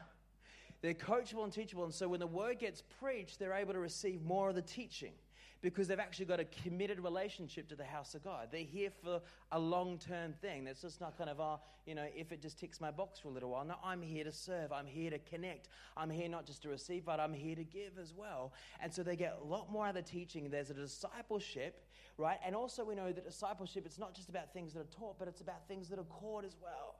They're 0.81 0.93
coachable 0.93 1.43
and 1.43 1.51
teachable. 1.51 1.83
And 1.83 1.93
so, 1.93 2.07
when 2.07 2.21
the 2.21 2.27
word 2.27 2.59
gets 2.59 2.81
preached, 2.99 3.39
they're 3.39 3.53
able 3.53 3.73
to 3.73 3.79
receive 3.79 4.21
more 4.23 4.49
of 4.49 4.55
the 4.55 4.61
teaching 4.61 5.13
because 5.61 5.87
they've 5.87 5.99
actually 5.99 6.25
got 6.25 6.39
a 6.39 6.45
committed 6.45 6.99
relationship 6.99 7.69
to 7.69 7.75
the 7.75 7.83
house 7.83 8.15
of 8.15 8.23
God. 8.23 8.47
They're 8.51 8.61
here 8.61 8.89
for 9.03 9.21
a 9.51 9.59
long 9.59 9.99
term 9.99 10.33
thing. 10.41 10.63
That's 10.63 10.81
just 10.81 10.99
not 10.99 11.17
kind 11.17 11.29
of, 11.29 11.39
oh, 11.39 11.59
you 11.85 11.93
know, 11.93 12.05
if 12.15 12.31
it 12.31 12.41
just 12.41 12.59
ticks 12.59 12.81
my 12.81 12.91
box 12.91 13.19
for 13.19 13.27
a 13.29 13.31
little 13.31 13.51
while. 13.51 13.63
No, 13.63 13.75
I'm 13.83 14.01
here 14.01 14.23
to 14.23 14.31
serve. 14.31 14.71
I'm 14.71 14.87
here 14.87 15.11
to 15.11 15.19
connect. 15.19 15.69
I'm 15.95 16.09
here 16.09 16.29
not 16.29 16.45
just 16.45 16.63
to 16.63 16.69
receive, 16.69 17.05
but 17.05 17.19
I'm 17.19 17.33
here 17.33 17.55
to 17.55 17.63
give 17.63 17.99
as 17.99 18.13
well. 18.13 18.53
And 18.79 18.91
so 18.91 19.03
they 19.03 19.15
get 19.15 19.37
a 19.41 19.45
lot 19.45 19.71
more 19.71 19.85
out 19.85 19.95
of 19.95 20.03
the 20.03 20.11
teaching. 20.11 20.49
There's 20.49 20.71
a 20.71 20.75
discipleship, 20.75 21.85
right? 22.17 22.39
And 22.45 22.55
also 22.55 22.83
we 22.83 22.95
know 22.95 23.11
that 23.11 23.23
discipleship, 23.23 23.85
it's 23.85 23.99
not 23.99 24.15
just 24.15 24.29
about 24.29 24.53
things 24.53 24.73
that 24.73 24.79
are 24.79 24.97
taught, 24.99 25.19
but 25.19 25.27
it's 25.27 25.41
about 25.41 25.67
things 25.67 25.89
that 25.89 25.99
are 25.99 26.05
caught 26.05 26.43
as 26.43 26.55
well. 26.61 26.95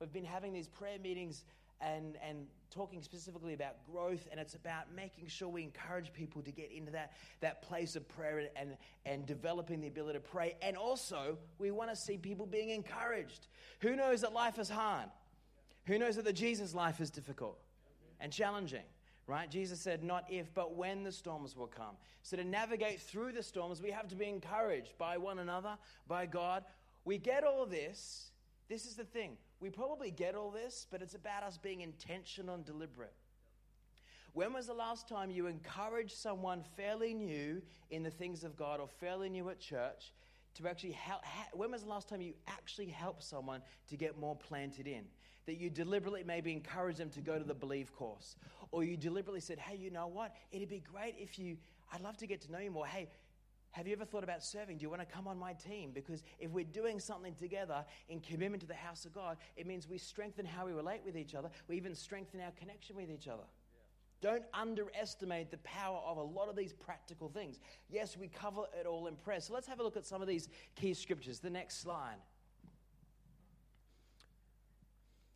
We've 0.00 0.12
been 0.12 0.24
having 0.24 0.52
these 0.52 0.66
prayer 0.66 0.98
meetings 1.00 1.44
and, 1.82 2.16
and 2.26 2.46
talking 2.70 3.02
specifically 3.02 3.54
about 3.54 3.74
growth, 3.90 4.26
and 4.30 4.40
it's 4.40 4.54
about 4.54 4.92
making 4.94 5.26
sure 5.26 5.48
we 5.48 5.62
encourage 5.62 6.12
people 6.12 6.42
to 6.42 6.50
get 6.50 6.70
into 6.72 6.90
that, 6.92 7.12
that 7.40 7.62
place 7.62 7.96
of 7.96 8.08
prayer 8.08 8.48
and, 8.56 8.76
and 9.04 9.26
developing 9.26 9.80
the 9.80 9.88
ability 9.88 10.18
to 10.18 10.24
pray. 10.24 10.54
And 10.62 10.76
also, 10.76 11.36
we 11.58 11.70
want 11.70 11.90
to 11.90 11.96
see 11.96 12.16
people 12.16 12.46
being 12.46 12.70
encouraged. 12.70 13.48
Who 13.80 13.96
knows 13.96 14.22
that 14.22 14.32
life 14.32 14.58
is 14.58 14.70
hard? 14.70 15.08
Who 15.86 15.98
knows 15.98 16.16
that 16.16 16.24
the 16.24 16.32
Jesus 16.32 16.74
life 16.74 17.00
is 17.00 17.10
difficult 17.10 17.58
and 18.20 18.32
challenging? 18.32 18.84
Right? 19.26 19.50
Jesus 19.50 19.80
said, 19.80 20.02
not 20.02 20.24
if, 20.30 20.52
but 20.52 20.74
when 20.74 21.04
the 21.04 21.12
storms 21.12 21.56
will 21.56 21.68
come. 21.68 21.96
So, 22.22 22.36
to 22.36 22.44
navigate 22.44 23.00
through 23.00 23.32
the 23.32 23.42
storms, 23.42 23.80
we 23.80 23.90
have 23.90 24.08
to 24.08 24.16
be 24.16 24.28
encouraged 24.28 24.98
by 24.98 25.16
one 25.16 25.38
another, 25.38 25.78
by 26.08 26.26
God. 26.26 26.64
We 27.04 27.18
get 27.18 27.44
all 27.44 27.64
this. 27.64 28.30
This 28.68 28.84
is 28.84 28.94
the 28.94 29.04
thing 29.04 29.36
we 29.62 29.70
probably 29.70 30.10
get 30.10 30.34
all 30.34 30.50
this, 30.50 30.88
but 30.90 31.00
it's 31.00 31.14
about 31.14 31.44
us 31.44 31.56
being 31.56 31.82
intentional 31.82 32.56
and 32.56 32.64
deliberate. 32.64 33.14
When 34.32 34.52
was 34.52 34.66
the 34.66 34.74
last 34.74 35.08
time 35.08 35.30
you 35.30 35.46
encouraged 35.46 36.16
someone 36.16 36.64
fairly 36.76 37.14
new 37.14 37.62
in 37.90 38.02
the 38.02 38.10
things 38.10 38.42
of 38.42 38.56
God 38.56 38.80
or 38.80 38.88
fairly 38.88 39.28
new 39.28 39.48
at 39.50 39.60
church 39.60 40.12
to 40.54 40.68
actually 40.68 40.92
help. 40.92 41.22
When 41.52 41.70
was 41.70 41.82
the 41.84 41.88
last 41.88 42.08
time 42.08 42.20
you 42.20 42.34
actually 42.46 42.88
helped 42.88 43.22
someone 43.22 43.62
to 43.88 43.96
get 43.96 44.18
more 44.18 44.36
planted 44.36 44.86
in? 44.86 45.04
That 45.46 45.54
you 45.54 45.70
deliberately 45.70 46.24
maybe 46.24 46.52
encourage 46.52 46.96
them 46.96 47.10
to 47.10 47.20
go 47.20 47.38
to 47.38 47.44
the 47.44 47.54
Believe 47.54 47.94
course, 47.94 48.36
or 48.70 48.84
you 48.84 48.96
deliberately 48.96 49.40
said, 49.40 49.58
"Hey, 49.58 49.76
you 49.76 49.90
know 49.90 50.06
what? 50.06 50.34
It'd 50.50 50.68
be 50.68 50.80
great 50.80 51.16
if 51.18 51.38
you. 51.38 51.56
I'd 51.92 52.00
love 52.00 52.16
to 52.18 52.26
get 52.26 52.40
to 52.42 52.52
know 52.52 52.58
you 52.58 52.70
more. 52.70 52.86
Hey, 52.86 53.08
have 53.72 53.86
you 53.86 53.94
ever 53.94 54.04
thought 54.04 54.22
about 54.22 54.42
serving? 54.44 54.78
Do 54.78 54.82
you 54.82 54.90
want 54.90 55.00
to 55.00 55.06
come 55.06 55.26
on 55.26 55.38
my 55.38 55.54
team? 55.54 55.90
Because 55.92 56.22
if 56.38 56.50
we're 56.50 56.64
doing 56.64 57.00
something 57.00 57.34
together 57.34 57.84
in 58.08 58.20
commitment 58.20 58.60
to 58.60 58.66
the 58.68 58.74
house 58.74 59.04
of 59.04 59.14
God, 59.14 59.38
it 59.56 59.66
means 59.66 59.88
we 59.88 59.98
strengthen 59.98 60.44
how 60.44 60.66
we 60.66 60.72
relate 60.72 61.00
with 61.04 61.16
each 61.16 61.34
other. 61.34 61.50
We 61.68 61.76
even 61.76 61.94
strengthen 61.94 62.40
our 62.40 62.52
connection 62.52 62.96
with 62.96 63.10
each 63.10 63.28
other. 63.28 63.44
Don't 64.20 64.44
underestimate 64.54 65.50
the 65.50 65.58
power 65.58 65.98
of 66.06 66.16
a 66.16 66.22
lot 66.22 66.48
of 66.48 66.54
these 66.54 66.72
practical 66.72 67.28
things. 67.28 67.58
Yes, 67.90 68.16
we 68.16 68.28
cover 68.28 68.62
it 68.78 68.86
all 68.86 69.08
in 69.08 69.16
prayer. 69.16 69.40
So 69.40 69.52
let's 69.52 69.66
have 69.66 69.80
a 69.80 69.82
look 69.82 69.96
at 69.96 70.06
some 70.06 70.22
of 70.22 70.28
these 70.28 70.48
key 70.76 70.94
scriptures. 70.94 71.40
The 71.40 71.50
next 71.50 71.80
slide. 71.80 72.18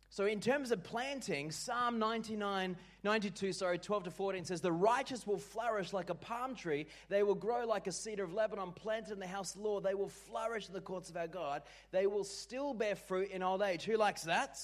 So, 0.09 0.25
in 0.25 0.39
terms 0.39 0.71
of 0.71 0.83
planting, 0.83 1.51
Psalm 1.51 1.99
99, 1.99 2.77
92, 3.03 3.53
sorry, 3.53 3.77
12 3.77 4.05
to 4.05 4.11
14 4.11 4.45
says, 4.45 4.61
The 4.61 4.71
righteous 4.71 5.27
will 5.27 5.37
flourish 5.37 5.91
like 5.91 6.09
a 6.09 6.15
palm 6.15 6.55
tree. 6.55 6.87
They 7.09 7.23
will 7.23 7.35
grow 7.35 7.65
like 7.65 7.87
a 7.87 7.91
cedar 7.91 8.23
of 8.23 8.33
Lebanon, 8.33 8.71
planted 8.71 9.11
in 9.11 9.19
the 9.19 9.27
house 9.27 9.53
of 9.53 9.61
the 9.61 9.67
Lord. 9.67 9.83
They 9.83 9.95
will 9.95 10.09
flourish 10.09 10.67
in 10.67 10.73
the 10.73 10.81
courts 10.81 11.09
of 11.09 11.17
our 11.17 11.27
God. 11.27 11.61
They 11.91 12.07
will 12.07 12.23
still 12.23 12.73
bear 12.73 12.95
fruit 12.95 13.31
in 13.31 13.43
old 13.43 13.61
age. 13.61 13.83
Who 13.83 13.97
likes 13.97 14.23
that? 14.23 14.57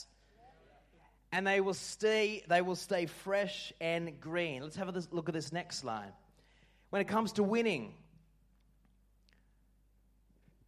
And 1.33 1.45
they 1.45 1.61
will 1.61 1.73
stay, 1.73 2.43
they 2.47 2.61
will 2.61 2.75
stay 2.75 3.07
fresh 3.07 3.73
and 3.81 4.19
green. 4.21 4.61
Let's 4.61 4.75
have 4.75 4.95
a 4.95 5.03
look 5.11 5.27
at 5.27 5.33
this 5.33 5.51
next 5.51 5.77
slide. 5.77 6.13
When 6.89 7.01
it 7.01 7.07
comes 7.07 7.33
to 7.33 7.43
winning, 7.43 7.95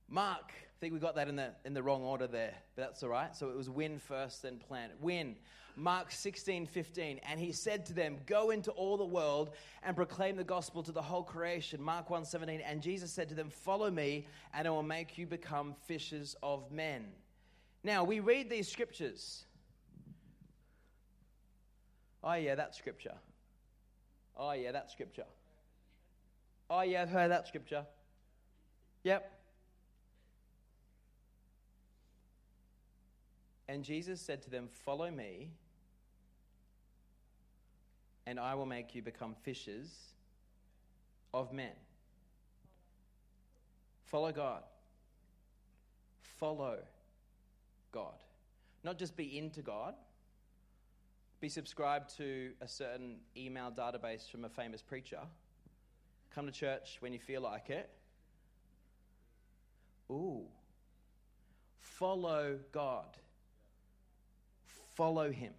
Mark 0.09 0.51
I 0.75 0.77
think 0.81 0.93
we 0.93 0.99
got 0.99 1.15
that 1.15 1.29
in 1.29 1.37
the, 1.37 1.51
in 1.63 1.73
the 1.73 1.81
wrong 1.81 2.03
order 2.03 2.27
there, 2.27 2.53
but 2.75 2.83
that's 2.83 3.01
all 3.01 3.09
right. 3.09 3.33
So 3.33 3.49
it 3.49 3.55
was 3.55 3.69
win 3.69 3.97
first, 3.97 4.41
then 4.41 4.57
plant. 4.57 4.91
Win. 4.99 5.35
Mark 5.77 6.11
16, 6.11 6.65
15. 6.65 7.19
And 7.29 7.39
he 7.39 7.53
said 7.53 7.85
to 7.85 7.93
them, 7.93 8.17
Go 8.25 8.49
into 8.51 8.71
all 8.71 8.97
the 8.97 9.05
world 9.05 9.51
and 9.83 9.95
proclaim 9.95 10.35
the 10.35 10.43
gospel 10.43 10.83
to 10.83 10.91
the 10.91 11.01
whole 11.01 11.23
creation. 11.23 11.81
Mark 11.81 12.09
1, 12.09 12.25
17. 12.25 12.59
And 12.59 12.81
Jesus 12.81 13.11
said 13.11 13.29
to 13.29 13.35
them, 13.35 13.49
Follow 13.49 13.89
me, 13.89 14.27
and 14.53 14.67
I 14.67 14.71
will 14.71 14.83
make 14.83 15.17
you 15.17 15.25
become 15.25 15.75
fishers 15.85 16.35
of 16.43 16.69
men. 16.71 17.05
Now, 17.83 18.03
we 18.03 18.19
read 18.19 18.49
these 18.49 18.67
scriptures. 18.67 19.45
Oh, 22.21 22.33
yeah, 22.33 22.55
that 22.55 22.75
scripture. 22.75 23.15
Oh, 24.35 24.51
yeah, 24.51 24.73
that 24.73 24.91
scripture. 24.91 25.25
Oh, 26.69 26.81
yeah, 26.81 27.03
I've 27.03 27.09
heard 27.09 27.31
that 27.31 27.47
scripture. 27.47 27.85
Yep, 29.03 29.31
And 33.67 33.83
Jesus 33.83 34.21
said 34.21 34.41
to 34.43 34.49
them, 34.49 34.67
Follow 34.85 35.09
me, 35.09 35.49
and 38.27 38.39
I 38.39 38.55
will 38.55 38.65
make 38.65 38.93
you 38.93 39.01
become 39.01 39.35
fishers 39.43 39.89
of 41.33 41.51
men. 41.51 41.73
Follow 44.03 44.31
God. 44.31 44.63
Follow 46.39 46.77
God. 47.91 48.23
Not 48.83 48.99
just 48.99 49.17
be 49.17 49.37
into 49.37 49.61
God, 49.61 49.95
be 51.41 51.49
subscribed 51.49 52.15
to 52.17 52.51
a 52.61 52.67
certain 52.67 53.17
email 53.35 53.71
database 53.75 54.29
from 54.29 54.45
a 54.45 54.49
famous 54.49 54.81
preacher. 54.81 55.19
Come 56.33 56.45
to 56.45 56.51
church 56.51 56.97
when 56.99 57.13
you 57.13 57.19
feel 57.19 57.41
like 57.41 57.69
it. 57.69 57.89
Ooh. 60.11 60.43
Follow 61.79 62.59
God 62.71 63.17
follow 64.95 65.31
him. 65.31 65.53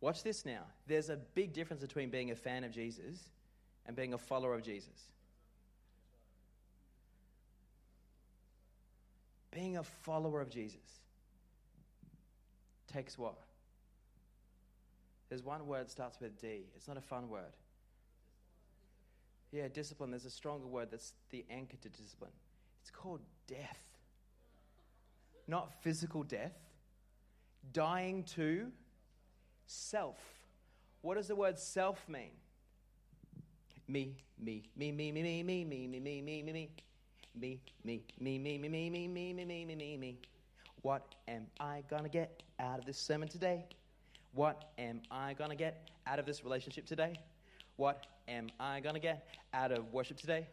Watch 0.00 0.22
this 0.22 0.44
now. 0.44 0.62
There's 0.86 1.08
a 1.08 1.16
big 1.16 1.52
difference 1.52 1.82
between 1.82 2.10
being 2.10 2.30
a 2.30 2.34
fan 2.34 2.64
of 2.64 2.72
Jesus 2.72 3.30
and 3.86 3.96
being 3.96 4.12
a 4.12 4.18
follower 4.18 4.54
of 4.54 4.62
Jesus. 4.62 5.10
Being 9.50 9.78
a 9.78 9.82
follower 9.82 10.40
of 10.40 10.50
Jesus 10.50 11.00
takes 12.92 13.16
what? 13.16 13.36
There's 15.28 15.42
one 15.42 15.66
word 15.66 15.86
that 15.86 15.90
starts 15.90 16.20
with 16.20 16.40
D. 16.40 16.66
It's 16.76 16.86
not 16.86 16.96
a 16.96 17.02
fun 17.02 17.28
word. 17.28 17.56
Yeah, 19.50 19.68
discipline. 19.68 20.10
There's 20.10 20.26
a 20.26 20.30
stronger 20.30 20.66
word 20.66 20.88
that's 20.90 21.14
the 21.30 21.44
anchor 21.50 21.76
to 21.82 21.88
discipline. 21.88 22.32
It's 22.82 22.90
called 22.90 23.20
death. 23.46 23.80
Not 25.48 25.72
physical 25.82 26.22
death, 26.22 26.52
dying 27.72 28.24
to 28.34 28.70
self. 29.66 30.18
What 31.02 31.16
does 31.16 31.28
the 31.28 31.36
word 31.36 31.58
self 31.58 32.08
mean? 32.08 32.30
Me, 33.88 34.16
me, 34.38 34.64
me, 34.76 34.90
me, 34.92 35.12
me, 35.12 35.22
me, 35.22 35.42
me, 35.42 35.64
me, 35.64 35.86
me, 35.86 36.00
me, 36.00 36.22
me, 36.22 36.42
me, 36.42 36.52
me. 36.52 36.70
Me, 37.38 37.60
me, 37.84 38.02
me, 38.18 38.38
me, 38.38 38.58
me, 38.58 38.68
me, 38.68 38.90
me, 38.90 39.08
me, 39.08 39.32
me, 39.32 39.44
me, 39.44 39.64
me, 39.64 39.76
me, 39.76 39.96
me. 39.96 40.18
What 40.82 41.14
am 41.28 41.46
I 41.60 41.82
gonna 41.90 42.08
get 42.08 42.42
out 42.58 42.78
of 42.78 42.86
this 42.86 42.98
sermon 42.98 43.28
today? 43.28 43.66
What 44.32 44.70
am 44.78 45.02
I 45.10 45.34
gonna 45.34 45.54
get 45.54 45.90
out 46.06 46.18
of 46.18 46.26
this 46.26 46.42
relationship 46.42 46.86
today? 46.86 47.18
What 47.76 48.06
am 48.26 48.48
I 48.58 48.80
gonna 48.80 49.00
get 49.00 49.28
out 49.52 49.70
of 49.70 49.92
worship 49.92 50.16
today? 50.16 50.46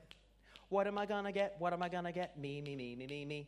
What 0.70 0.88
am 0.88 0.98
I 0.98 1.06
gonna 1.06 1.32
get? 1.32 1.56
What 1.60 1.74
am 1.74 1.82
I 1.82 1.90
gonna 1.90 2.12
get? 2.12 2.38
Me, 2.38 2.62
me, 2.62 2.76
me, 2.76 2.96
me, 2.96 3.08
me, 3.08 3.26
me 3.26 3.48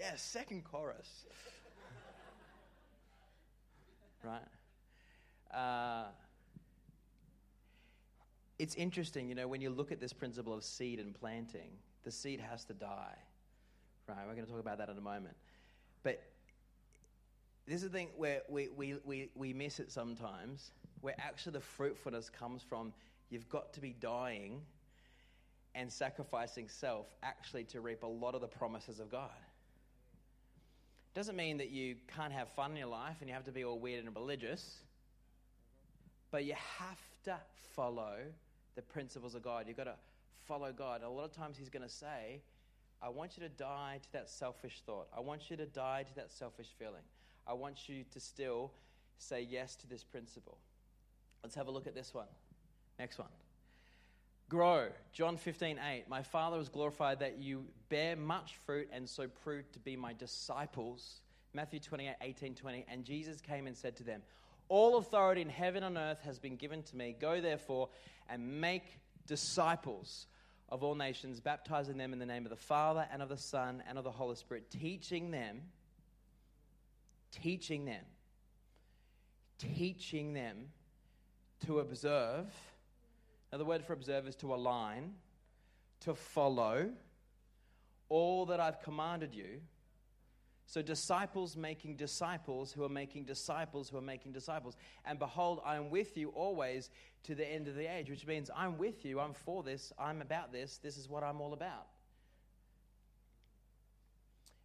Yes, 0.00 0.22
second 0.22 0.64
chorus. 0.64 1.26
right? 4.24 4.40
Uh, 5.54 6.06
it's 8.58 8.74
interesting, 8.76 9.28
you 9.28 9.34
know, 9.34 9.46
when 9.46 9.60
you 9.60 9.68
look 9.68 9.92
at 9.92 10.00
this 10.00 10.14
principle 10.14 10.54
of 10.54 10.64
seed 10.64 11.00
and 11.00 11.14
planting, 11.14 11.72
the 12.02 12.10
seed 12.10 12.40
has 12.40 12.64
to 12.64 12.72
die. 12.72 13.14
Right? 14.08 14.16
We're 14.26 14.32
going 14.32 14.46
to 14.46 14.50
talk 14.50 14.60
about 14.60 14.78
that 14.78 14.88
in 14.88 14.96
a 14.96 15.02
moment. 15.02 15.36
But 16.02 16.22
this 17.66 17.76
is 17.76 17.82
the 17.82 17.88
thing 17.90 18.08
where 18.16 18.40
we, 18.48 18.70
we, 18.74 18.94
we, 19.04 19.28
we 19.34 19.52
miss 19.52 19.80
it 19.80 19.92
sometimes, 19.92 20.70
where 21.02 21.14
actually 21.18 21.52
the 21.52 21.60
fruitfulness 21.60 22.30
comes 22.30 22.62
from 22.62 22.94
you've 23.28 23.50
got 23.50 23.74
to 23.74 23.82
be 23.82 23.94
dying 24.00 24.62
and 25.74 25.92
sacrificing 25.92 26.70
self 26.70 27.06
actually 27.22 27.64
to 27.64 27.82
reap 27.82 28.02
a 28.02 28.06
lot 28.06 28.34
of 28.34 28.40
the 28.40 28.48
promises 28.48 28.98
of 28.98 29.10
God. 29.10 29.28
Doesn't 31.14 31.36
mean 31.36 31.58
that 31.58 31.70
you 31.70 31.96
can't 32.14 32.32
have 32.32 32.48
fun 32.50 32.72
in 32.72 32.76
your 32.76 32.86
life 32.86 33.16
and 33.20 33.28
you 33.28 33.34
have 33.34 33.44
to 33.44 33.52
be 33.52 33.64
all 33.64 33.78
weird 33.78 34.04
and 34.04 34.14
religious, 34.14 34.76
but 36.30 36.44
you 36.44 36.54
have 36.78 37.00
to 37.24 37.36
follow 37.74 38.16
the 38.76 38.82
principles 38.82 39.34
of 39.34 39.42
God. 39.42 39.64
You've 39.66 39.76
got 39.76 39.84
to 39.84 39.96
follow 40.46 40.72
God. 40.72 41.02
A 41.02 41.08
lot 41.08 41.24
of 41.24 41.32
times 41.32 41.56
He's 41.58 41.68
going 41.68 41.82
to 41.82 41.88
say, 41.88 42.40
I 43.02 43.08
want 43.08 43.36
you 43.36 43.42
to 43.42 43.48
die 43.48 43.98
to 44.02 44.12
that 44.12 44.28
selfish 44.28 44.82
thought. 44.86 45.08
I 45.16 45.20
want 45.20 45.50
you 45.50 45.56
to 45.56 45.66
die 45.66 46.04
to 46.06 46.14
that 46.16 46.30
selfish 46.30 46.68
feeling. 46.78 47.02
I 47.46 47.54
want 47.54 47.88
you 47.88 48.04
to 48.12 48.20
still 48.20 48.70
say 49.18 49.46
yes 49.48 49.74
to 49.76 49.88
this 49.88 50.04
principle. 50.04 50.58
Let's 51.42 51.54
have 51.54 51.66
a 51.66 51.70
look 51.70 51.86
at 51.86 51.94
this 51.94 52.14
one. 52.14 52.26
Next 52.98 53.18
one. 53.18 53.28
Grow. 54.50 54.88
John 55.12 55.36
15, 55.36 55.78
8. 55.78 56.08
My 56.08 56.24
Father 56.24 56.58
is 56.58 56.68
glorified 56.68 57.20
that 57.20 57.38
you 57.38 57.66
bear 57.88 58.16
much 58.16 58.56
fruit 58.66 58.88
and 58.92 59.08
so 59.08 59.28
prove 59.28 59.70
to 59.70 59.78
be 59.78 59.94
my 59.94 60.12
disciples. 60.12 61.20
Matthew 61.54 61.78
28, 61.78 62.16
18, 62.20 62.56
20. 62.56 62.84
And 62.88 63.04
Jesus 63.04 63.40
came 63.40 63.68
and 63.68 63.76
said 63.76 63.94
to 63.98 64.02
them, 64.02 64.22
All 64.68 64.98
authority 64.98 65.40
in 65.40 65.48
heaven 65.48 65.84
and 65.84 65.96
earth 65.96 66.18
has 66.24 66.40
been 66.40 66.56
given 66.56 66.82
to 66.82 66.96
me. 66.96 67.14
Go 67.18 67.40
therefore 67.40 67.90
and 68.28 68.60
make 68.60 68.98
disciples 69.28 70.26
of 70.68 70.82
all 70.82 70.96
nations, 70.96 71.38
baptizing 71.38 71.96
them 71.96 72.12
in 72.12 72.18
the 72.18 72.26
name 72.26 72.44
of 72.44 72.50
the 72.50 72.56
Father 72.56 73.06
and 73.12 73.22
of 73.22 73.28
the 73.28 73.36
Son 73.36 73.84
and 73.88 73.98
of 73.98 74.04
the 74.04 74.10
Holy 74.10 74.34
Spirit, 74.34 74.68
teaching 74.68 75.30
them, 75.30 75.60
teaching 77.30 77.84
them, 77.84 78.02
teaching 79.58 80.32
them 80.32 80.70
to 81.66 81.78
observe 81.78 82.46
now, 83.52 83.58
the 83.58 83.64
word 83.64 83.84
for 83.84 83.92
observe 83.92 84.28
is 84.28 84.36
to 84.36 84.54
align, 84.54 85.14
to 86.00 86.14
follow 86.14 86.90
all 88.08 88.46
that 88.46 88.60
I've 88.60 88.80
commanded 88.80 89.34
you. 89.34 89.60
So, 90.66 90.82
disciples 90.82 91.56
making 91.56 91.96
disciples 91.96 92.72
who 92.72 92.84
are 92.84 92.88
making 92.88 93.24
disciples 93.24 93.90
who 93.90 93.96
are 93.96 94.02
making 94.02 94.30
disciples. 94.30 94.76
And 95.04 95.18
behold, 95.18 95.60
I 95.64 95.74
am 95.74 95.90
with 95.90 96.16
you 96.16 96.28
always 96.28 96.90
to 97.24 97.34
the 97.34 97.44
end 97.44 97.66
of 97.66 97.74
the 97.74 97.92
age, 97.92 98.08
which 98.08 98.24
means 98.24 98.50
I'm 98.56 98.78
with 98.78 99.04
you, 99.04 99.18
I'm 99.18 99.34
for 99.34 99.64
this, 99.64 99.92
I'm 99.98 100.22
about 100.22 100.52
this, 100.52 100.78
this 100.78 100.96
is 100.96 101.08
what 101.08 101.24
I'm 101.24 101.40
all 101.40 101.52
about. 101.52 101.88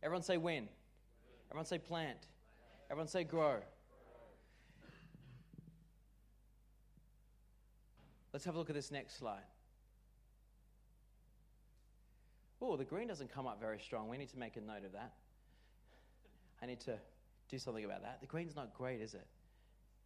Everyone 0.04 0.21
say 0.21 0.38
win. 0.38 0.69
Everyone 1.50 1.65
say 1.65 1.80
plant. 1.80 2.28
Everyone 2.91 3.08
say 3.08 3.24
grow. 3.24 3.62
Let's 8.36 8.43
have 8.43 8.56
a 8.56 8.58
look 8.58 8.69
at 8.69 8.76
this 8.76 8.91
next 8.91 9.17
slide. 9.17 9.45
Oh, 12.62 12.76
the 12.76 12.84
green 12.84 13.08
doesn't 13.08 13.34
come 13.34 13.48
up 13.48 13.62
very 13.62 13.80
strong. 13.80 14.10
We 14.10 14.17
need 14.17 14.28
to 14.32 14.38
make 14.38 14.58
a 14.58 14.60
note 14.60 14.84
of 14.84 14.91
that. 14.91 15.13
I 16.62 16.65
need 16.65 16.82
to 16.82 17.00
do 17.48 17.58
something 17.58 17.86
about 17.86 18.02
that. 18.02 18.19
The 18.19 18.28
green's 18.28 18.54
not 18.54 18.74
great, 18.74 19.00
is 19.00 19.13
it? 19.13 19.26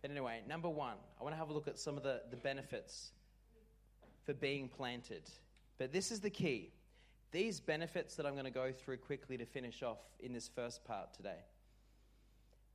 But 0.04 0.12
anyway, 0.12 0.42
number 0.48 0.70
one, 0.70 0.98
I 1.20 1.24
want 1.24 1.34
to 1.34 1.40
have 1.40 1.50
a 1.50 1.54
look 1.54 1.68
at 1.68 1.80
some 1.80 1.98
of 1.98 2.04
the, 2.04 2.22
the 2.30 2.38
benefits 2.38 3.14
for 4.28 4.36
being 4.36 4.70
planted. 4.70 5.24
But 5.80 5.92
this 5.92 6.12
is 6.12 6.20
the 6.20 6.30
key. 6.30 6.70
These 7.32 7.60
benefits 7.60 8.14
that 8.18 8.28
I'm 8.28 8.34
going 8.34 8.46
to 8.46 8.52
go 8.52 8.72
through 8.72 8.98
quickly 8.98 9.38
to 9.38 9.46
finish 9.48 9.82
off 9.82 9.98
in 10.20 10.34
this 10.34 10.48
first 10.54 10.86
part 10.86 11.16
today, 11.16 11.40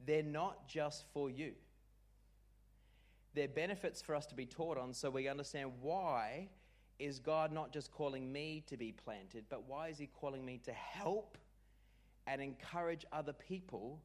they're 0.04 0.24
not 0.24 0.66
just 0.66 1.04
for 1.12 1.30
you. 1.30 1.52
They're 3.34 3.48
benefits 3.48 4.00
for 4.00 4.14
us 4.14 4.26
to 4.26 4.34
be 4.34 4.46
taught 4.46 4.78
on 4.78 4.94
so 4.94 5.10
we 5.10 5.28
understand 5.28 5.72
why 5.80 6.48
is 6.98 7.18
God 7.18 7.52
not 7.52 7.72
just 7.72 7.90
calling 7.90 8.32
me 8.32 8.62
to 8.68 8.76
be 8.76 8.92
planted, 8.92 9.44
but 9.48 9.68
why 9.68 9.88
is 9.88 9.98
He 9.98 10.06
calling 10.06 10.44
me 10.44 10.60
to 10.64 10.72
help 10.72 11.36
and 12.26 12.40
encourage 12.40 13.04
other 13.12 13.32
people 13.32 14.00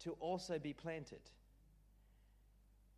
to 0.00 0.12
also 0.20 0.58
be 0.58 0.72
planted? 0.72 1.20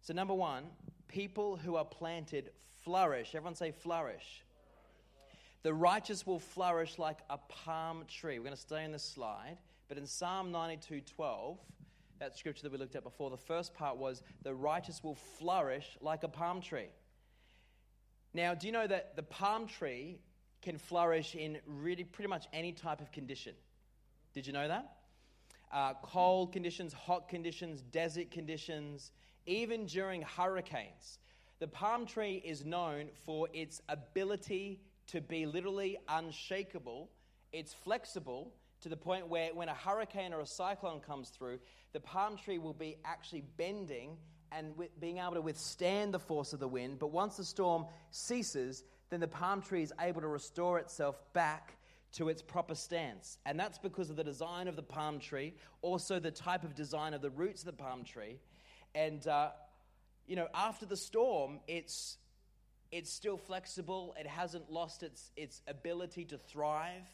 So, 0.02 0.12
number 0.12 0.34
one, 0.34 0.64
people 1.08 1.56
who 1.56 1.76
are 1.76 1.84
planted 1.84 2.50
flourish. 2.82 3.34
Everyone 3.34 3.54
say 3.54 3.70
flourish. 3.70 4.42
The 5.62 5.72
righteous 5.72 6.26
will 6.26 6.40
flourish 6.40 6.98
like 6.98 7.18
a 7.30 7.38
palm 7.38 8.04
tree. 8.08 8.38
We're 8.38 8.46
going 8.46 8.56
to 8.56 8.60
stay 8.60 8.84
in 8.84 8.92
this 8.92 9.04
slide, 9.04 9.58
but 9.88 9.96
in 9.96 10.06
Psalm 10.06 10.50
92 10.50 11.02
12, 11.02 11.58
that 12.22 12.38
scripture 12.38 12.62
that 12.62 12.70
we 12.70 12.78
looked 12.78 12.94
at 12.94 13.02
before, 13.02 13.30
the 13.30 13.36
first 13.36 13.74
part 13.74 13.96
was 13.96 14.22
the 14.44 14.54
righteous 14.54 15.02
will 15.02 15.16
flourish 15.16 15.96
like 16.00 16.22
a 16.22 16.28
palm 16.28 16.60
tree. 16.60 16.86
Now, 18.32 18.54
do 18.54 18.68
you 18.68 18.72
know 18.72 18.86
that 18.86 19.16
the 19.16 19.24
palm 19.24 19.66
tree 19.66 20.20
can 20.62 20.78
flourish 20.78 21.34
in 21.34 21.58
really 21.66 22.04
pretty 22.04 22.28
much 22.28 22.46
any 22.52 22.70
type 22.70 23.00
of 23.00 23.10
condition? 23.10 23.54
Did 24.34 24.46
you 24.46 24.52
know 24.52 24.68
that? 24.68 24.98
Uh, 25.72 25.94
cold 26.00 26.52
conditions, 26.52 26.92
hot 26.92 27.28
conditions, 27.28 27.82
desert 27.90 28.30
conditions, 28.30 29.10
even 29.46 29.86
during 29.86 30.22
hurricanes. 30.22 31.18
The 31.58 31.66
palm 31.66 32.06
tree 32.06 32.40
is 32.44 32.64
known 32.64 33.08
for 33.26 33.48
its 33.52 33.82
ability 33.88 34.80
to 35.08 35.20
be 35.20 35.44
literally 35.44 35.98
unshakable. 36.08 37.10
It's 37.52 37.74
flexible 37.74 38.52
to 38.82 38.88
the 38.88 38.96
point 38.96 39.28
where 39.28 39.54
when 39.54 39.68
a 39.68 39.74
hurricane 39.74 40.32
or 40.32 40.40
a 40.40 40.46
cyclone 40.46 41.00
comes 41.00 41.30
through, 41.30 41.58
the 41.92 42.00
palm 42.00 42.36
tree 42.36 42.58
will 42.58 42.74
be 42.74 42.96
actually 43.04 43.44
bending 43.56 44.16
and 44.50 44.74
being 45.00 45.18
able 45.18 45.34
to 45.34 45.40
withstand 45.40 46.12
the 46.12 46.18
force 46.18 46.52
of 46.52 46.60
the 46.60 46.68
wind. 46.68 46.98
But 46.98 47.08
once 47.08 47.36
the 47.36 47.44
storm 47.44 47.86
ceases, 48.10 48.84
then 49.10 49.20
the 49.20 49.28
palm 49.28 49.62
tree 49.62 49.82
is 49.82 49.92
able 50.00 50.20
to 50.20 50.28
restore 50.28 50.78
itself 50.78 51.16
back 51.32 51.78
to 52.12 52.28
its 52.28 52.42
proper 52.42 52.74
stance. 52.74 53.38
And 53.46 53.58
that's 53.58 53.78
because 53.78 54.10
of 54.10 54.16
the 54.16 54.24
design 54.24 54.68
of 54.68 54.76
the 54.76 54.82
palm 54.82 55.18
tree, 55.18 55.54
also 55.80 56.18
the 56.18 56.30
type 56.30 56.64
of 56.64 56.74
design 56.74 57.14
of 57.14 57.22
the 57.22 57.30
roots 57.30 57.62
of 57.62 57.66
the 57.66 57.72
palm 57.72 58.04
tree. 58.04 58.38
And, 58.94 59.26
uh, 59.26 59.50
you 60.26 60.36
know, 60.36 60.48
after 60.54 60.84
the 60.84 60.96
storm, 60.96 61.60
it's, 61.66 62.18
it's 62.90 63.10
still 63.10 63.38
flexible, 63.38 64.14
it 64.18 64.26
hasn't 64.26 64.70
lost 64.70 65.02
its, 65.02 65.30
its 65.36 65.62
ability 65.66 66.26
to 66.26 66.36
thrive. 66.36 67.06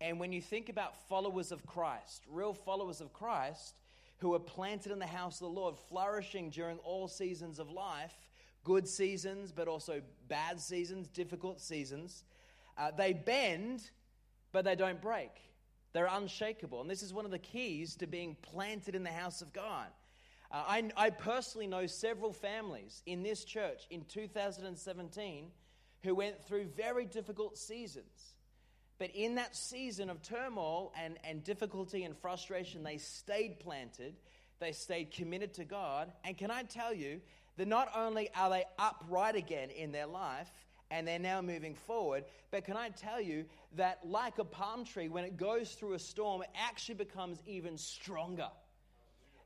And 0.00 0.18
when 0.18 0.32
you 0.32 0.40
think 0.40 0.68
about 0.68 1.08
followers 1.08 1.52
of 1.52 1.66
Christ, 1.66 2.24
real 2.30 2.54
followers 2.54 3.00
of 3.00 3.12
Christ, 3.12 3.74
who 4.18 4.34
are 4.34 4.40
planted 4.40 4.92
in 4.92 4.98
the 4.98 5.06
house 5.06 5.36
of 5.36 5.40
the 5.40 5.60
Lord, 5.60 5.76
flourishing 5.88 6.50
during 6.50 6.78
all 6.78 7.08
seasons 7.08 7.58
of 7.58 7.70
life 7.70 8.14
good 8.64 8.86
seasons, 8.86 9.52
but 9.52 9.68
also 9.68 10.02
bad 10.28 10.60
seasons, 10.60 11.08
difficult 11.08 11.60
seasons. 11.60 12.24
Uh, 12.76 12.90
they 12.90 13.12
bend, 13.12 13.90
but 14.52 14.64
they 14.64 14.74
don't 14.74 15.00
break. 15.00 15.30
They're 15.92 16.08
unshakable. 16.10 16.80
And 16.80 16.90
this 16.90 17.02
is 17.02 17.12
one 17.12 17.24
of 17.24 17.30
the 17.30 17.38
keys 17.38 17.96
to 17.96 18.06
being 18.06 18.36
planted 18.42 18.94
in 18.94 19.02
the 19.02 19.10
house 19.10 19.42
of 19.42 19.52
God. 19.52 19.86
Uh, 20.52 20.64
I, 20.66 20.90
I 20.96 21.10
personally 21.10 21.66
know 21.66 21.86
several 21.86 22.32
families 22.32 23.02
in 23.06 23.22
this 23.22 23.44
church 23.44 23.86
in 23.90 24.04
2017 24.04 25.46
who 26.02 26.14
went 26.14 26.42
through 26.44 26.66
very 26.76 27.04
difficult 27.04 27.56
seasons. 27.56 28.34
But 29.00 29.10
in 29.14 29.36
that 29.36 29.56
season 29.56 30.10
of 30.10 30.22
turmoil 30.22 30.92
and, 31.02 31.18
and 31.24 31.42
difficulty 31.42 32.04
and 32.04 32.16
frustration, 32.16 32.84
they 32.84 32.98
stayed 32.98 33.58
planted, 33.58 34.14
they 34.60 34.72
stayed 34.72 35.10
committed 35.10 35.54
to 35.54 35.64
God. 35.64 36.12
And 36.22 36.36
can 36.36 36.50
I 36.50 36.64
tell 36.64 36.92
you 36.92 37.22
that 37.56 37.66
not 37.66 37.88
only 37.96 38.28
are 38.36 38.50
they 38.50 38.64
upright 38.78 39.36
again 39.36 39.70
in 39.70 39.90
their 39.90 40.06
life, 40.06 40.52
and 40.90 41.06
they're 41.06 41.18
now 41.18 41.40
moving 41.40 41.74
forward. 41.74 42.24
But 42.50 42.64
can 42.64 42.76
I 42.76 42.88
tell 42.90 43.20
you 43.20 43.44
that, 43.76 44.00
like 44.04 44.38
a 44.38 44.44
palm 44.44 44.84
tree, 44.84 45.08
when 45.08 45.24
it 45.24 45.36
goes 45.36 45.70
through 45.72 45.94
a 45.94 45.98
storm, 45.98 46.42
it 46.42 46.50
actually 46.54 46.96
becomes 46.96 47.40
even 47.46 47.78
stronger. 47.78 48.48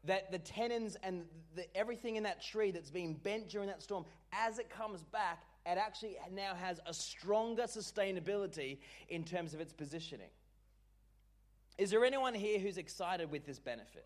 That 0.05 0.33
the 0.33 0.39
tenons 0.39 0.97
and 1.03 1.25
the, 1.55 1.65
everything 1.77 2.17
in 2.17 2.23
that 2.25 2.43
tree 2.43 2.71
that's 2.71 2.91
being 2.91 3.15
bent 3.15 3.51
during 3.51 3.69
that 3.69 3.83
storm, 3.83 4.05
as 4.33 4.59
it 4.59 4.71
comes 4.71 5.03
back, 5.03 5.45
it 5.67 5.79
actually 5.79 6.17
now 6.33 6.55
has 6.55 6.81
a 6.87 6.93
stronger 6.93 7.65
sustainability 7.65 8.79
in 9.09 9.25
terms 9.25 9.55
of 9.55 9.61
its 9.61 9.73
positioning. 9.73 10.29
Is 11.79 11.91
there 11.91 12.05
anyone 12.05 12.35
here 12.35 12.59
who's 12.59 12.79
excited 12.79 13.31
with 13.31 13.47
this 13.47 13.59
benefit? 13.59 14.05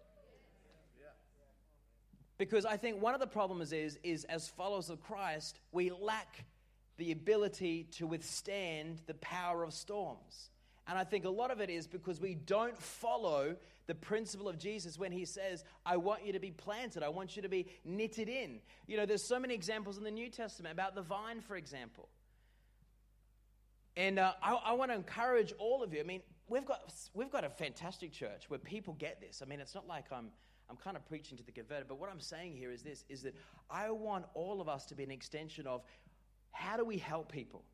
Because 2.39 2.65
I 2.65 2.77
think 2.77 3.03
one 3.03 3.15
of 3.15 3.21
the 3.21 3.27
problems 3.27 3.73
is, 3.73 3.99
is 4.05 4.25
as 4.25 4.49
followers 4.49 4.91
of 4.91 5.03
Christ, 5.03 5.59
we 5.73 5.91
lack 5.91 6.45
the 6.97 7.11
ability 7.11 7.89
to 7.93 8.07
withstand 8.07 9.03
the 9.07 9.15
power 9.15 9.65
of 9.65 9.75
storms. 9.75 10.51
And 10.87 10.97
I 10.97 11.05
think 11.05 11.25
a 11.25 11.31
lot 11.31 11.51
of 11.51 11.61
it 11.61 11.69
is 11.69 11.89
because 11.89 12.21
we 12.21 12.35
don't 12.35 12.79
follow 12.81 13.57
the 13.89 13.95
principle 13.95 14.49
of 14.49 14.59
Jesus 14.59 14.99
when 14.99 15.11
he 15.11 15.25
says, 15.25 15.65
I 15.85 15.97
want 15.97 16.25
you 16.25 16.33
to 16.35 16.39
be 16.39 16.53
planted, 16.53 17.03
I 17.03 17.09
want 17.09 17.35
you 17.35 17.43
to 17.43 17.49
be 17.49 17.67
knitted 17.85 18.29
in. 18.29 18.61
You 18.87 18.99
know, 18.99 19.07
there's 19.07 19.27
so 19.27 19.41
many 19.41 19.55
examples 19.55 19.97
in 19.97 20.05
the 20.05 20.11
New 20.11 20.29
Testament 20.29 20.73
about 20.73 20.95
the 20.95 21.03
vine, 21.03 21.41
for 21.41 21.57
example. 21.57 22.09
And 23.97 24.19
uh, 24.19 24.35
I, 24.43 24.55
I 24.55 24.73
want 24.75 24.91
to 24.93 24.95
encourage 24.95 25.53
all 25.59 25.83
of 25.83 25.93
you. 25.93 26.01
I 26.01 26.05
mean, 26.05 26.21
we've 26.49 26.67
got, 26.67 26.93
we've 27.15 27.31
got 27.31 27.45
a 27.45 27.51
fantastic 27.51 28.13
church 28.13 28.45
where 28.49 28.59
people 28.59 28.95
get 28.99 29.21
this. 29.21 29.43
I 29.43 29.49
mean, 29.49 29.59
it's 29.59 29.75
not 29.75 29.89
like 29.89 30.05
I'm, 30.13 30.29
I'm 30.71 30.77
kind 30.77 30.97
of 30.97 31.05
preaching 31.07 31.39
to 31.39 31.43
the 31.43 31.51
converted, 31.51 31.89
but 31.89 31.99
what 31.99 32.11
I'm 32.11 32.21
saying 32.21 32.57
here 32.57 32.71
is 32.71 32.83
this, 32.83 33.05
is 33.09 33.23
that 33.23 33.35
I 33.71 33.91
want 33.91 34.27
all 34.35 34.61
of 34.61 34.69
us 34.69 34.85
to 34.87 34.95
be 34.95 35.03
an 35.03 35.11
extension 35.11 35.67
of 35.67 35.83
how 36.53 36.77
do 36.77 36.85
we 36.85 36.99
help 36.99 37.33
people? 37.33 37.65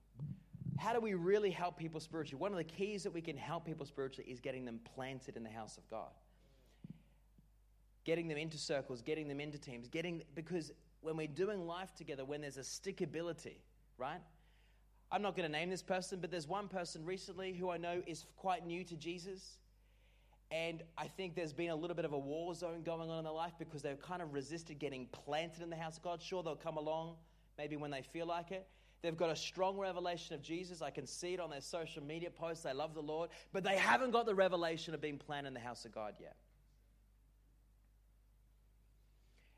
How 0.79 0.93
do 0.93 1.01
we 1.01 1.15
really 1.15 1.51
help 1.51 1.77
people 1.77 2.01
spiritually? 2.01 2.41
One 2.41 2.53
of 2.53 2.59
the 2.59 2.65
keys 2.65 3.03
that 3.05 3.13
we 3.13 3.21
can 3.21 3.37
help 3.37 3.65
people 3.65 3.87
spiritually 3.87 4.31
is 4.31 4.41
getting 4.41 4.65
them 4.65 4.81
planted 4.95 5.37
in 5.37 5.43
the 5.43 5.51
house 5.51 5.79
of 5.79 5.89
God. 5.89 6.11
Getting 8.05 8.29
them 8.29 8.37
into 8.37 8.59
circles, 8.59 9.01
getting 9.01 9.29
them 9.29 9.41
into 9.41 9.59
teams, 9.59 9.89
getting 9.89 10.23
because 10.35 10.73
when 11.01 11.17
we're 11.17 11.27
doing 11.27 11.67
life 11.67 11.95
together, 11.95 12.25
when 12.25 12.41
there's 12.41 12.57
a 12.57 12.61
stickability, 12.61 13.57
right? 13.99 14.21
I'm 15.13 15.23
not 15.23 15.37
going 15.37 15.51
to 15.51 15.53
name 15.53 15.71
this 15.71 15.83
person, 15.83 16.19
but 16.21 16.31
there's 16.31 16.49
one 16.49 16.67
person 16.67 17.05
recently 17.05 17.53
who 17.53 17.71
I 17.71 17.77
know 17.77 18.03
is 18.07 18.25
quite 18.37 18.67
new 18.67 18.83
to 18.85 18.97
Jesus. 18.97 19.59
And 20.51 20.83
I 20.99 21.07
think 21.07 21.35
there's 21.35 21.53
been 21.53 21.71
a 21.71 21.77
little 21.77 21.97
bit 21.97 22.05
of 22.05 22.13
a 22.13 22.19
war 22.19 22.55
zone 22.55 22.83
going 22.85 23.11
on 23.11 23.19
in 23.19 23.25
their 23.25 23.33
life 23.33 23.53
because 23.59 23.83
they've 23.83 24.01
kind 24.01 24.23
of 24.23 24.33
resisted 24.33 24.79
getting 24.79 25.07
planted 25.07 25.63
in 25.63 25.71
the 25.71 25.77
house 25.77 25.97
of 25.97 26.03
God. 26.03 26.21
Sure, 26.21 26.43
they'll 26.43 26.57
come 26.57 26.77
along 26.77 27.15
maybe 27.57 27.77
when 27.77 27.91
they 27.91 28.03
feel 28.03 28.27
like 28.27 28.51
it. 28.51 28.67
They've 29.05 29.15
got 29.15 29.29
a 29.29 29.37
strong 29.37 29.77
revelation 29.77 30.35
of 30.35 30.41
Jesus. 30.41 30.81
I 30.81 30.89
can 30.89 31.07
see 31.07 31.35
it 31.35 31.41
on 31.41 31.51
their 31.51 31.61
social 31.61 32.03
media 32.03 32.31
posts. 32.31 32.63
They 32.65 32.73
love 32.73 32.95
the 32.95 33.03
Lord, 33.03 33.29
but 33.53 33.63
they 33.63 33.77
haven't 33.77 34.13
got 34.13 34.25
the 34.25 34.35
revelation 34.35 34.95
of 34.95 35.03
being 35.03 35.19
planted 35.19 35.49
in 35.49 35.53
the 35.53 35.61
house 35.61 35.85
of 35.85 35.95
God 35.95 36.15
yet. 36.19 36.37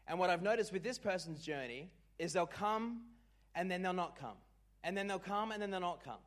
And 0.09 0.19
what 0.19 0.31
I've 0.31 0.43
noticed 0.43 0.73
with 0.73 0.83
this 0.83 0.99
person's 0.99 1.41
journey 1.41 1.93
is 2.19 2.33
they'll 2.33 2.45
come 2.45 3.03
and 3.55 3.71
then 3.71 3.83
they'll 3.83 3.93
not 3.93 4.19
come. 4.19 4.37
And 4.83 4.97
then 4.97 5.07
they'll 5.07 5.21
come 5.21 5.53
and 5.53 5.63
then 5.63 5.71
they'll 5.71 5.79
not 5.79 6.03
come. 6.03 6.19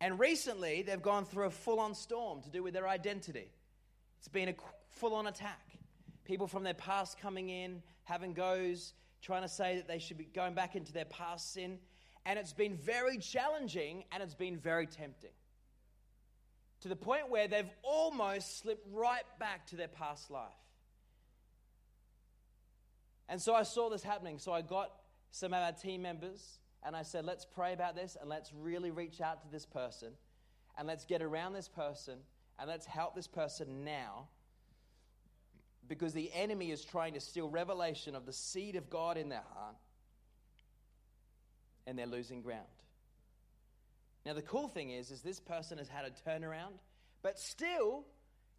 And 0.00 0.20
recently, 0.20 0.82
they've 0.82 1.02
gone 1.02 1.24
through 1.24 1.46
a 1.46 1.50
full 1.50 1.80
on 1.80 1.92
storm 1.92 2.40
to 2.42 2.50
do 2.50 2.62
with 2.62 2.72
their 2.72 2.86
identity. 2.86 3.50
It's 4.20 4.28
been 4.28 4.48
a 4.48 4.54
full 4.90 5.16
on 5.16 5.26
attack. 5.26 5.72
People 6.24 6.46
from 6.46 6.62
their 6.62 6.74
past 6.74 7.18
coming 7.18 7.48
in, 7.48 7.82
having 8.04 8.32
goes, 8.32 8.92
trying 9.22 9.42
to 9.42 9.48
say 9.48 9.74
that 9.74 9.88
they 9.88 9.98
should 9.98 10.18
be 10.18 10.28
going 10.32 10.54
back 10.54 10.76
into 10.76 10.92
their 10.92 11.04
past 11.06 11.52
sin. 11.52 11.80
And 12.26 12.38
it's 12.38 12.52
been 12.52 12.76
very 12.76 13.18
challenging 13.18 14.04
and 14.12 14.22
it's 14.22 14.34
been 14.34 14.58
very 14.58 14.86
tempting. 14.86 15.30
to 16.82 16.88
the 16.88 16.96
point 16.96 17.28
where 17.28 17.46
they've 17.46 17.70
almost 17.82 18.60
slipped 18.60 18.86
right 18.90 19.24
back 19.38 19.66
to 19.66 19.76
their 19.76 19.88
past 19.88 20.30
life. 20.30 20.48
And 23.28 23.40
so 23.40 23.54
I 23.54 23.64
saw 23.64 23.90
this 23.90 24.02
happening. 24.02 24.38
So 24.38 24.52
I 24.52 24.62
got 24.62 24.90
some 25.30 25.52
of 25.52 25.62
our 25.62 25.72
team 25.72 26.02
members 26.02 26.58
and 26.82 26.96
I 26.96 27.02
said, 27.02 27.24
let's 27.24 27.44
pray 27.44 27.72
about 27.74 27.94
this 27.94 28.16
and 28.18 28.28
let's 28.28 28.50
really 28.54 28.90
reach 28.90 29.20
out 29.20 29.42
to 29.42 29.48
this 29.50 29.66
person 29.66 30.08
and 30.78 30.88
let's 30.88 31.04
get 31.04 31.22
around 31.22 31.52
this 31.52 31.68
person 31.68 32.18
and 32.58 32.68
let's 32.68 32.86
help 32.86 33.14
this 33.14 33.26
person 33.26 33.84
now 33.84 34.28
because 35.86 36.12
the 36.14 36.30
enemy 36.32 36.70
is 36.70 36.84
trying 36.84 37.14
to 37.14 37.20
steal 37.20 37.48
revelation 37.48 38.14
of 38.14 38.24
the 38.24 38.32
seed 38.32 38.76
of 38.76 38.88
God 38.88 39.16
in 39.16 39.28
their 39.28 39.44
heart 39.54 39.76
and 41.86 41.98
they're 41.98 42.06
losing 42.06 42.42
ground. 42.42 42.66
Now 44.26 44.34
the 44.34 44.42
cool 44.42 44.68
thing 44.68 44.90
is 44.90 45.10
is 45.10 45.22
this 45.22 45.40
person 45.40 45.78
has 45.78 45.88
had 45.88 46.04
a 46.04 46.10
turnaround, 46.28 46.72
but 47.22 47.38
still 47.38 48.04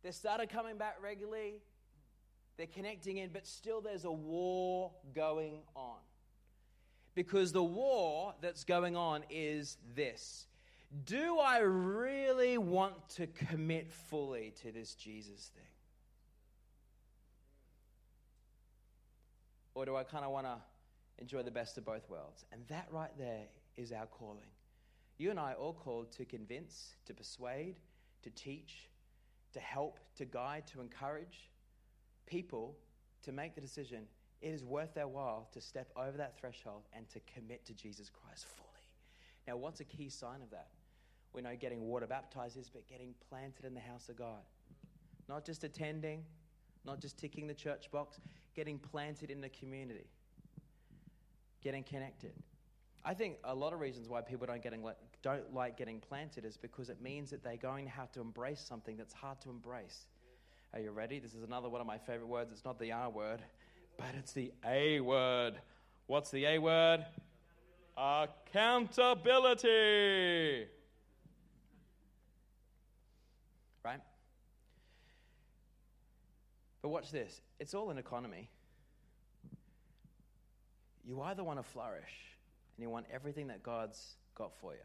they 0.03 0.11
started 0.11 0.49
coming 0.49 0.78
back 0.78 0.97
regularly. 1.01 1.61
They're 2.57 2.67
connecting 2.67 3.17
in, 3.17 3.30
but 3.32 3.47
still 3.47 3.82
there's 3.82 4.05
a 4.05 4.11
war 4.11 4.91
going 5.15 5.61
on. 5.76 5.97
Because 7.15 7.51
the 7.51 7.63
war 7.63 8.34
that's 8.41 8.63
going 8.63 8.95
on 8.95 9.24
is 9.30 9.78
this 9.95 10.47
Do 11.05 11.39
I 11.39 11.59
really 11.59 12.57
want 12.57 13.09
to 13.15 13.28
commit 13.28 13.91
fully 13.91 14.53
to 14.61 14.72
this 14.72 14.95
Jesus 14.95 15.51
thing? 15.55 15.63
Or 19.74 19.86
do 19.86 19.95
I 19.95 20.03
kind 20.03 20.26
of 20.26 20.32
want 20.32 20.45
to 20.47 20.57
enjoy 21.22 21.43
the 21.43 21.51
best 21.51 21.78
of 21.78 21.86
both 21.86 22.09
worlds? 22.09 22.43
And 22.51 22.61
that 22.67 22.88
right 22.91 23.15
there 23.17 23.45
is 23.78 23.93
our 23.93 24.07
calling. 24.07 24.49
You 25.17 25.30
and 25.30 25.39
I 25.39 25.51
are 25.51 25.55
all 25.55 25.74
called 25.74 26.11
to 26.13 26.26
convince, 26.26 26.95
to 27.05 27.13
persuade, 27.13 27.76
to 28.24 28.30
teach, 28.32 28.89
to 29.53 29.59
help, 29.59 29.99
to 30.17 30.26
guide, 30.26 30.67
to 30.67 30.82
encourage 30.82 31.49
people 32.26 32.76
to 33.24 33.32
make 33.32 33.55
the 33.55 33.61
decision 33.61 34.07
it 34.41 34.49
is 34.49 34.63
worth 34.63 34.93
their 34.95 35.07
while 35.07 35.47
to 35.53 35.61
step 35.61 35.91
over 35.95 36.17
that 36.17 36.39
threshold 36.39 36.84
and 36.93 37.07
to 37.09 37.19
commit 37.32 37.63
to 37.65 37.74
Jesus 37.74 38.09
Christ 38.09 38.45
fully. 38.55 38.69
Now, 39.47 39.57
what's 39.57 39.80
a 39.80 39.86
key 39.86 40.09
sign 40.09 40.41
of 40.41 40.49
that? 40.49 40.69
We 41.34 41.41
know 41.41 41.55
getting 41.55 41.82
water 41.82 42.07
baptized 42.07 42.57
is, 42.57 42.69
but 42.69 42.88
getting 42.88 43.13
planted 43.30 43.65
in 43.65 43.74
the 43.74 43.80
house 43.80 44.09
of 44.09 44.15
God. 44.15 44.41
Not 45.30 45.45
just 45.45 45.63
attending, 45.63 46.24
not 46.84 46.99
just 46.99 47.17
ticking 47.17 47.47
the 47.47 47.53
church 47.53 47.91
box, 47.91 48.19
getting 48.55 48.80
planted 48.80 49.30
in 49.30 49.39
the 49.41 49.49
community, 49.49 50.07
getting 51.62 51.84
connected. 51.84 52.34
I 53.03 53.14
think 53.14 53.38
a 53.43 53.55
lot 53.55 53.74
of 53.74 53.80
reasons 53.80 54.07
why 54.07 54.22
people 54.22 54.45
don't, 54.45 54.62
getting, 54.62 54.84
don't 55.24 55.53
like 55.53 55.78
getting 55.78 55.99
planted 55.99 56.45
is 56.45 56.57
because 56.57 56.89
it 56.89 57.01
means 57.01 57.32
that 57.32 57.43
they're 57.43 57.57
going 57.57 57.86
to 57.86 57.91
have 57.91 58.12
to 58.14 58.22
embrace 58.22 58.59
something 58.59 58.95
that's 58.95 59.14
hard 59.14 59.41
to 59.41 59.49
embrace. 59.49 60.05
Are 60.74 60.80
you 60.80 60.91
ready? 60.91 61.20
This 61.20 61.34
is 61.34 61.43
another 61.43 61.68
one 61.68 61.82
of 61.82 61.88
my 61.88 61.97
favorite 61.97 62.28
words. 62.28 62.51
It's 62.51 62.64
not 62.64 62.80
the 62.80 62.91
R 62.91 63.09
word, 63.09 63.41
but 63.97 64.09
it's 64.18 64.34
the 64.34 64.51
A 64.66 64.99
word. 64.99 65.55
What's 66.07 66.32
the 66.32 66.45
A 66.45 66.59
word? 66.59 67.05
Accountability. 67.97 70.68
Right? 73.84 73.99
But 76.82 76.89
watch 76.89 77.12
this 77.12 77.41
it's 77.59 77.74
all 77.74 77.89
an 77.89 77.97
economy. 77.97 78.49
You 81.04 81.22
either 81.22 81.43
want 81.43 81.60
to 81.60 81.64
flourish 81.64 82.14
and 82.76 82.84
you 82.84 82.89
want 82.89 83.06
everything 83.12 83.47
that 83.47 83.64
God's 83.64 84.16
got 84.36 84.52
for 84.60 84.74
you, 84.74 84.80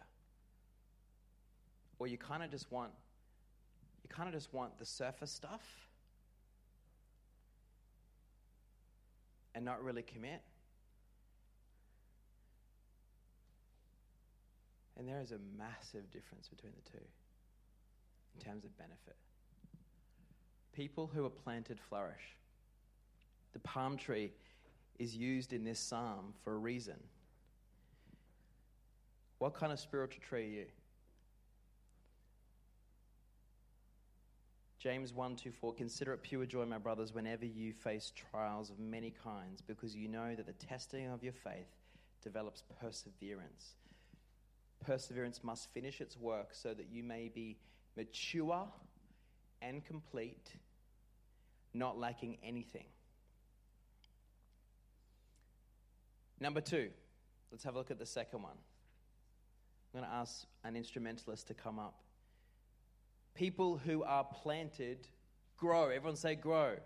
or 1.98 2.06
you 2.06 2.18
kind 2.18 2.42
of 2.42 2.50
just 2.50 2.70
want 2.70 2.92
you 4.02 4.14
kind 4.14 4.28
of 4.28 4.34
just 4.34 4.52
want 4.54 4.78
the 4.78 4.84
surface 4.84 5.32
stuff 5.32 5.62
and 9.54 9.64
not 9.64 9.82
really 9.82 10.02
commit. 10.02 10.42
And 14.96 15.08
there 15.08 15.20
is 15.20 15.32
a 15.32 15.38
massive 15.58 16.10
difference 16.10 16.48
between 16.48 16.72
the 16.76 16.90
two 16.90 17.04
in 18.34 18.44
terms 18.44 18.64
of 18.64 18.76
benefit. 18.78 19.16
People 20.72 21.10
who 21.12 21.24
are 21.24 21.30
planted 21.30 21.80
flourish. 21.80 22.36
The 23.52 23.58
palm 23.60 23.96
tree 23.96 24.32
is 24.98 25.16
used 25.16 25.52
in 25.52 25.64
this 25.64 25.78
psalm 25.78 26.34
for 26.42 26.54
a 26.54 26.58
reason. 26.58 26.96
What 29.38 29.54
kind 29.54 29.72
of 29.72 29.78
spiritual 29.78 30.22
tree 30.22 30.44
are 30.44 30.60
you? 30.60 30.66
James 34.78 35.12
1 35.12 35.36
2 35.36 35.50
4 35.50 35.74
Consider 35.74 36.12
it 36.12 36.22
pure 36.22 36.46
joy, 36.46 36.64
my 36.64 36.78
brothers, 36.78 37.12
whenever 37.12 37.44
you 37.44 37.72
face 37.72 38.12
trials 38.14 38.70
of 38.70 38.78
many 38.78 39.12
kinds, 39.24 39.60
because 39.60 39.96
you 39.96 40.08
know 40.08 40.34
that 40.34 40.46
the 40.46 40.52
testing 40.52 41.08
of 41.08 41.24
your 41.24 41.32
faith 41.32 41.66
develops 42.22 42.62
perseverance. 42.80 43.74
Perseverance 44.84 45.42
must 45.42 45.72
finish 45.72 46.00
its 46.00 46.16
work 46.16 46.50
so 46.52 46.72
that 46.74 46.86
you 46.90 47.02
may 47.02 47.28
be 47.34 47.56
mature 47.96 48.68
and 49.62 49.84
complete, 49.84 50.52
not 51.74 51.98
lacking 51.98 52.38
anything. 52.44 52.86
Number 56.40 56.60
two, 56.60 56.90
let's 57.50 57.64
have 57.64 57.74
a 57.74 57.78
look 57.78 57.90
at 57.90 57.98
the 57.98 58.06
second 58.06 58.42
one. 58.42 58.56
I'm 59.94 60.00
going 60.00 60.10
to 60.10 60.16
ask 60.16 60.46
an 60.64 60.76
instrumentalist 60.76 61.48
to 61.48 61.54
come 61.54 61.78
up 61.78 62.02
people 63.36 63.76
who 63.76 64.02
are 64.02 64.24
planted 64.24 65.06
grow. 65.56 65.90
Everyone 65.90 66.16
say 66.16 66.34
grow. 66.34 66.76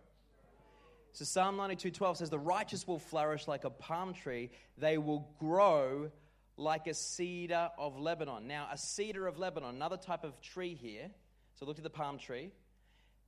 So 1.13 1.25
Psalm 1.25 1.57
92:12 1.57 2.19
says 2.19 2.31
the 2.31 2.39
righteous 2.39 2.87
will 2.87 2.99
flourish 2.99 3.49
like 3.49 3.65
a 3.65 3.71
palm 3.71 4.13
tree, 4.13 4.51
they 4.77 4.99
will 4.99 5.29
grow 5.39 6.11
like 6.57 6.87
a 6.87 6.95
cedar 6.95 7.71
of 7.79 7.99
Lebanon. 7.99 8.47
Now, 8.47 8.69
a 8.71 8.77
cedar 8.77 9.27
of 9.27 9.39
Lebanon, 9.39 9.75
another 9.75 9.97
type 9.97 10.25
of 10.25 10.41
tree 10.43 10.75
here. 10.75 11.11
So 11.55 11.65
look 11.65 11.79
at 11.79 11.85
the 11.85 11.91
palm 11.91 12.19
tree. 12.19 12.51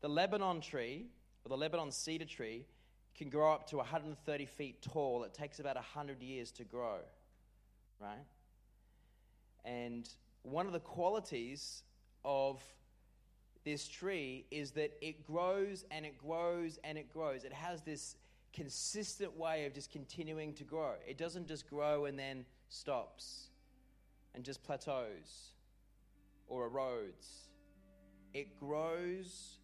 The 0.00 0.08
Lebanon 0.08 0.60
tree, 0.60 1.06
or 1.44 1.48
the 1.48 1.56
Lebanon 1.56 1.90
cedar 1.90 2.26
tree, 2.26 2.66
can 3.16 3.28
grow 3.28 3.52
up 3.52 3.68
to 3.68 3.76
130 3.76 4.46
feet 4.46 4.82
tall. 4.82 5.24
It 5.24 5.34
takes 5.34 5.58
about 5.58 5.76
100 5.76 6.22
years 6.22 6.50
to 6.52 6.64
grow, 6.64 6.98
right? 8.00 8.24
And 9.64 10.08
one 10.42 10.66
of 10.66 10.72
the 10.72 10.80
qualities 10.80 11.82
of 12.24 12.62
this 13.64 13.86
tree 13.86 14.44
is 14.50 14.72
that 14.72 14.92
it 15.00 15.24
grows 15.24 15.84
and 15.90 16.04
it 16.04 16.18
grows 16.18 16.78
and 16.82 16.98
it 16.98 17.12
grows. 17.12 17.44
It 17.44 17.52
has 17.52 17.82
this 17.82 18.16
consistent 18.52 19.36
way 19.36 19.66
of 19.66 19.74
just 19.74 19.90
continuing 19.90 20.52
to 20.54 20.64
grow. 20.64 20.94
It 21.06 21.16
doesn't 21.16 21.46
just 21.46 21.68
grow 21.68 22.06
and 22.06 22.18
then 22.18 22.44
stops 22.68 23.48
and 24.34 24.44
just 24.44 24.62
plateaus 24.62 25.52
or 26.48 26.68
erodes. 26.68 27.48
It 28.34 28.58
grows 28.58 29.58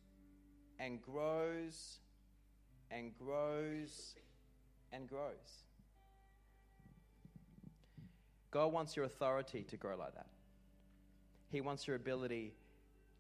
and 0.78 1.03
grows 1.03 1.99
and 2.91 3.16
grows 3.18 4.14
and 4.93 5.09
grows. 5.09 5.64
God 8.51 8.72
wants 8.72 8.97
your 8.97 9.05
authority 9.05 9.62
to 9.68 9.76
grow 9.76 9.97
like 9.97 10.14
that. 10.14 10.26
He 11.51 11.61
wants 11.61 11.86
your 11.86 11.97
ability 11.97 12.55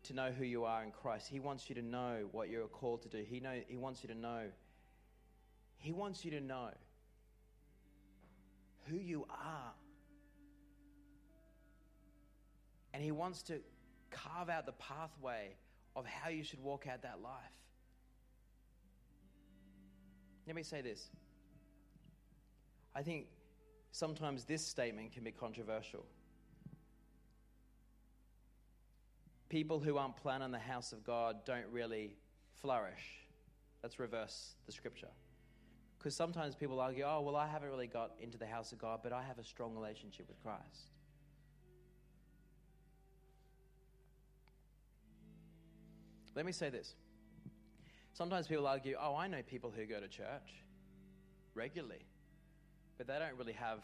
to 0.04 0.14
know 0.14 0.30
who 0.30 0.44
you 0.44 0.64
are 0.64 0.82
in 0.82 0.90
Christ. 0.90 1.28
He 1.28 1.40
wants 1.40 1.68
you 1.68 1.74
to 1.74 1.82
know 1.82 2.28
what 2.32 2.48
you're 2.48 2.66
called 2.66 3.02
to 3.02 3.08
do. 3.08 3.24
He, 3.28 3.40
know, 3.40 3.60
he 3.66 3.76
wants 3.76 4.02
you 4.02 4.08
to 4.08 4.14
know. 4.14 4.44
He 5.76 5.92
wants 5.92 6.24
you 6.24 6.30
to 6.32 6.40
know 6.40 6.70
who 8.88 8.96
you 8.96 9.26
are. 9.30 9.72
And 12.92 13.02
He 13.02 13.12
wants 13.12 13.42
to 13.44 13.60
carve 14.10 14.48
out 14.48 14.66
the 14.66 14.72
pathway 14.72 15.50
of 15.94 16.06
how 16.06 16.30
you 16.30 16.42
should 16.42 16.62
walk 16.62 16.86
out 16.90 17.02
that 17.02 17.20
life. 17.22 17.32
Let 20.48 20.56
me 20.56 20.64
say 20.64 20.80
this. 20.80 21.08
I 22.96 23.02
think 23.02 23.26
sometimes 23.92 24.44
this 24.44 24.66
statement 24.66 25.12
can 25.12 25.22
be 25.22 25.30
controversial. 25.30 26.04
people 29.48 29.80
who 29.80 29.96
aren't 29.96 30.16
planning 30.16 30.50
the 30.50 30.58
house 30.58 30.92
of 30.92 31.04
God 31.04 31.44
don't 31.44 31.66
really 31.70 32.16
flourish. 32.60 33.24
Let's 33.82 33.98
reverse 33.98 34.54
the 34.66 34.72
scripture. 34.72 35.08
Because 35.98 36.14
sometimes 36.14 36.54
people 36.54 36.80
argue, 36.80 37.04
oh, 37.04 37.20
well, 37.22 37.36
I 37.36 37.46
haven't 37.46 37.70
really 37.70 37.86
got 37.86 38.12
into 38.20 38.38
the 38.38 38.46
house 38.46 38.72
of 38.72 38.78
God, 38.78 39.00
but 39.02 39.12
I 39.12 39.22
have 39.22 39.38
a 39.38 39.44
strong 39.44 39.74
relationship 39.74 40.28
with 40.28 40.40
Christ. 40.42 40.92
Let 46.34 46.46
me 46.46 46.52
say 46.52 46.70
this. 46.70 46.94
Sometimes 48.18 48.48
people 48.48 48.66
argue, 48.66 48.96
oh, 49.00 49.14
I 49.14 49.28
know 49.28 49.42
people 49.48 49.70
who 49.70 49.86
go 49.86 50.00
to 50.00 50.08
church 50.08 50.64
regularly, 51.54 52.04
but 52.96 53.06
they 53.06 53.16
don't 53.16 53.38
really 53.38 53.52
have 53.52 53.78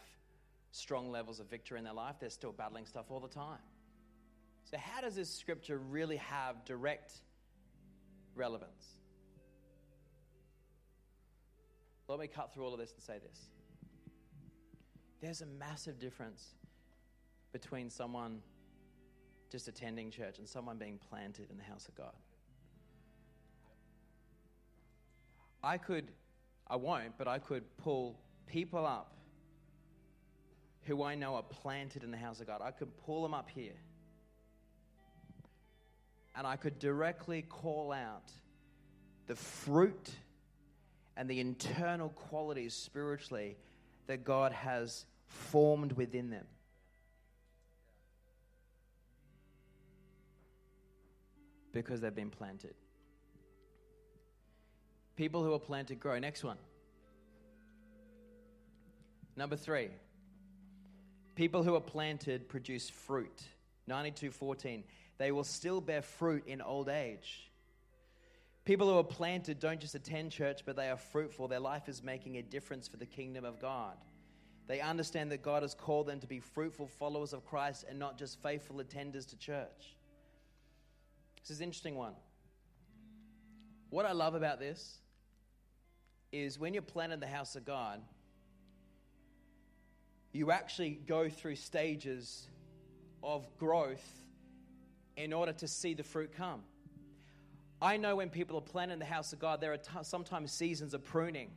strong 0.71 1.09
levels 1.09 1.39
of 1.39 1.49
victory 1.49 1.77
in 1.77 1.85
their 1.85 1.93
life. 1.93 2.17
They're 2.19 2.29
still 2.29 2.51
battling 2.51 2.85
stuff 2.85 3.05
all 3.07 3.21
the 3.21 3.29
time. 3.29 3.61
So, 4.69 4.75
how 4.77 4.99
does 4.99 5.15
this 5.15 5.33
scripture 5.33 5.77
really 5.77 6.17
have 6.17 6.65
direct 6.65 7.13
relevance? 8.35 8.85
Let 12.09 12.19
me 12.19 12.27
cut 12.27 12.53
through 12.53 12.65
all 12.65 12.73
of 12.73 12.79
this 12.79 12.91
and 12.91 13.01
say 13.01 13.19
this. 13.25 13.39
There's 15.21 15.39
a 15.43 15.45
massive 15.45 15.97
difference 15.97 16.55
between 17.53 17.89
someone 17.89 18.41
just 19.49 19.69
attending 19.69 20.11
church 20.11 20.39
and 20.39 20.49
someone 20.49 20.77
being 20.77 20.99
planted 21.09 21.49
in 21.49 21.57
the 21.57 21.63
house 21.63 21.87
of 21.87 21.95
God. 21.95 22.15
I 25.65 25.79
could, 25.79 26.11
I 26.67 26.75
won't, 26.75 27.17
but 27.17 27.27
I 27.27 27.39
could 27.39 27.63
pull 27.77 28.19
people 28.45 28.85
up 28.85 29.15
who 30.83 31.01
I 31.01 31.15
know 31.15 31.33
are 31.35 31.43
planted 31.43 32.03
in 32.03 32.11
the 32.11 32.17
house 32.17 32.39
of 32.39 32.45
God. 32.45 32.61
I 32.63 32.69
could 32.69 32.95
pull 33.05 33.23
them 33.23 33.33
up 33.33 33.49
here. 33.49 33.73
And 36.35 36.45
I 36.45 36.55
could 36.55 36.77
directly 36.77 37.41
call 37.41 37.91
out 37.91 38.31
the 39.25 39.35
fruit 39.35 40.11
and 41.17 41.27
the 41.27 41.39
internal 41.39 42.09
qualities 42.09 42.75
spiritually 42.75 43.57
that 44.05 44.23
God 44.23 44.51
has 44.51 45.05
formed 45.25 45.93
within 45.93 46.29
them. 46.29 46.45
Because 51.71 52.01
they've 52.01 52.13
been 52.13 52.29
planted. 52.29 52.75
People 55.15 55.43
who 55.43 55.53
are 55.53 55.59
planted 55.59 55.99
grow. 55.99 56.19
Next 56.19 56.43
one. 56.43 56.57
Number 59.35 59.55
three. 59.55 59.89
People 61.35 61.63
who 61.63 61.75
are 61.75 61.81
planted 61.81 62.47
produce 62.47 62.89
fruit. 62.89 63.43
92:14. 63.87 64.83
They 65.17 65.31
will 65.31 65.43
still 65.43 65.81
bear 65.81 66.01
fruit 66.01 66.45
in 66.47 66.61
old 66.61 66.89
age. 66.89 67.51
People 68.65 68.89
who 68.89 68.97
are 68.97 69.03
planted 69.03 69.59
don't 69.59 69.79
just 69.79 69.95
attend 69.95 70.31
church, 70.31 70.65
but 70.65 70.75
they 70.75 70.89
are 70.89 70.97
fruitful. 70.97 71.47
Their 71.47 71.59
life 71.59 71.87
is 71.87 72.01
making 72.01 72.37
a 72.37 72.41
difference 72.41 72.87
for 72.87 72.97
the 72.97 73.05
kingdom 73.05 73.45
of 73.45 73.59
God. 73.59 73.95
They 74.67 74.81
understand 74.81 75.31
that 75.31 75.43
God 75.43 75.61
has 75.61 75.75
called 75.75 76.07
them 76.07 76.19
to 76.19 76.27
be 76.27 76.39
fruitful 76.39 76.87
followers 76.87 77.33
of 77.33 77.45
Christ 77.45 77.85
and 77.87 77.99
not 77.99 78.17
just 78.17 78.41
faithful 78.41 78.77
attenders 78.77 79.27
to 79.29 79.37
church. 79.37 79.95
This 81.39 81.51
is 81.51 81.59
an 81.59 81.65
interesting 81.65 81.95
one. 81.95 82.15
What 83.91 84.07
I 84.07 84.13
love 84.13 84.33
about 84.33 84.59
this 84.59 84.97
is 86.43 86.59
when 86.59 86.73
you're 86.73 86.83
planted 86.83 87.15
in 87.15 87.19
the 87.21 87.27
house 87.27 87.55
of 87.55 87.65
God, 87.65 88.01
you 90.33 90.51
actually 90.51 90.99
go 91.07 91.29
through 91.29 91.55
stages 91.55 92.47
of 93.23 93.47
growth 93.57 94.05
in 95.15 95.31
order 95.31 95.53
to 95.53 95.67
see 95.67 95.93
the 95.93 96.03
fruit 96.03 96.31
come. 96.35 96.61
I 97.81 97.97
know 97.97 98.17
when 98.17 98.29
people 98.29 98.57
are 98.57 98.61
planted 98.61 98.93
in 98.93 98.99
the 98.99 99.05
house 99.05 99.31
of 99.31 99.39
God, 99.39 99.61
there 99.61 99.71
are 99.71 99.77
t- 99.77 99.89
sometimes 100.03 100.51
seasons 100.51 100.93
of 100.93 101.03
pruning. 101.03 101.51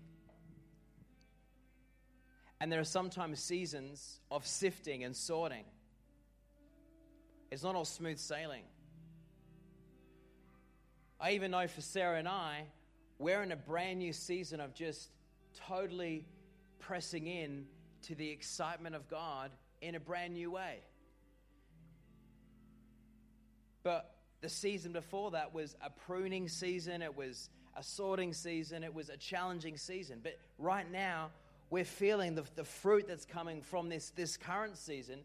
And 2.60 2.70
there 2.70 2.80
are 2.80 2.84
sometimes 2.84 3.40
seasons 3.40 4.20
of 4.30 4.46
sifting 4.46 5.04
and 5.04 5.16
sorting. 5.16 5.64
It's 7.50 7.62
not 7.62 7.74
all 7.74 7.84
smooth 7.84 8.18
sailing. 8.18 8.62
I 11.20 11.32
even 11.32 11.50
know 11.50 11.66
for 11.66 11.80
Sarah 11.80 12.18
and 12.18 12.28
I, 12.28 12.66
we're 13.18 13.42
in 13.42 13.52
a 13.52 13.56
brand 13.56 13.98
new 13.98 14.12
season 14.12 14.60
of 14.60 14.74
just 14.74 15.10
totally 15.66 16.24
pressing 16.78 17.26
in 17.26 17.66
to 18.02 18.14
the 18.14 18.28
excitement 18.30 18.94
of 18.94 19.08
God 19.08 19.50
in 19.80 19.94
a 19.94 20.00
brand 20.00 20.34
new 20.34 20.50
way. 20.50 20.80
But 23.82 24.14
the 24.40 24.48
season 24.48 24.92
before 24.92 25.32
that 25.32 25.52
was 25.52 25.76
a 25.82 25.90
pruning 25.90 26.48
season, 26.48 27.02
it 27.02 27.16
was 27.16 27.50
a 27.76 27.82
sorting 27.82 28.32
season, 28.32 28.84
it 28.84 28.94
was 28.94 29.08
a 29.08 29.16
challenging 29.16 29.76
season. 29.76 30.20
But 30.22 30.38
right 30.58 30.90
now, 30.90 31.30
we're 31.70 31.84
feeling 31.84 32.34
the, 32.34 32.44
the 32.56 32.64
fruit 32.64 33.06
that's 33.08 33.24
coming 33.24 33.62
from 33.62 33.88
this, 33.88 34.10
this 34.10 34.36
current 34.36 34.76
season 34.76 35.20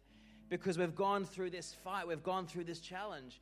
because 0.49 0.77
we've 0.77 0.95
gone 0.95 1.25
through 1.25 1.49
this 1.49 1.75
fight, 1.83 2.07
we've 2.07 2.23
gone 2.23 2.45
through 2.45 2.65
this 2.65 2.79
challenge, 2.79 3.41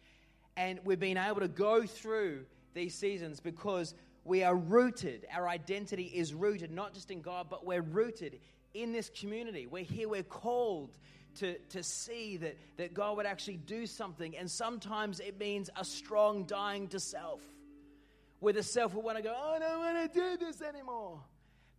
and 0.55 0.79
we've 0.85 0.99
been 0.99 1.17
able 1.17 1.39
to 1.41 1.47
go 1.47 1.83
through 1.83 2.45
these 2.73 2.93
seasons 2.93 3.39
because 3.39 3.93
we 4.23 4.43
are 4.43 4.55
rooted. 4.55 5.25
Our 5.33 5.47
identity 5.47 6.03
is 6.03 6.33
rooted 6.33 6.71
not 6.71 6.93
just 6.93 7.11
in 7.11 7.21
God, 7.21 7.47
but 7.49 7.65
we're 7.65 7.81
rooted 7.81 8.39
in 8.73 8.91
this 8.91 9.09
community. 9.09 9.67
We're 9.67 9.83
here, 9.83 10.07
we're 10.07 10.23
called 10.23 10.91
to, 11.39 11.57
to 11.69 11.81
see 11.83 12.37
that, 12.37 12.57
that 12.77 12.93
God 12.93 13.17
would 13.17 13.25
actually 13.25 13.57
do 13.57 13.85
something. 13.85 14.35
And 14.37 14.49
sometimes 14.49 15.19
it 15.19 15.39
means 15.39 15.69
a 15.75 15.85
strong 15.85 16.43
dying 16.43 16.87
to 16.89 16.99
self, 16.99 17.41
where 18.39 18.53
the 18.53 18.63
self 18.63 18.93
will 18.93 19.01
want 19.01 19.17
to 19.17 19.23
go, 19.23 19.33
oh, 19.35 19.53
I 19.55 19.59
don't 19.59 19.79
want 19.79 20.13
to 20.13 20.19
do 20.19 20.37
this 20.37 20.61
anymore. 20.61 21.19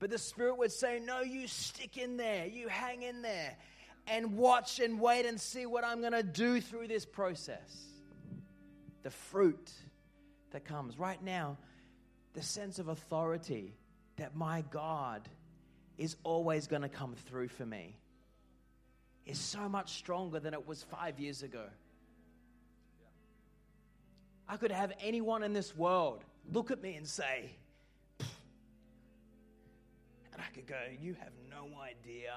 But 0.02 0.10
the 0.10 0.18
Spirit 0.18 0.58
would 0.58 0.72
say, 0.72 0.98
No, 0.98 1.20
you 1.20 1.46
stick 1.46 1.96
in 1.96 2.16
there, 2.16 2.46
you 2.46 2.66
hang 2.66 3.02
in 3.02 3.22
there, 3.22 3.56
and 4.08 4.36
watch 4.36 4.80
and 4.80 4.98
wait 4.98 5.26
and 5.26 5.40
see 5.40 5.64
what 5.64 5.84
I'm 5.84 6.00
going 6.00 6.12
to 6.12 6.24
do 6.24 6.60
through 6.60 6.88
this 6.88 7.06
process. 7.06 7.86
The 9.04 9.12
fruit 9.12 9.70
that 10.50 10.64
comes. 10.64 10.98
Right 10.98 11.22
now, 11.22 11.56
the 12.34 12.42
sense 12.42 12.78
of 12.78 12.88
authority 12.88 13.74
that 14.16 14.34
my 14.34 14.62
God 14.70 15.28
is 15.98 16.16
always 16.24 16.66
going 16.66 16.82
to 16.82 16.88
come 16.88 17.14
through 17.28 17.48
for 17.48 17.66
me 17.66 17.96
is 19.26 19.38
so 19.38 19.68
much 19.68 19.92
stronger 19.92 20.40
than 20.40 20.54
it 20.54 20.66
was 20.66 20.82
five 20.82 21.20
years 21.20 21.42
ago. 21.42 21.64
I 24.48 24.56
could 24.56 24.72
have 24.72 24.92
anyone 25.00 25.42
in 25.42 25.52
this 25.52 25.76
world 25.76 26.24
look 26.52 26.70
at 26.70 26.82
me 26.82 26.94
and 26.94 27.06
say, 27.06 27.50
and 28.18 28.28
I 30.40 30.54
could 30.54 30.66
go, 30.66 30.76
You 31.00 31.14
have 31.14 31.32
no 31.50 31.68
idea. 31.80 32.34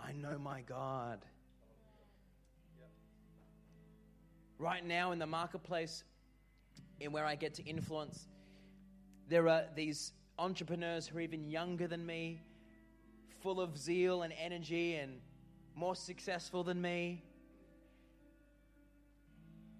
I 0.00 0.12
know 0.12 0.38
my 0.38 0.62
God. 0.62 1.24
Right 4.58 4.84
now 4.84 5.12
in 5.12 5.18
the 5.18 5.26
marketplace, 5.26 6.02
in 7.00 7.12
where 7.12 7.24
I 7.24 7.36
get 7.36 7.54
to 7.54 7.64
influence, 7.64 8.26
there 9.28 9.48
are 9.48 9.64
these 9.74 10.12
entrepreneurs 10.38 11.06
who 11.06 11.18
are 11.18 11.20
even 11.20 11.44
younger 11.44 11.86
than 11.86 12.04
me, 12.04 12.40
full 13.42 13.60
of 13.60 13.76
zeal 13.76 14.22
and 14.22 14.32
energy 14.40 14.94
and 14.94 15.20
more 15.74 15.94
successful 15.94 16.64
than 16.64 16.80
me. 16.80 17.22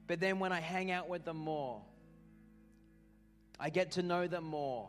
But 0.07 0.21
then 0.21 0.39
when 0.39 0.53
I 0.53 0.61
hang 0.61 0.91
out 0.91 1.09
with 1.09 1.25
them 1.25 1.37
more, 1.37 1.83
I 3.59 3.71
get 3.71 3.93
to 3.93 4.03
know 4.03 4.27
them 4.27 4.45
more. 4.45 4.89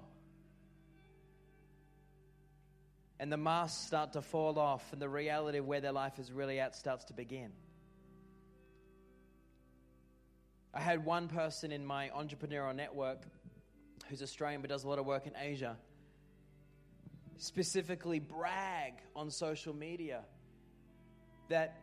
And 3.20 3.32
the 3.32 3.38
masks 3.38 3.86
start 3.86 4.14
to 4.14 4.22
fall 4.22 4.58
off, 4.58 4.94
and 4.94 5.02
the 5.02 5.10
reality 5.10 5.58
of 5.58 5.66
where 5.66 5.82
their 5.82 5.92
life 5.92 6.20
is 6.20 6.32
really 6.32 6.60
at 6.60 6.76
starts 6.76 7.04
to 7.06 7.14
begin. 7.14 7.52
I 10.74 10.80
had 10.80 11.04
one 11.04 11.28
person 11.28 11.72
in 11.72 11.86
my 11.86 12.10
entrepreneurial 12.10 12.76
network 12.76 13.24
who's 14.10 14.22
Australian 14.22 14.62
but 14.62 14.70
does 14.70 14.84
a 14.84 14.88
lot 14.88 15.00
of 15.00 15.06
work 15.06 15.28
in 15.28 15.34
Asia 15.40 15.78
specifically 17.40 18.20
brag 18.20 18.94
on 19.16 19.32
social 19.32 19.74
media 19.74 20.22
that 21.48 21.78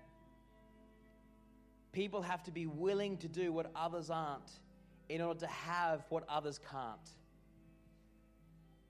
people 1.93 2.21
have 2.21 2.43
to 2.43 2.51
be 2.51 2.67
willing 2.67 3.17
to 3.17 3.27
do 3.27 3.51
what 3.51 3.71
others 3.75 4.11
aren't 4.11 4.51
in 5.09 5.23
order 5.23 5.41
to 5.41 5.47
have 5.47 6.05
what 6.11 6.25
others 6.29 6.61
can't. 6.71 7.11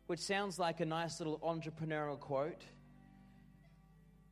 Which 0.09 0.20
sounds 0.20 0.59
like 0.59 0.80
a 0.80 0.84
nice 0.84 1.20
little 1.20 1.39
entrepreneurial 1.39 2.18
quote. 2.18 2.64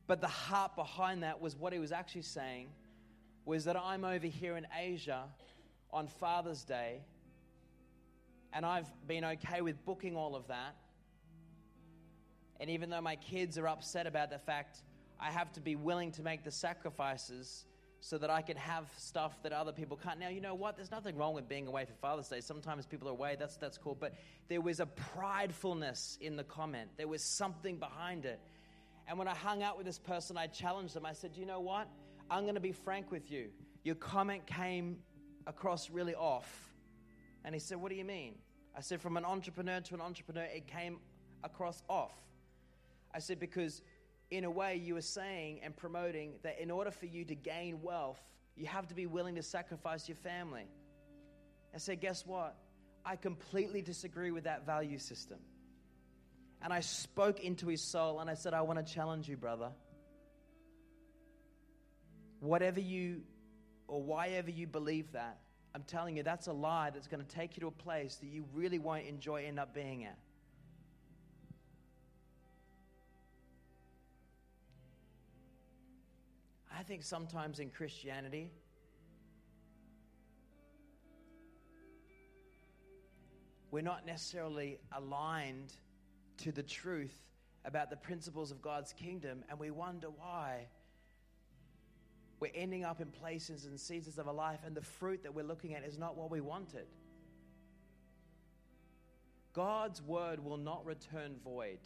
But 0.07 0.19
the 0.19 0.27
heart 0.27 0.75
behind 0.75 1.23
that 1.23 1.39
was 1.39 1.55
what 1.55 1.71
he 1.73 1.79
was 1.79 1.91
actually 1.91 2.23
saying 2.23 2.67
was 3.45 3.63
that 3.63 3.77
I'm 3.77 4.03
over 4.03 4.27
here 4.27 4.57
in 4.57 4.67
Asia 4.77 5.23
on 5.91 6.07
Father's 6.07 6.63
Day, 6.63 6.99
and 8.53 8.65
I've 8.65 8.89
been 9.07 9.25
okay 9.25 9.61
with 9.61 9.83
booking 9.85 10.15
all 10.15 10.35
of 10.35 10.47
that. 10.47 10.75
And 12.59 12.69
even 12.69 12.89
though 12.89 13.01
my 13.01 13.17
kids 13.17 13.57
are 13.57 13.67
upset 13.67 14.07
about 14.07 14.29
the 14.29 14.39
fact 14.39 14.77
I 15.19 15.31
have 15.31 15.51
to 15.53 15.61
be 15.61 15.75
willing 15.75 16.11
to 16.13 16.23
make 16.23 16.43
the 16.43 16.51
sacrifices 16.51 17.65
so 17.99 18.17
that 18.17 18.29
I 18.29 18.41
can 18.41 18.57
have 18.57 18.87
stuff 18.97 19.41
that 19.43 19.51
other 19.51 19.71
people 19.71 19.97
can't. 19.97 20.19
Now, 20.19 20.29
you 20.29 20.41
know 20.41 20.53
what? 20.53 20.75
There's 20.75 20.91
nothing 20.91 21.17
wrong 21.17 21.33
with 21.33 21.47
being 21.47 21.67
away 21.67 21.85
for 21.85 21.93
Father's 21.93 22.27
Day. 22.27 22.41
Sometimes 22.41 22.85
people 22.85 23.07
are 23.07 23.11
away, 23.11 23.35
that's, 23.39 23.57
that's 23.57 23.77
cool. 23.77 23.95
But 23.99 24.13
there 24.47 24.61
was 24.61 24.79
a 24.79 24.85
pridefulness 25.17 26.19
in 26.21 26.35
the 26.35 26.43
comment, 26.43 26.89
there 26.97 27.07
was 27.07 27.23
something 27.23 27.77
behind 27.77 28.25
it. 28.25 28.39
And 29.07 29.17
when 29.19 29.27
I 29.27 29.35
hung 29.35 29.61
out 29.61 29.77
with 29.77 29.85
this 29.85 29.99
person, 29.99 30.37
I 30.37 30.47
challenged 30.47 30.95
them. 30.95 31.05
I 31.05 31.13
said, 31.13 31.31
You 31.35 31.45
know 31.45 31.59
what? 31.59 31.87
I'm 32.29 32.43
going 32.43 32.55
to 32.55 32.61
be 32.61 32.71
frank 32.71 33.11
with 33.11 33.31
you. 33.31 33.49
Your 33.83 33.95
comment 33.95 34.47
came 34.47 34.97
across 35.45 35.91
really 35.91 36.15
off. 36.15 36.74
And 37.45 37.55
he 37.55 37.59
said, 37.59 37.77
What 37.77 37.91
do 37.91 37.95
you 37.95 38.03
mean? 38.03 38.35
I 38.75 38.81
said, 38.81 38.99
From 38.99 39.15
an 39.15 39.23
entrepreneur 39.23 39.79
to 39.79 39.93
an 39.93 40.01
entrepreneur, 40.01 40.43
it 40.43 40.67
came 40.67 40.97
across 41.43 41.81
off. 41.87 42.13
I 43.13 43.19
said, 43.19 43.39
Because 43.39 43.81
in 44.31 44.43
a 44.43 44.51
way, 44.51 44.75
you 44.75 44.95
were 44.95 45.01
saying 45.01 45.61
and 45.63 45.75
promoting 45.75 46.33
that 46.43 46.59
in 46.59 46.71
order 46.71 46.91
for 46.91 47.05
you 47.05 47.23
to 47.25 47.35
gain 47.35 47.81
wealth 47.81 48.21
You 48.55 48.65
have 48.67 48.87
to 48.87 48.95
be 48.95 49.05
willing 49.05 49.35
to 49.35 49.43
sacrifice 49.43 50.07
your 50.07 50.15
family. 50.17 50.65
I 51.73 51.77
said, 51.77 51.99
guess 51.99 52.25
what? 52.25 52.55
I 53.05 53.17
completely 53.17 53.81
disagree 53.81 54.31
with 54.31 54.45
that 54.45 54.65
value 54.65 54.97
system. 54.97 55.39
And 56.61 56.71
I 56.71 56.79
spoke 56.79 57.41
into 57.41 57.67
his 57.67 57.81
soul 57.81 58.21
and 58.21 58.29
I 58.29 58.33
said, 58.33 58.53
I 58.53 58.61
want 58.61 58.85
to 58.85 58.93
challenge 58.93 59.27
you, 59.27 59.35
brother. 59.35 59.71
Whatever 62.39 62.79
you 62.79 63.23
or 63.87 64.01
why 64.01 64.29
ever 64.29 64.49
you 64.49 64.67
believe 64.67 65.11
that, 65.11 65.37
I'm 65.75 65.83
telling 65.83 66.15
you, 66.15 66.23
that's 66.23 66.47
a 66.47 66.53
lie 66.53 66.89
that's 66.89 67.05
going 67.05 67.21
to 67.21 67.35
take 67.35 67.57
you 67.57 67.61
to 67.61 67.67
a 67.67 67.71
place 67.71 68.15
that 68.15 68.27
you 68.27 68.45
really 68.53 68.79
won't 68.79 69.05
enjoy 69.05 69.43
end 69.45 69.59
up 69.59 69.73
being 69.73 70.05
at. 70.05 70.17
I 76.73 76.81
think 76.83 77.03
sometimes 77.03 77.59
in 77.59 77.71
Christianity, 77.71 78.51
we're 83.69 83.81
not 83.81 84.05
necessarily 84.05 84.79
aligned 84.93 85.73
to 86.37 86.53
the 86.53 86.63
truth 86.63 87.19
about 87.65 87.89
the 87.89 87.97
principles 87.97 88.49
of 88.49 88.61
God's 88.61 88.93
kingdom, 88.93 89.43
and 89.49 89.59
we 89.59 89.71
wonder 89.71 90.07
why 90.07 90.67
we're 92.45 92.61
ending 92.61 92.83
up 92.83 93.01
in 93.01 93.07
places 93.07 93.65
and 93.65 93.79
seasons 93.79 94.19
of 94.19 94.27
our 94.27 94.33
life, 94.33 94.59
and 94.65 94.75
the 94.75 94.81
fruit 94.81 95.23
that 95.23 95.33
we're 95.33 95.45
looking 95.45 95.73
at 95.73 95.83
is 95.83 95.97
not 95.97 96.15
what 96.15 96.29
we 96.29 96.41
wanted. 96.41 96.85
God's 99.53 99.99
word 100.01 100.43
will 100.43 100.57
not 100.57 100.85
return 100.85 101.37
void. 101.43 101.79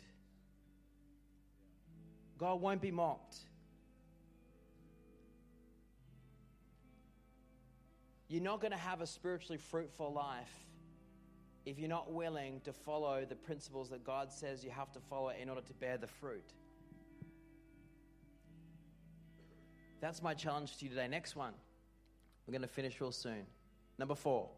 God 2.38 2.60
won't 2.60 2.82
be 2.82 2.92
mocked. 2.92 3.38
You're 8.28 8.44
not 8.44 8.60
going 8.60 8.72
to 8.72 8.78
have 8.78 9.00
a 9.00 9.08
spiritually 9.08 9.60
fruitful 9.60 10.12
life 10.12 10.52
if 11.66 11.80
you're 11.80 11.88
not 11.88 12.12
willing 12.12 12.60
to 12.66 12.74
follow 12.74 13.24
the 13.24 13.36
principles 13.36 13.90
that 13.92 14.04
God 14.04 14.32
says 14.32 14.64
you 14.64 14.72
have 14.72 14.92
to 14.92 15.00
follow 15.00 15.30
in 15.30 15.48
order 15.48 15.62
to 15.62 15.74
bear 15.76 15.98
the 15.98 16.08
fruit. 16.08 16.54
That's 20.02 20.22
my 20.22 20.34
challenge 20.34 20.78
to 20.78 20.86
you 20.86 20.90
today. 20.90 21.08
Next 21.08 21.36
one. 21.36 21.54
We're 22.48 22.54
going 22.54 22.62
to 22.62 22.68
finish 22.68 23.00
real 23.00 23.12
soon. 23.12 23.46
Number 23.98 24.16
four. 24.16 24.50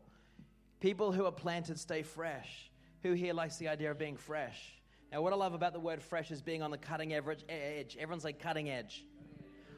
People 0.80 1.12
who 1.12 1.26
are 1.26 1.32
planted 1.32 1.80
stay 1.80 2.04
fresh. 2.04 2.72
Who 3.04 3.14
here 3.14 3.34
likes 3.34 3.58
the 3.58 3.68
idea 3.68 3.92
of 3.92 3.98
being 3.98 4.18
fresh? 4.18 4.74
Now, 5.12 5.22
what 5.22 5.34
I 5.34 5.36
love 5.36 5.54
about 5.54 5.74
the 5.74 5.80
word 5.80 6.02
fresh 6.02 6.32
is 6.32 6.42
being 6.42 6.62
on 6.62 6.72
the 6.72 6.78
cutting 6.78 7.14
edge. 7.14 7.98
Everyone's 8.00 8.24
like 8.24 8.40
cutting 8.40 8.70
edge. 8.70 9.06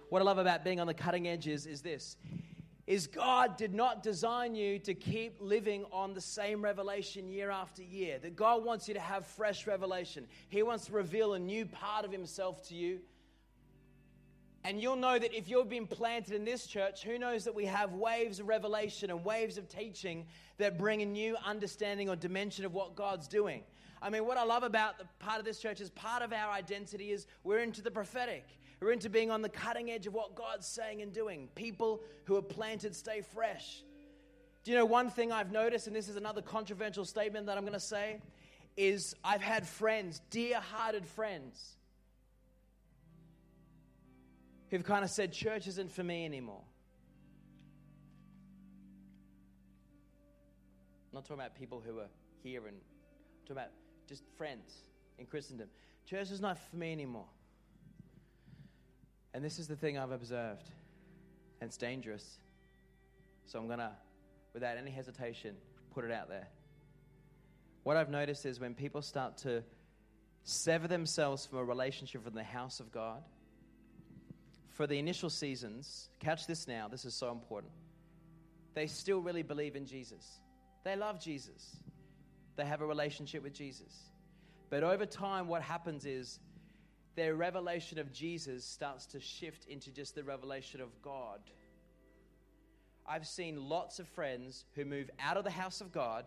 What 0.09 0.21
I 0.21 0.25
love 0.25 0.37
about 0.37 0.63
being 0.63 0.79
on 0.79 0.87
the 0.87 0.93
cutting 0.93 1.27
edge 1.27 1.47
is, 1.47 1.65
is 1.65 1.81
this 1.81 2.17
is 2.85 3.07
God 3.07 3.55
did 3.55 3.73
not 3.73 4.03
design 4.03 4.55
you 4.55 4.77
to 4.79 4.93
keep 4.93 5.37
living 5.39 5.85
on 5.91 6.13
the 6.13 6.19
same 6.19 6.61
revelation 6.61 7.29
year 7.29 7.49
after 7.49 7.81
year. 7.81 8.19
That 8.19 8.35
God 8.35 8.65
wants 8.65 8.89
you 8.89 8.93
to 8.93 8.99
have 8.99 9.25
fresh 9.25 9.65
revelation. 9.65 10.27
He 10.49 10.63
wants 10.63 10.87
to 10.87 10.91
reveal 10.91 11.33
a 11.33 11.39
new 11.39 11.65
part 11.65 12.03
of 12.03 12.11
Himself 12.11 12.61
to 12.67 12.75
you 12.75 12.99
and 14.63 14.81
you'll 14.81 14.95
know 14.95 15.19
that 15.19 15.33
if 15.33 15.49
you've 15.49 15.69
been 15.69 15.87
planted 15.87 16.33
in 16.33 16.45
this 16.45 16.65
church, 16.65 17.03
who 17.03 17.17
knows 17.17 17.43
that 17.43 17.53
we 17.53 17.65
have 17.65 17.93
waves 17.93 18.39
of 18.39 18.47
revelation 18.47 19.09
and 19.09 19.25
waves 19.25 19.57
of 19.57 19.67
teaching 19.67 20.25
that 20.57 20.77
bring 20.77 21.01
a 21.01 21.05
new 21.05 21.35
understanding 21.45 22.09
or 22.09 22.15
dimension 22.15 22.63
of 22.63 22.73
what 22.73 22.95
God's 22.95 23.27
doing. 23.27 23.63
I 24.01 24.09
mean, 24.09 24.25
what 24.25 24.37
I 24.37 24.43
love 24.43 24.63
about 24.63 24.97
the 24.97 25.05
part 25.19 25.39
of 25.39 25.45
this 25.45 25.59
church 25.59 25.81
is 25.81 25.89
part 25.89 26.23
of 26.23 26.31
our 26.31 26.51
identity 26.51 27.11
is 27.11 27.27
we're 27.43 27.59
into 27.59 27.81
the 27.81 27.91
prophetic. 27.91 28.45
We're 28.79 28.91
into 28.91 29.09
being 29.09 29.31
on 29.31 29.41
the 29.41 29.49
cutting 29.49 29.91
edge 29.91 30.07
of 30.07 30.13
what 30.13 30.35
God's 30.35 30.67
saying 30.67 31.01
and 31.01 31.13
doing. 31.13 31.47
People 31.55 32.01
who 32.25 32.35
are 32.35 32.41
planted 32.41 32.95
stay 32.95 33.21
fresh. 33.21 33.81
Do 34.63 34.71
you 34.71 34.77
know 34.77 34.85
one 34.85 35.09
thing 35.09 35.31
I've 35.31 35.51
noticed, 35.51 35.87
and 35.87 35.95
this 35.95 36.07
is 36.07 36.15
another 36.15 36.41
controversial 36.41 37.05
statement 37.05 37.47
that 37.47 37.57
I'm 37.57 37.63
going 37.63 37.73
to 37.73 37.79
say, 37.79 38.19
is 38.75 39.15
I've 39.23 39.41
had 39.41 39.67
friends, 39.67 40.21
dear 40.29 40.59
hearted 40.59 41.05
friends, 41.05 41.77
who've 44.73 44.83
kind 44.83 45.03
of 45.03 45.11
said, 45.11 45.31
church 45.31 45.67
isn't 45.67 45.91
for 45.91 46.03
me 46.03 46.25
anymore. 46.25 46.63
I'm 51.11 51.17
not 51.17 51.25
talking 51.25 51.39
about 51.39 51.53
people 51.53 51.79
who 51.85 51.99
are 51.99 52.09
here 52.41 52.65
and 52.65 52.77
I'm 52.77 53.43
talking 53.43 53.57
about 53.57 53.69
just 54.09 54.23
friends 54.35 54.73
in 55.19 55.27
Christendom. 55.27 55.67
Church 56.09 56.31
is 56.31 56.41
not 56.41 56.57
for 56.57 56.77
me 56.77 56.91
anymore. 56.91 57.27
And 59.35 59.45
this 59.45 59.59
is 59.59 59.67
the 59.67 59.75
thing 59.75 59.99
I've 59.99 60.09
observed, 60.09 60.71
and 61.61 61.67
it's 61.67 61.77
dangerous. 61.77 62.39
So 63.45 63.59
I'm 63.59 63.67
going 63.67 63.77
to, 63.77 63.91
without 64.55 64.77
any 64.77 64.89
hesitation, 64.89 65.55
put 65.93 66.03
it 66.03 66.11
out 66.11 66.29
there. 66.29 66.47
What 67.83 67.95
I've 67.95 68.09
noticed 68.09 68.47
is 68.47 68.59
when 68.59 68.73
people 68.73 69.03
start 69.03 69.37
to 69.39 69.61
sever 70.45 70.87
themselves 70.87 71.45
from 71.45 71.59
a 71.59 71.63
relationship 71.63 72.23
from 72.23 72.33
the 72.33 72.43
house 72.43 72.79
of 72.79 72.91
God, 72.91 73.21
for 74.73 74.87
the 74.87 74.97
initial 74.97 75.29
seasons, 75.29 76.09
catch 76.19 76.47
this 76.47 76.67
now, 76.67 76.87
this 76.87 77.05
is 77.05 77.13
so 77.13 77.31
important. 77.31 77.71
They 78.73 78.87
still 78.87 79.19
really 79.19 79.43
believe 79.43 79.75
in 79.75 79.85
Jesus. 79.85 80.39
They 80.83 80.95
love 80.95 81.19
Jesus. 81.19 81.77
They 82.55 82.65
have 82.65 82.81
a 82.81 82.85
relationship 82.85 83.43
with 83.43 83.53
Jesus. 83.53 84.09
But 84.69 84.83
over 84.83 85.05
time, 85.05 85.47
what 85.47 85.61
happens 85.61 86.05
is 86.05 86.39
their 87.15 87.35
revelation 87.35 87.99
of 87.99 88.11
Jesus 88.11 88.65
starts 88.65 89.05
to 89.07 89.19
shift 89.19 89.65
into 89.65 89.91
just 89.91 90.15
the 90.15 90.23
revelation 90.23 90.81
of 90.81 90.89
God. 91.03 91.39
I've 93.05 93.27
seen 93.27 93.69
lots 93.69 93.99
of 93.99 94.07
friends 94.07 94.65
who 94.73 94.85
move 94.85 95.11
out 95.19 95.37
of 95.37 95.43
the 95.43 95.51
house 95.51 95.81
of 95.81 95.91
God 95.91 96.25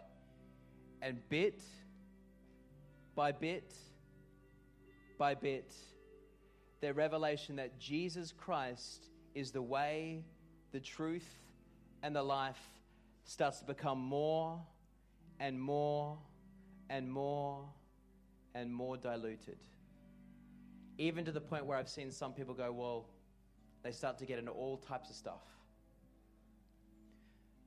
and 1.02 1.18
bit 1.28 1.62
by 3.16 3.32
bit 3.32 3.74
by 5.18 5.34
bit 5.34 5.74
their 6.80 6.92
revelation 6.92 7.56
that 7.56 7.78
Jesus 7.78 8.32
Christ 8.32 9.06
is 9.34 9.50
the 9.50 9.62
way, 9.62 10.24
the 10.72 10.80
truth, 10.80 11.28
and 12.02 12.14
the 12.14 12.22
life 12.22 12.60
starts 13.24 13.58
to 13.60 13.64
become 13.64 13.98
more 13.98 14.60
and 15.40 15.60
more 15.60 16.18
and 16.88 17.10
more 17.10 17.64
and 18.54 18.72
more 18.72 18.96
diluted. 18.96 19.58
Even 20.98 21.24
to 21.24 21.32
the 21.32 21.40
point 21.40 21.66
where 21.66 21.76
I've 21.76 21.88
seen 21.88 22.10
some 22.10 22.32
people 22.32 22.54
go, 22.54 22.72
well, 22.72 23.06
they 23.82 23.92
start 23.92 24.18
to 24.18 24.26
get 24.26 24.38
into 24.38 24.50
all 24.50 24.78
types 24.78 25.10
of 25.10 25.16
stuff. 25.16 25.42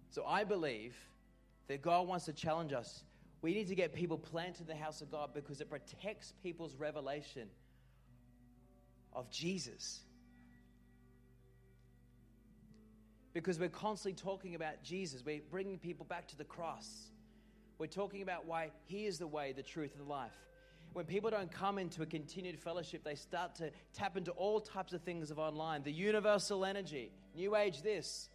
So 0.09 0.25
I 0.25 0.43
believe 0.43 0.95
that 1.67 1.81
God 1.81 2.07
wants 2.07 2.25
to 2.25 2.33
challenge 2.33 2.73
us. 2.73 3.03
We 3.41 3.53
need 3.53 3.67
to 3.67 3.75
get 3.75 3.93
people 3.93 4.17
planted 4.17 4.61
in 4.61 4.67
the 4.67 4.83
house 4.83 5.01
of 5.01 5.11
God 5.11 5.29
because 5.33 5.61
it 5.61 5.69
protects 5.69 6.33
people's 6.41 6.75
revelation 6.75 7.47
of 9.19 9.29
Jesus. 9.29 9.99
Because 13.33 13.59
we're 13.59 13.69
constantly 13.69 14.21
talking 14.21 14.55
about 14.55 14.83
Jesus. 14.83 15.23
We're 15.25 15.41
bringing 15.51 15.77
people 15.77 16.05
back 16.05 16.27
to 16.29 16.37
the 16.37 16.43
cross. 16.43 17.09
We're 17.77 17.87
talking 17.87 18.21
about 18.21 18.45
why 18.45 18.71
He 18.85 19.05
is 19.05 19.19
the 19.19 19.27
way, 19.27 19.53
the 19.53 19.63
truth, 19.63 19.91
and 19.97 20.05
the 20.05 20.09
life. 20.09 20.33
When 20.93 21.05
people 21.05 21.29
don't 21.29 21.51
come 21.51 21.77
into 21.77 22.01
a 22.01 22.05
continued 22.05 22.59
fellowship, 22.59 23.03
they 23.03 23.15
start 23.15 23.55
to 23.55 23.71
tap 23.93 24.17
into 24.17 24.31
all 24.31 24.59
types 24.59 24.93
of 24.93 25.03
things 25.03 25.29
of 25.29 25.37
online 25.37 25.83
the 25.83 25.91
universal 25.91 26.65
energy, 26.65 27.11
new 27.35 27.55
age 27.55 27.81
this. 27.83 28.29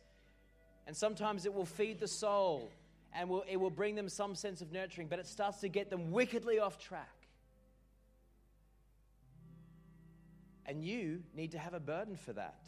And 0.86 0.96
sometimes 0.96 1.46
it 1.46 1.54
will 1.54 1.64
feed 1.64 1.98
the 1.98 2.08
soul 2.08 2.70
and 3.12 3.28
will, 3.28 3.44
it 3.48 3.56
will 3.56 3.70
bring 3.70 3.94
them 3.94 4.08
some 4.08 4.34
sense 4.34 4.60
of 4.60 4.70
nurturing, 4.70 5.08
but 5.08 5.18
it 5.18 5.26
starts 5.26 5.60
to 5.60 5.68
get 5.68 5.90
them 5.90 6.10
wickedly 6.10 6.58
off 6.58 6.78
track. 6.78 7.13
And 10.66 10.82
you 10.82 11.22
need 11.34 11.52
to 11.52 11.58
have 11.58 11.74
a 11.74 11.80
burden 11.80 12.16
for 12.16 12.32
that. 12.32 12.66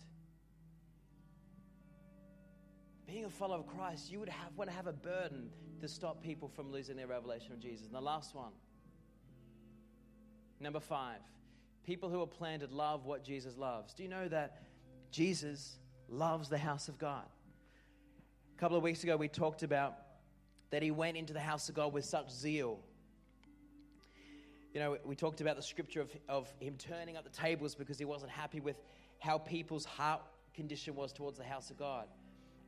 Being 3.06 3.24
a 3.24 3.30
follower 3.30 3.58
of 3.58 3.66
Christ, 3.66 4.10
you 4.10 4.18
would 4.18 4.28
have, 4.28 4.56
want 4.56 4.68
to 4.68 4.76
have 4.76 4.86
a 4.86 4.92
burden 4.92 5.50
to 5.80 5.88
stop 5.88 6.22
people 6.22 6.48
from 6.48 6.72
losing 6.72 6.96
their 6.96 7.06
revelation 7.06 7.52
of 7.52 7.60
Jesus. 7.60 7.86
And 7.86 7.94
the 7.94 8.00
last 8.00 8.34
one, 8.34 8.52
number 10.60 10.80
five, 10.80 11.20
people 11.84 12.08
who 12.08 12.20
are 12.20 12.26
planted 12.26 12.72
love 12.72 13.06
what 13.06 13.22
Jesus 13.22 13.56
loves. 13.56 13.94
Do 13.94 14.02
you 14.02 14.08
know 14.08 14.28
that 14.28 14.62
Jesus 15.10 15.76
loves 16.08 16.48
the 16.48 16.58
house 16.58 16.88
of 16.88 16.98
God? 16.98 17.26
A 18.56 18.60
couple 18.60 18.76
of 18.76 18.82
weeks 18.82 19.04
ago, 19.04 19.16
we 19.16 19.28
talked 19.28 19.62
about 19.62 19.94
that 20.70 20.82
he 20.82 20.90
went 20.90 21.16
into 21.16 21.32
the 21.32 21.40
house 21.40 21.68
of 21.68 21.74
God 21.74 21.92
with 21.92 22.04
such 22.04 22.30
zeal 22.30 22.80
you 24.76 24.82
know, 24.82 24.98
we 25.06 25.16
talked 25.16 25.40
about 25.40 25.56
the 25.56 25.62
scripture 25.62 26.02
of, 26.02 26.10
of 26.28 26.52
him 26.60 26.74
turning 26.76 27.16
up 27.16 27.24
the 27.24 27.30
tables 27.30 27.74
because 27.74 27.98
he 27.98 28.04
wasn't 28.04 28.30
happy 28.30 28.60
with 28.60 28.76
how 29.20 29.38
people's 29.38 29.86
heart 29.86 30.20
condition 30.52 30.94
was 30.94 31.14
towards 31.14 31.38
the 31.38 31.44
house 31.44 31.70
of 31.70 31.78
God. 31.78 32.04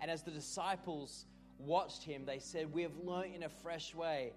And 0.01 0.11
as 0.11 0.23
the 0.23 0.31
disciples 0.31 1.27
watched 1.59 2.03
him, 2.03 2.25
they 2.25 2.39
said, 2.39 2.73
We 2.73 2.81
have 2.81 2.97
learned 3.05 3.35
in 3.35 3.43
a 3.43 3.51
fresh 3.51 3.95
way 3.95 4.33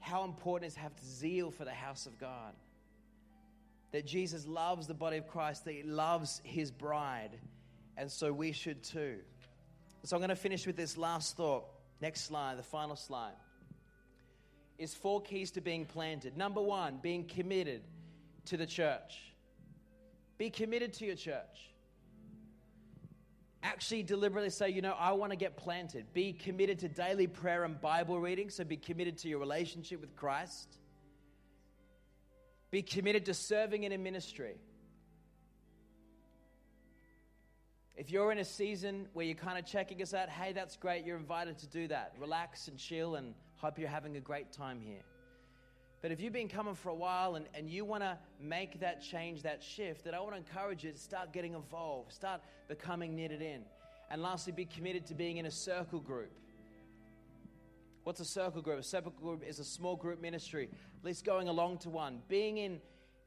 how 0.00 0.24
important 0.24 0.64
it 0.64 0.68
is 0.68 0.74
to 0.76 0.80
have 0.80 0.92
zeal 1.04 1.50
for 1.50 1.66
the 1.66 1.74
house 1.74 2.06
of 2.06 2.18
God. 2.18 2.54
That 3.92 4.06
Jesus 4.06 4.46
loves 4.46 4.86
the 4.86 4.94
body 4.94 5.18
of 5.18 5.28
Christ, 5.28 5.66
that 5.66 5.74
he 5.74 5.82
loves 5.82 6.40
his 6.42 6.70
bride. 6.70 7.32
And 7.98 8.10
so 8.10 8.32
we 8.32 8.52
should 8.52 8.82
too. 8.82 9.18
So 10.04 10.16
I'm 10.16 10.20
going 10.20 10.30
to 10.30 10.36
finish 10.36 10.66
with 10.66 10.76
this 10.76 10.96
last 10.96 11.36
thought. 11.36 11.66
Next 12.00 12.22
slide, 12.22 12.56
the 12.56 12.62
final 12.62 12.96
slide. 12.96 13.34
Is 14.78 14.94
four 14.94 15.22
keys 15.22 15.50
to 15.52 15.60
being 15.60 15.86
planted. 15.86 16.36
Number 16.36 16.60
one, 16.60 16.98
being 17.02 17.24
committed 17.24 17.82
to 18.46 18.56
the 18.56 18.66
church. 18.66 19.32
Be 20.38 20.50
committed 20.50 20.92
to 20.94 21.06
your 21.06 21.16
church. 21.16 21.72
Actually, 23.62 24.02
deliberately 24.02 24.50
say, 24.50 24.68
you 24.68 24.82
know, 24.82 24.94
I 24.98 25.12
want 25.12 25.32
to 25.32 25.36
get 25.36 25.56
planted. 25.56 26.12
Be 26.12 26.32
committed 26.32 26.78
to 26.80 26.88
daily 26.88 27.26
prayer 27.26 27.64
and 27.64 27.80
Bible 27.80 28.20
reading. 28.20 28.50
So 28.50 28.64
be 28.64 28.76
committed 28.76 29.18
to 29.18 29.28
your 29.28 29.38
relationship 29.38 30.00
with 30.00 30.14
Christ. 30.14 30.78
Be 32.70 32.82
committed 32.82 33.24
to 33.26 33.34
serving 33.34 33.84
in 33.84 33.92
a 33.92 33.98
ministry. 33.98 34.56
If 37.96 38.10
you're 38.10 38.30
in 38.30 38.38
a 38.38 38.44
season 38.44 39.08
where 39.14 39.24
you're 39.24 39.34
kind 39.34 39.58
of 39.58 39.64
checking 39.64 40.02
us 40.02 40.12
out, 40.12 40.28
hey, 40.28 40.52
that's 40.52 40.76
great. 40.76 41.06
You're 41.06 41.16
invited 41.16 41.58
to 41.58 41.66
do 41.66 41.88
that. 41.88 42.12
Relax 42.20 42.68
and 42.68 42.76
chill 42.76 43.14
and 43.14 43.34
hope 43.58 43.78
you're 43.78 43.88
having 43.88 44.16
a 44.16 44.20
great 44.20 44.52
time 44.52 44.80
here. 44.80 45.02
But 46.02 46.12
if 46.12 46.20
you've 46.20 46.32
been 46.32 46.48
coming 46.48 46.74
for 46.74 46.90
a 46.90 46.94
while 46.94 47.34
and, 47.36 47.46
and 47.54 47.68
you 47.68 47.84
want 47.84 48.02
to 48.02 48.18
make 48.40 48.80
that 48.80 49.02
change, 49.02 49.42
that 49.42 49.62
shift, 49.62 50.04
then 50.04 50.14
I 50.14 50.20
want 50.20 50.32
to 50.32 50.36
encourage 50.36 50.84
you 50.84 50.92
to 50.92 50.98
start 50.98 51.32
getting 51.32 51.54
involved, 51.54 52.12
start 52.12 52.42
becoming 52.68 53.16
knitted 53.16 53.42
in. 53.42 53.62
And 54.10 54.22
lastly, 54.22 54.52
be 54.52 54.66
committed 54.66 55.06
to 55.06 55.14
being 55.14 55.38
in 55.38 55.46
a 55.46 55.50
circle 55.50 55.98
group. 55.98 56.30
What's 58.04 58.20
a 58.20 58.24
circle 58.24 58.62
group? 58.62 58.78
A 58.78 58.84
circle 58.84 59.10
group 59.20 59.42
is 59.42 59.58
a 59.58 59.64
small 59.64 59.96
group 59.96 60.22
ministry, 60.22 60.68
at 60.98 61.04
least 61.04 61.24
going 61.24 61.48
along 61.48 61.78
to 61.78 61.90
one, 61.90 62.20
being 62.28 62.58
in, 62.58 62.80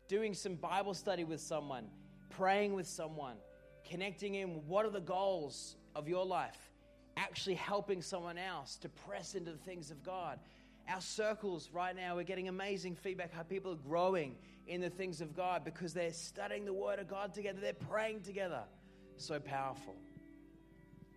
doing 0.08 0.34
some 0.34 0.56
Bible 0.56 0.94
study 0.94 1.26
with 1.26 1.42
someone, 1.42 1.88
praying 2.30 2.74
with 2.74 2.88
someone, 2.88 3.36
connecting 3.84 4.36
in 4.36 4.66
what 4.68 4.86
are 4.86 4.90
the 4.90 5.02
goals 5.02 5.76
of 5.96 6.08
your 6.08 6.26
life, 6.26 6.69
actually 7.20 7.56
helping 7.56 8.02
someone 8.02 8.38
else 8.38 8.78
to 8.78 8.90
press 8.90 9.36
into 9.36 9.52
the 9.52 9.58
things 9.58 9.92
of 9.92 10.04
God. 10.04 10.40
Our 10.88 11.02
circles 11.02 11.70
right 11.72 11.96
now, 11.96 12.16
we're 12.16 12.24
getting 12.24 12.48
amazing 12.48 12.96
feedback 12.96 13.34
how 13.34 13.44
people 13.44 13.74
are 13.74 13.88
growing 13.88 14.36
in 14.68 14.82
the 14.82 14.90
things 14.90 15.22
of 15.22 15.36
God 15.36 15.64
because 15.64 15.94
they're 15.94 16.14
studying 16.14 16.66
the 16.66 16.74
Word 16.74 17.00
of 17.00 17.08
God 17.08 17.34
together, 17.34 17.60
they're 17.62 17.74
praying 17.74 18.22
together. 18.22 18.62
So 19.18 19.40
powerful. 19.40 19.96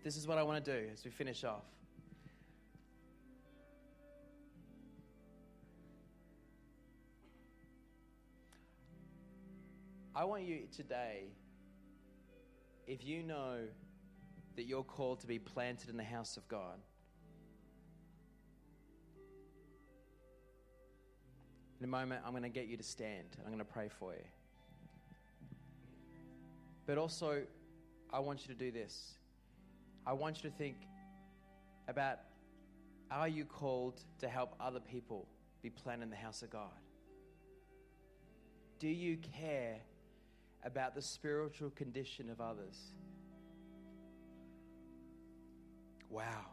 This 0.03 0.17
is 0.17 0.27
what 0.27 0.39
I 0.39 0.43
want 0.43 0.65
to 0.65 0.73
do 0.73 0.89
as 0.93 1.05
we 1.05 1.11
finish 1.11 1.45
off. 1.45 1.63
I 10.15 10.25
want 10.25 10.43
you 10.43 10.65
today 10.77 11.25
if 12.87 13.03
you 13.05 13.23
know 13.23 13.61
that 14.57 14.65
you're 14.65 14.83
called 14.83 15.21
to 15.21 15.27
be 15.27 15.39
planted 15.39 15.89
in 15.89 15.97
the 15.97 16.05
house 16.05 16.37
of 16.37 16.47
God, 16.49 16.79
in 21.79 21.85
a 21.85 21.89
moment, 21.89 22.23
I'm 22.25 22.33
going 22.33 22.43
to 22.43 22.49
get 22.49 22.67
you 22.67 22.77
to 22.77 22.83
stand. 22.83 23.37
I'm 23.41 23.53
going 23.53 23.59
to 23.59 23.65
pray 23.65 23.89
for 23.89 24.13
you. 24.13 24.25
But 26.87 26.99
also, 26.99 27.43
I 28.13 28.21
want 28.21 28.47
you 28.47 28.55
to 28.55 28.59
do 28.59 28.71
this. 28.71 29.15
I 30.07 30.13
want 30.13 30.43
you 30.43 30.51
to 30.51 30.57
think 30.57 30.77
about 31.89 32.19
are 33.11 33.29
you 33.29 33.45
called 33.45 34.01
to 34.21 34.29
help 34.29 34.55
other 34.59 34.81
people 34.81 35.27
be 35.63 35.71
planted 35.71 36.05
in 36.05 36.11
the 36.11 36.17
house 36.17 36.43
of 36.43 36.51
God? 36.51 36.71
Do 38.79 38.89
you 38.89 39.19
care 39.39 39.81
about 40.65 40.95
the 40.95 41.03
spiritual 41.03 41.71
condition 41.71 42.31
of 42.31 42.41
others. 42.41 42.93
Wow. 46.13 46.45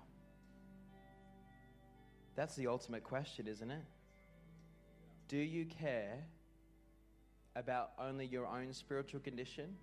That's 2.36 2.56
the 2.56 2.68
ultimate 2.68 3.04
question, 3.04 3.46
isn't 3.46 3.70
it? 3.70 3.84
Do 5.28 5.38
you 5.38 5.66
care 5.66 6.24
about 7.58 7.92
only 8.00 8.26
your 8.26 8.48
own 8.48 8.72
spiritual 8.72 9.20
condition? 9.20 9.76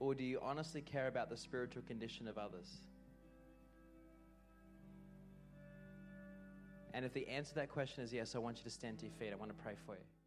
Or 0.00 0.14
do 0.14 0.22
you 0.22 0.38
honestly 0.42 0.82
care 0.82 1.08
about 1.08 1.30
the 1.30 1.36
spiritual 1.36 1.82
condition 1.82 2.28
of 2.28 2.36
others? 2.36 2.68
And 6.92 7.06
if 7.06 7.14
the 7.14 7.26
answer 7.26 7.50
to 7.50 7.54
that 7.56 7.70
question 7.70 8.04
is 8.04 8.12
yes, 8.12 8.34
I 8.34 8.38
want 8.38 8.58
you 8.58 8.64
to 8.64 8.70
stand 8.70 8.98
to 8.98 9.06
your 9.06 9.14
feet. 9.14 9.30
I 9.32 9.36
want 9.36 9.56
to 9.56 9.62
pray 9.62 9.74
for 9.86 9.94
you. 9.94 10.19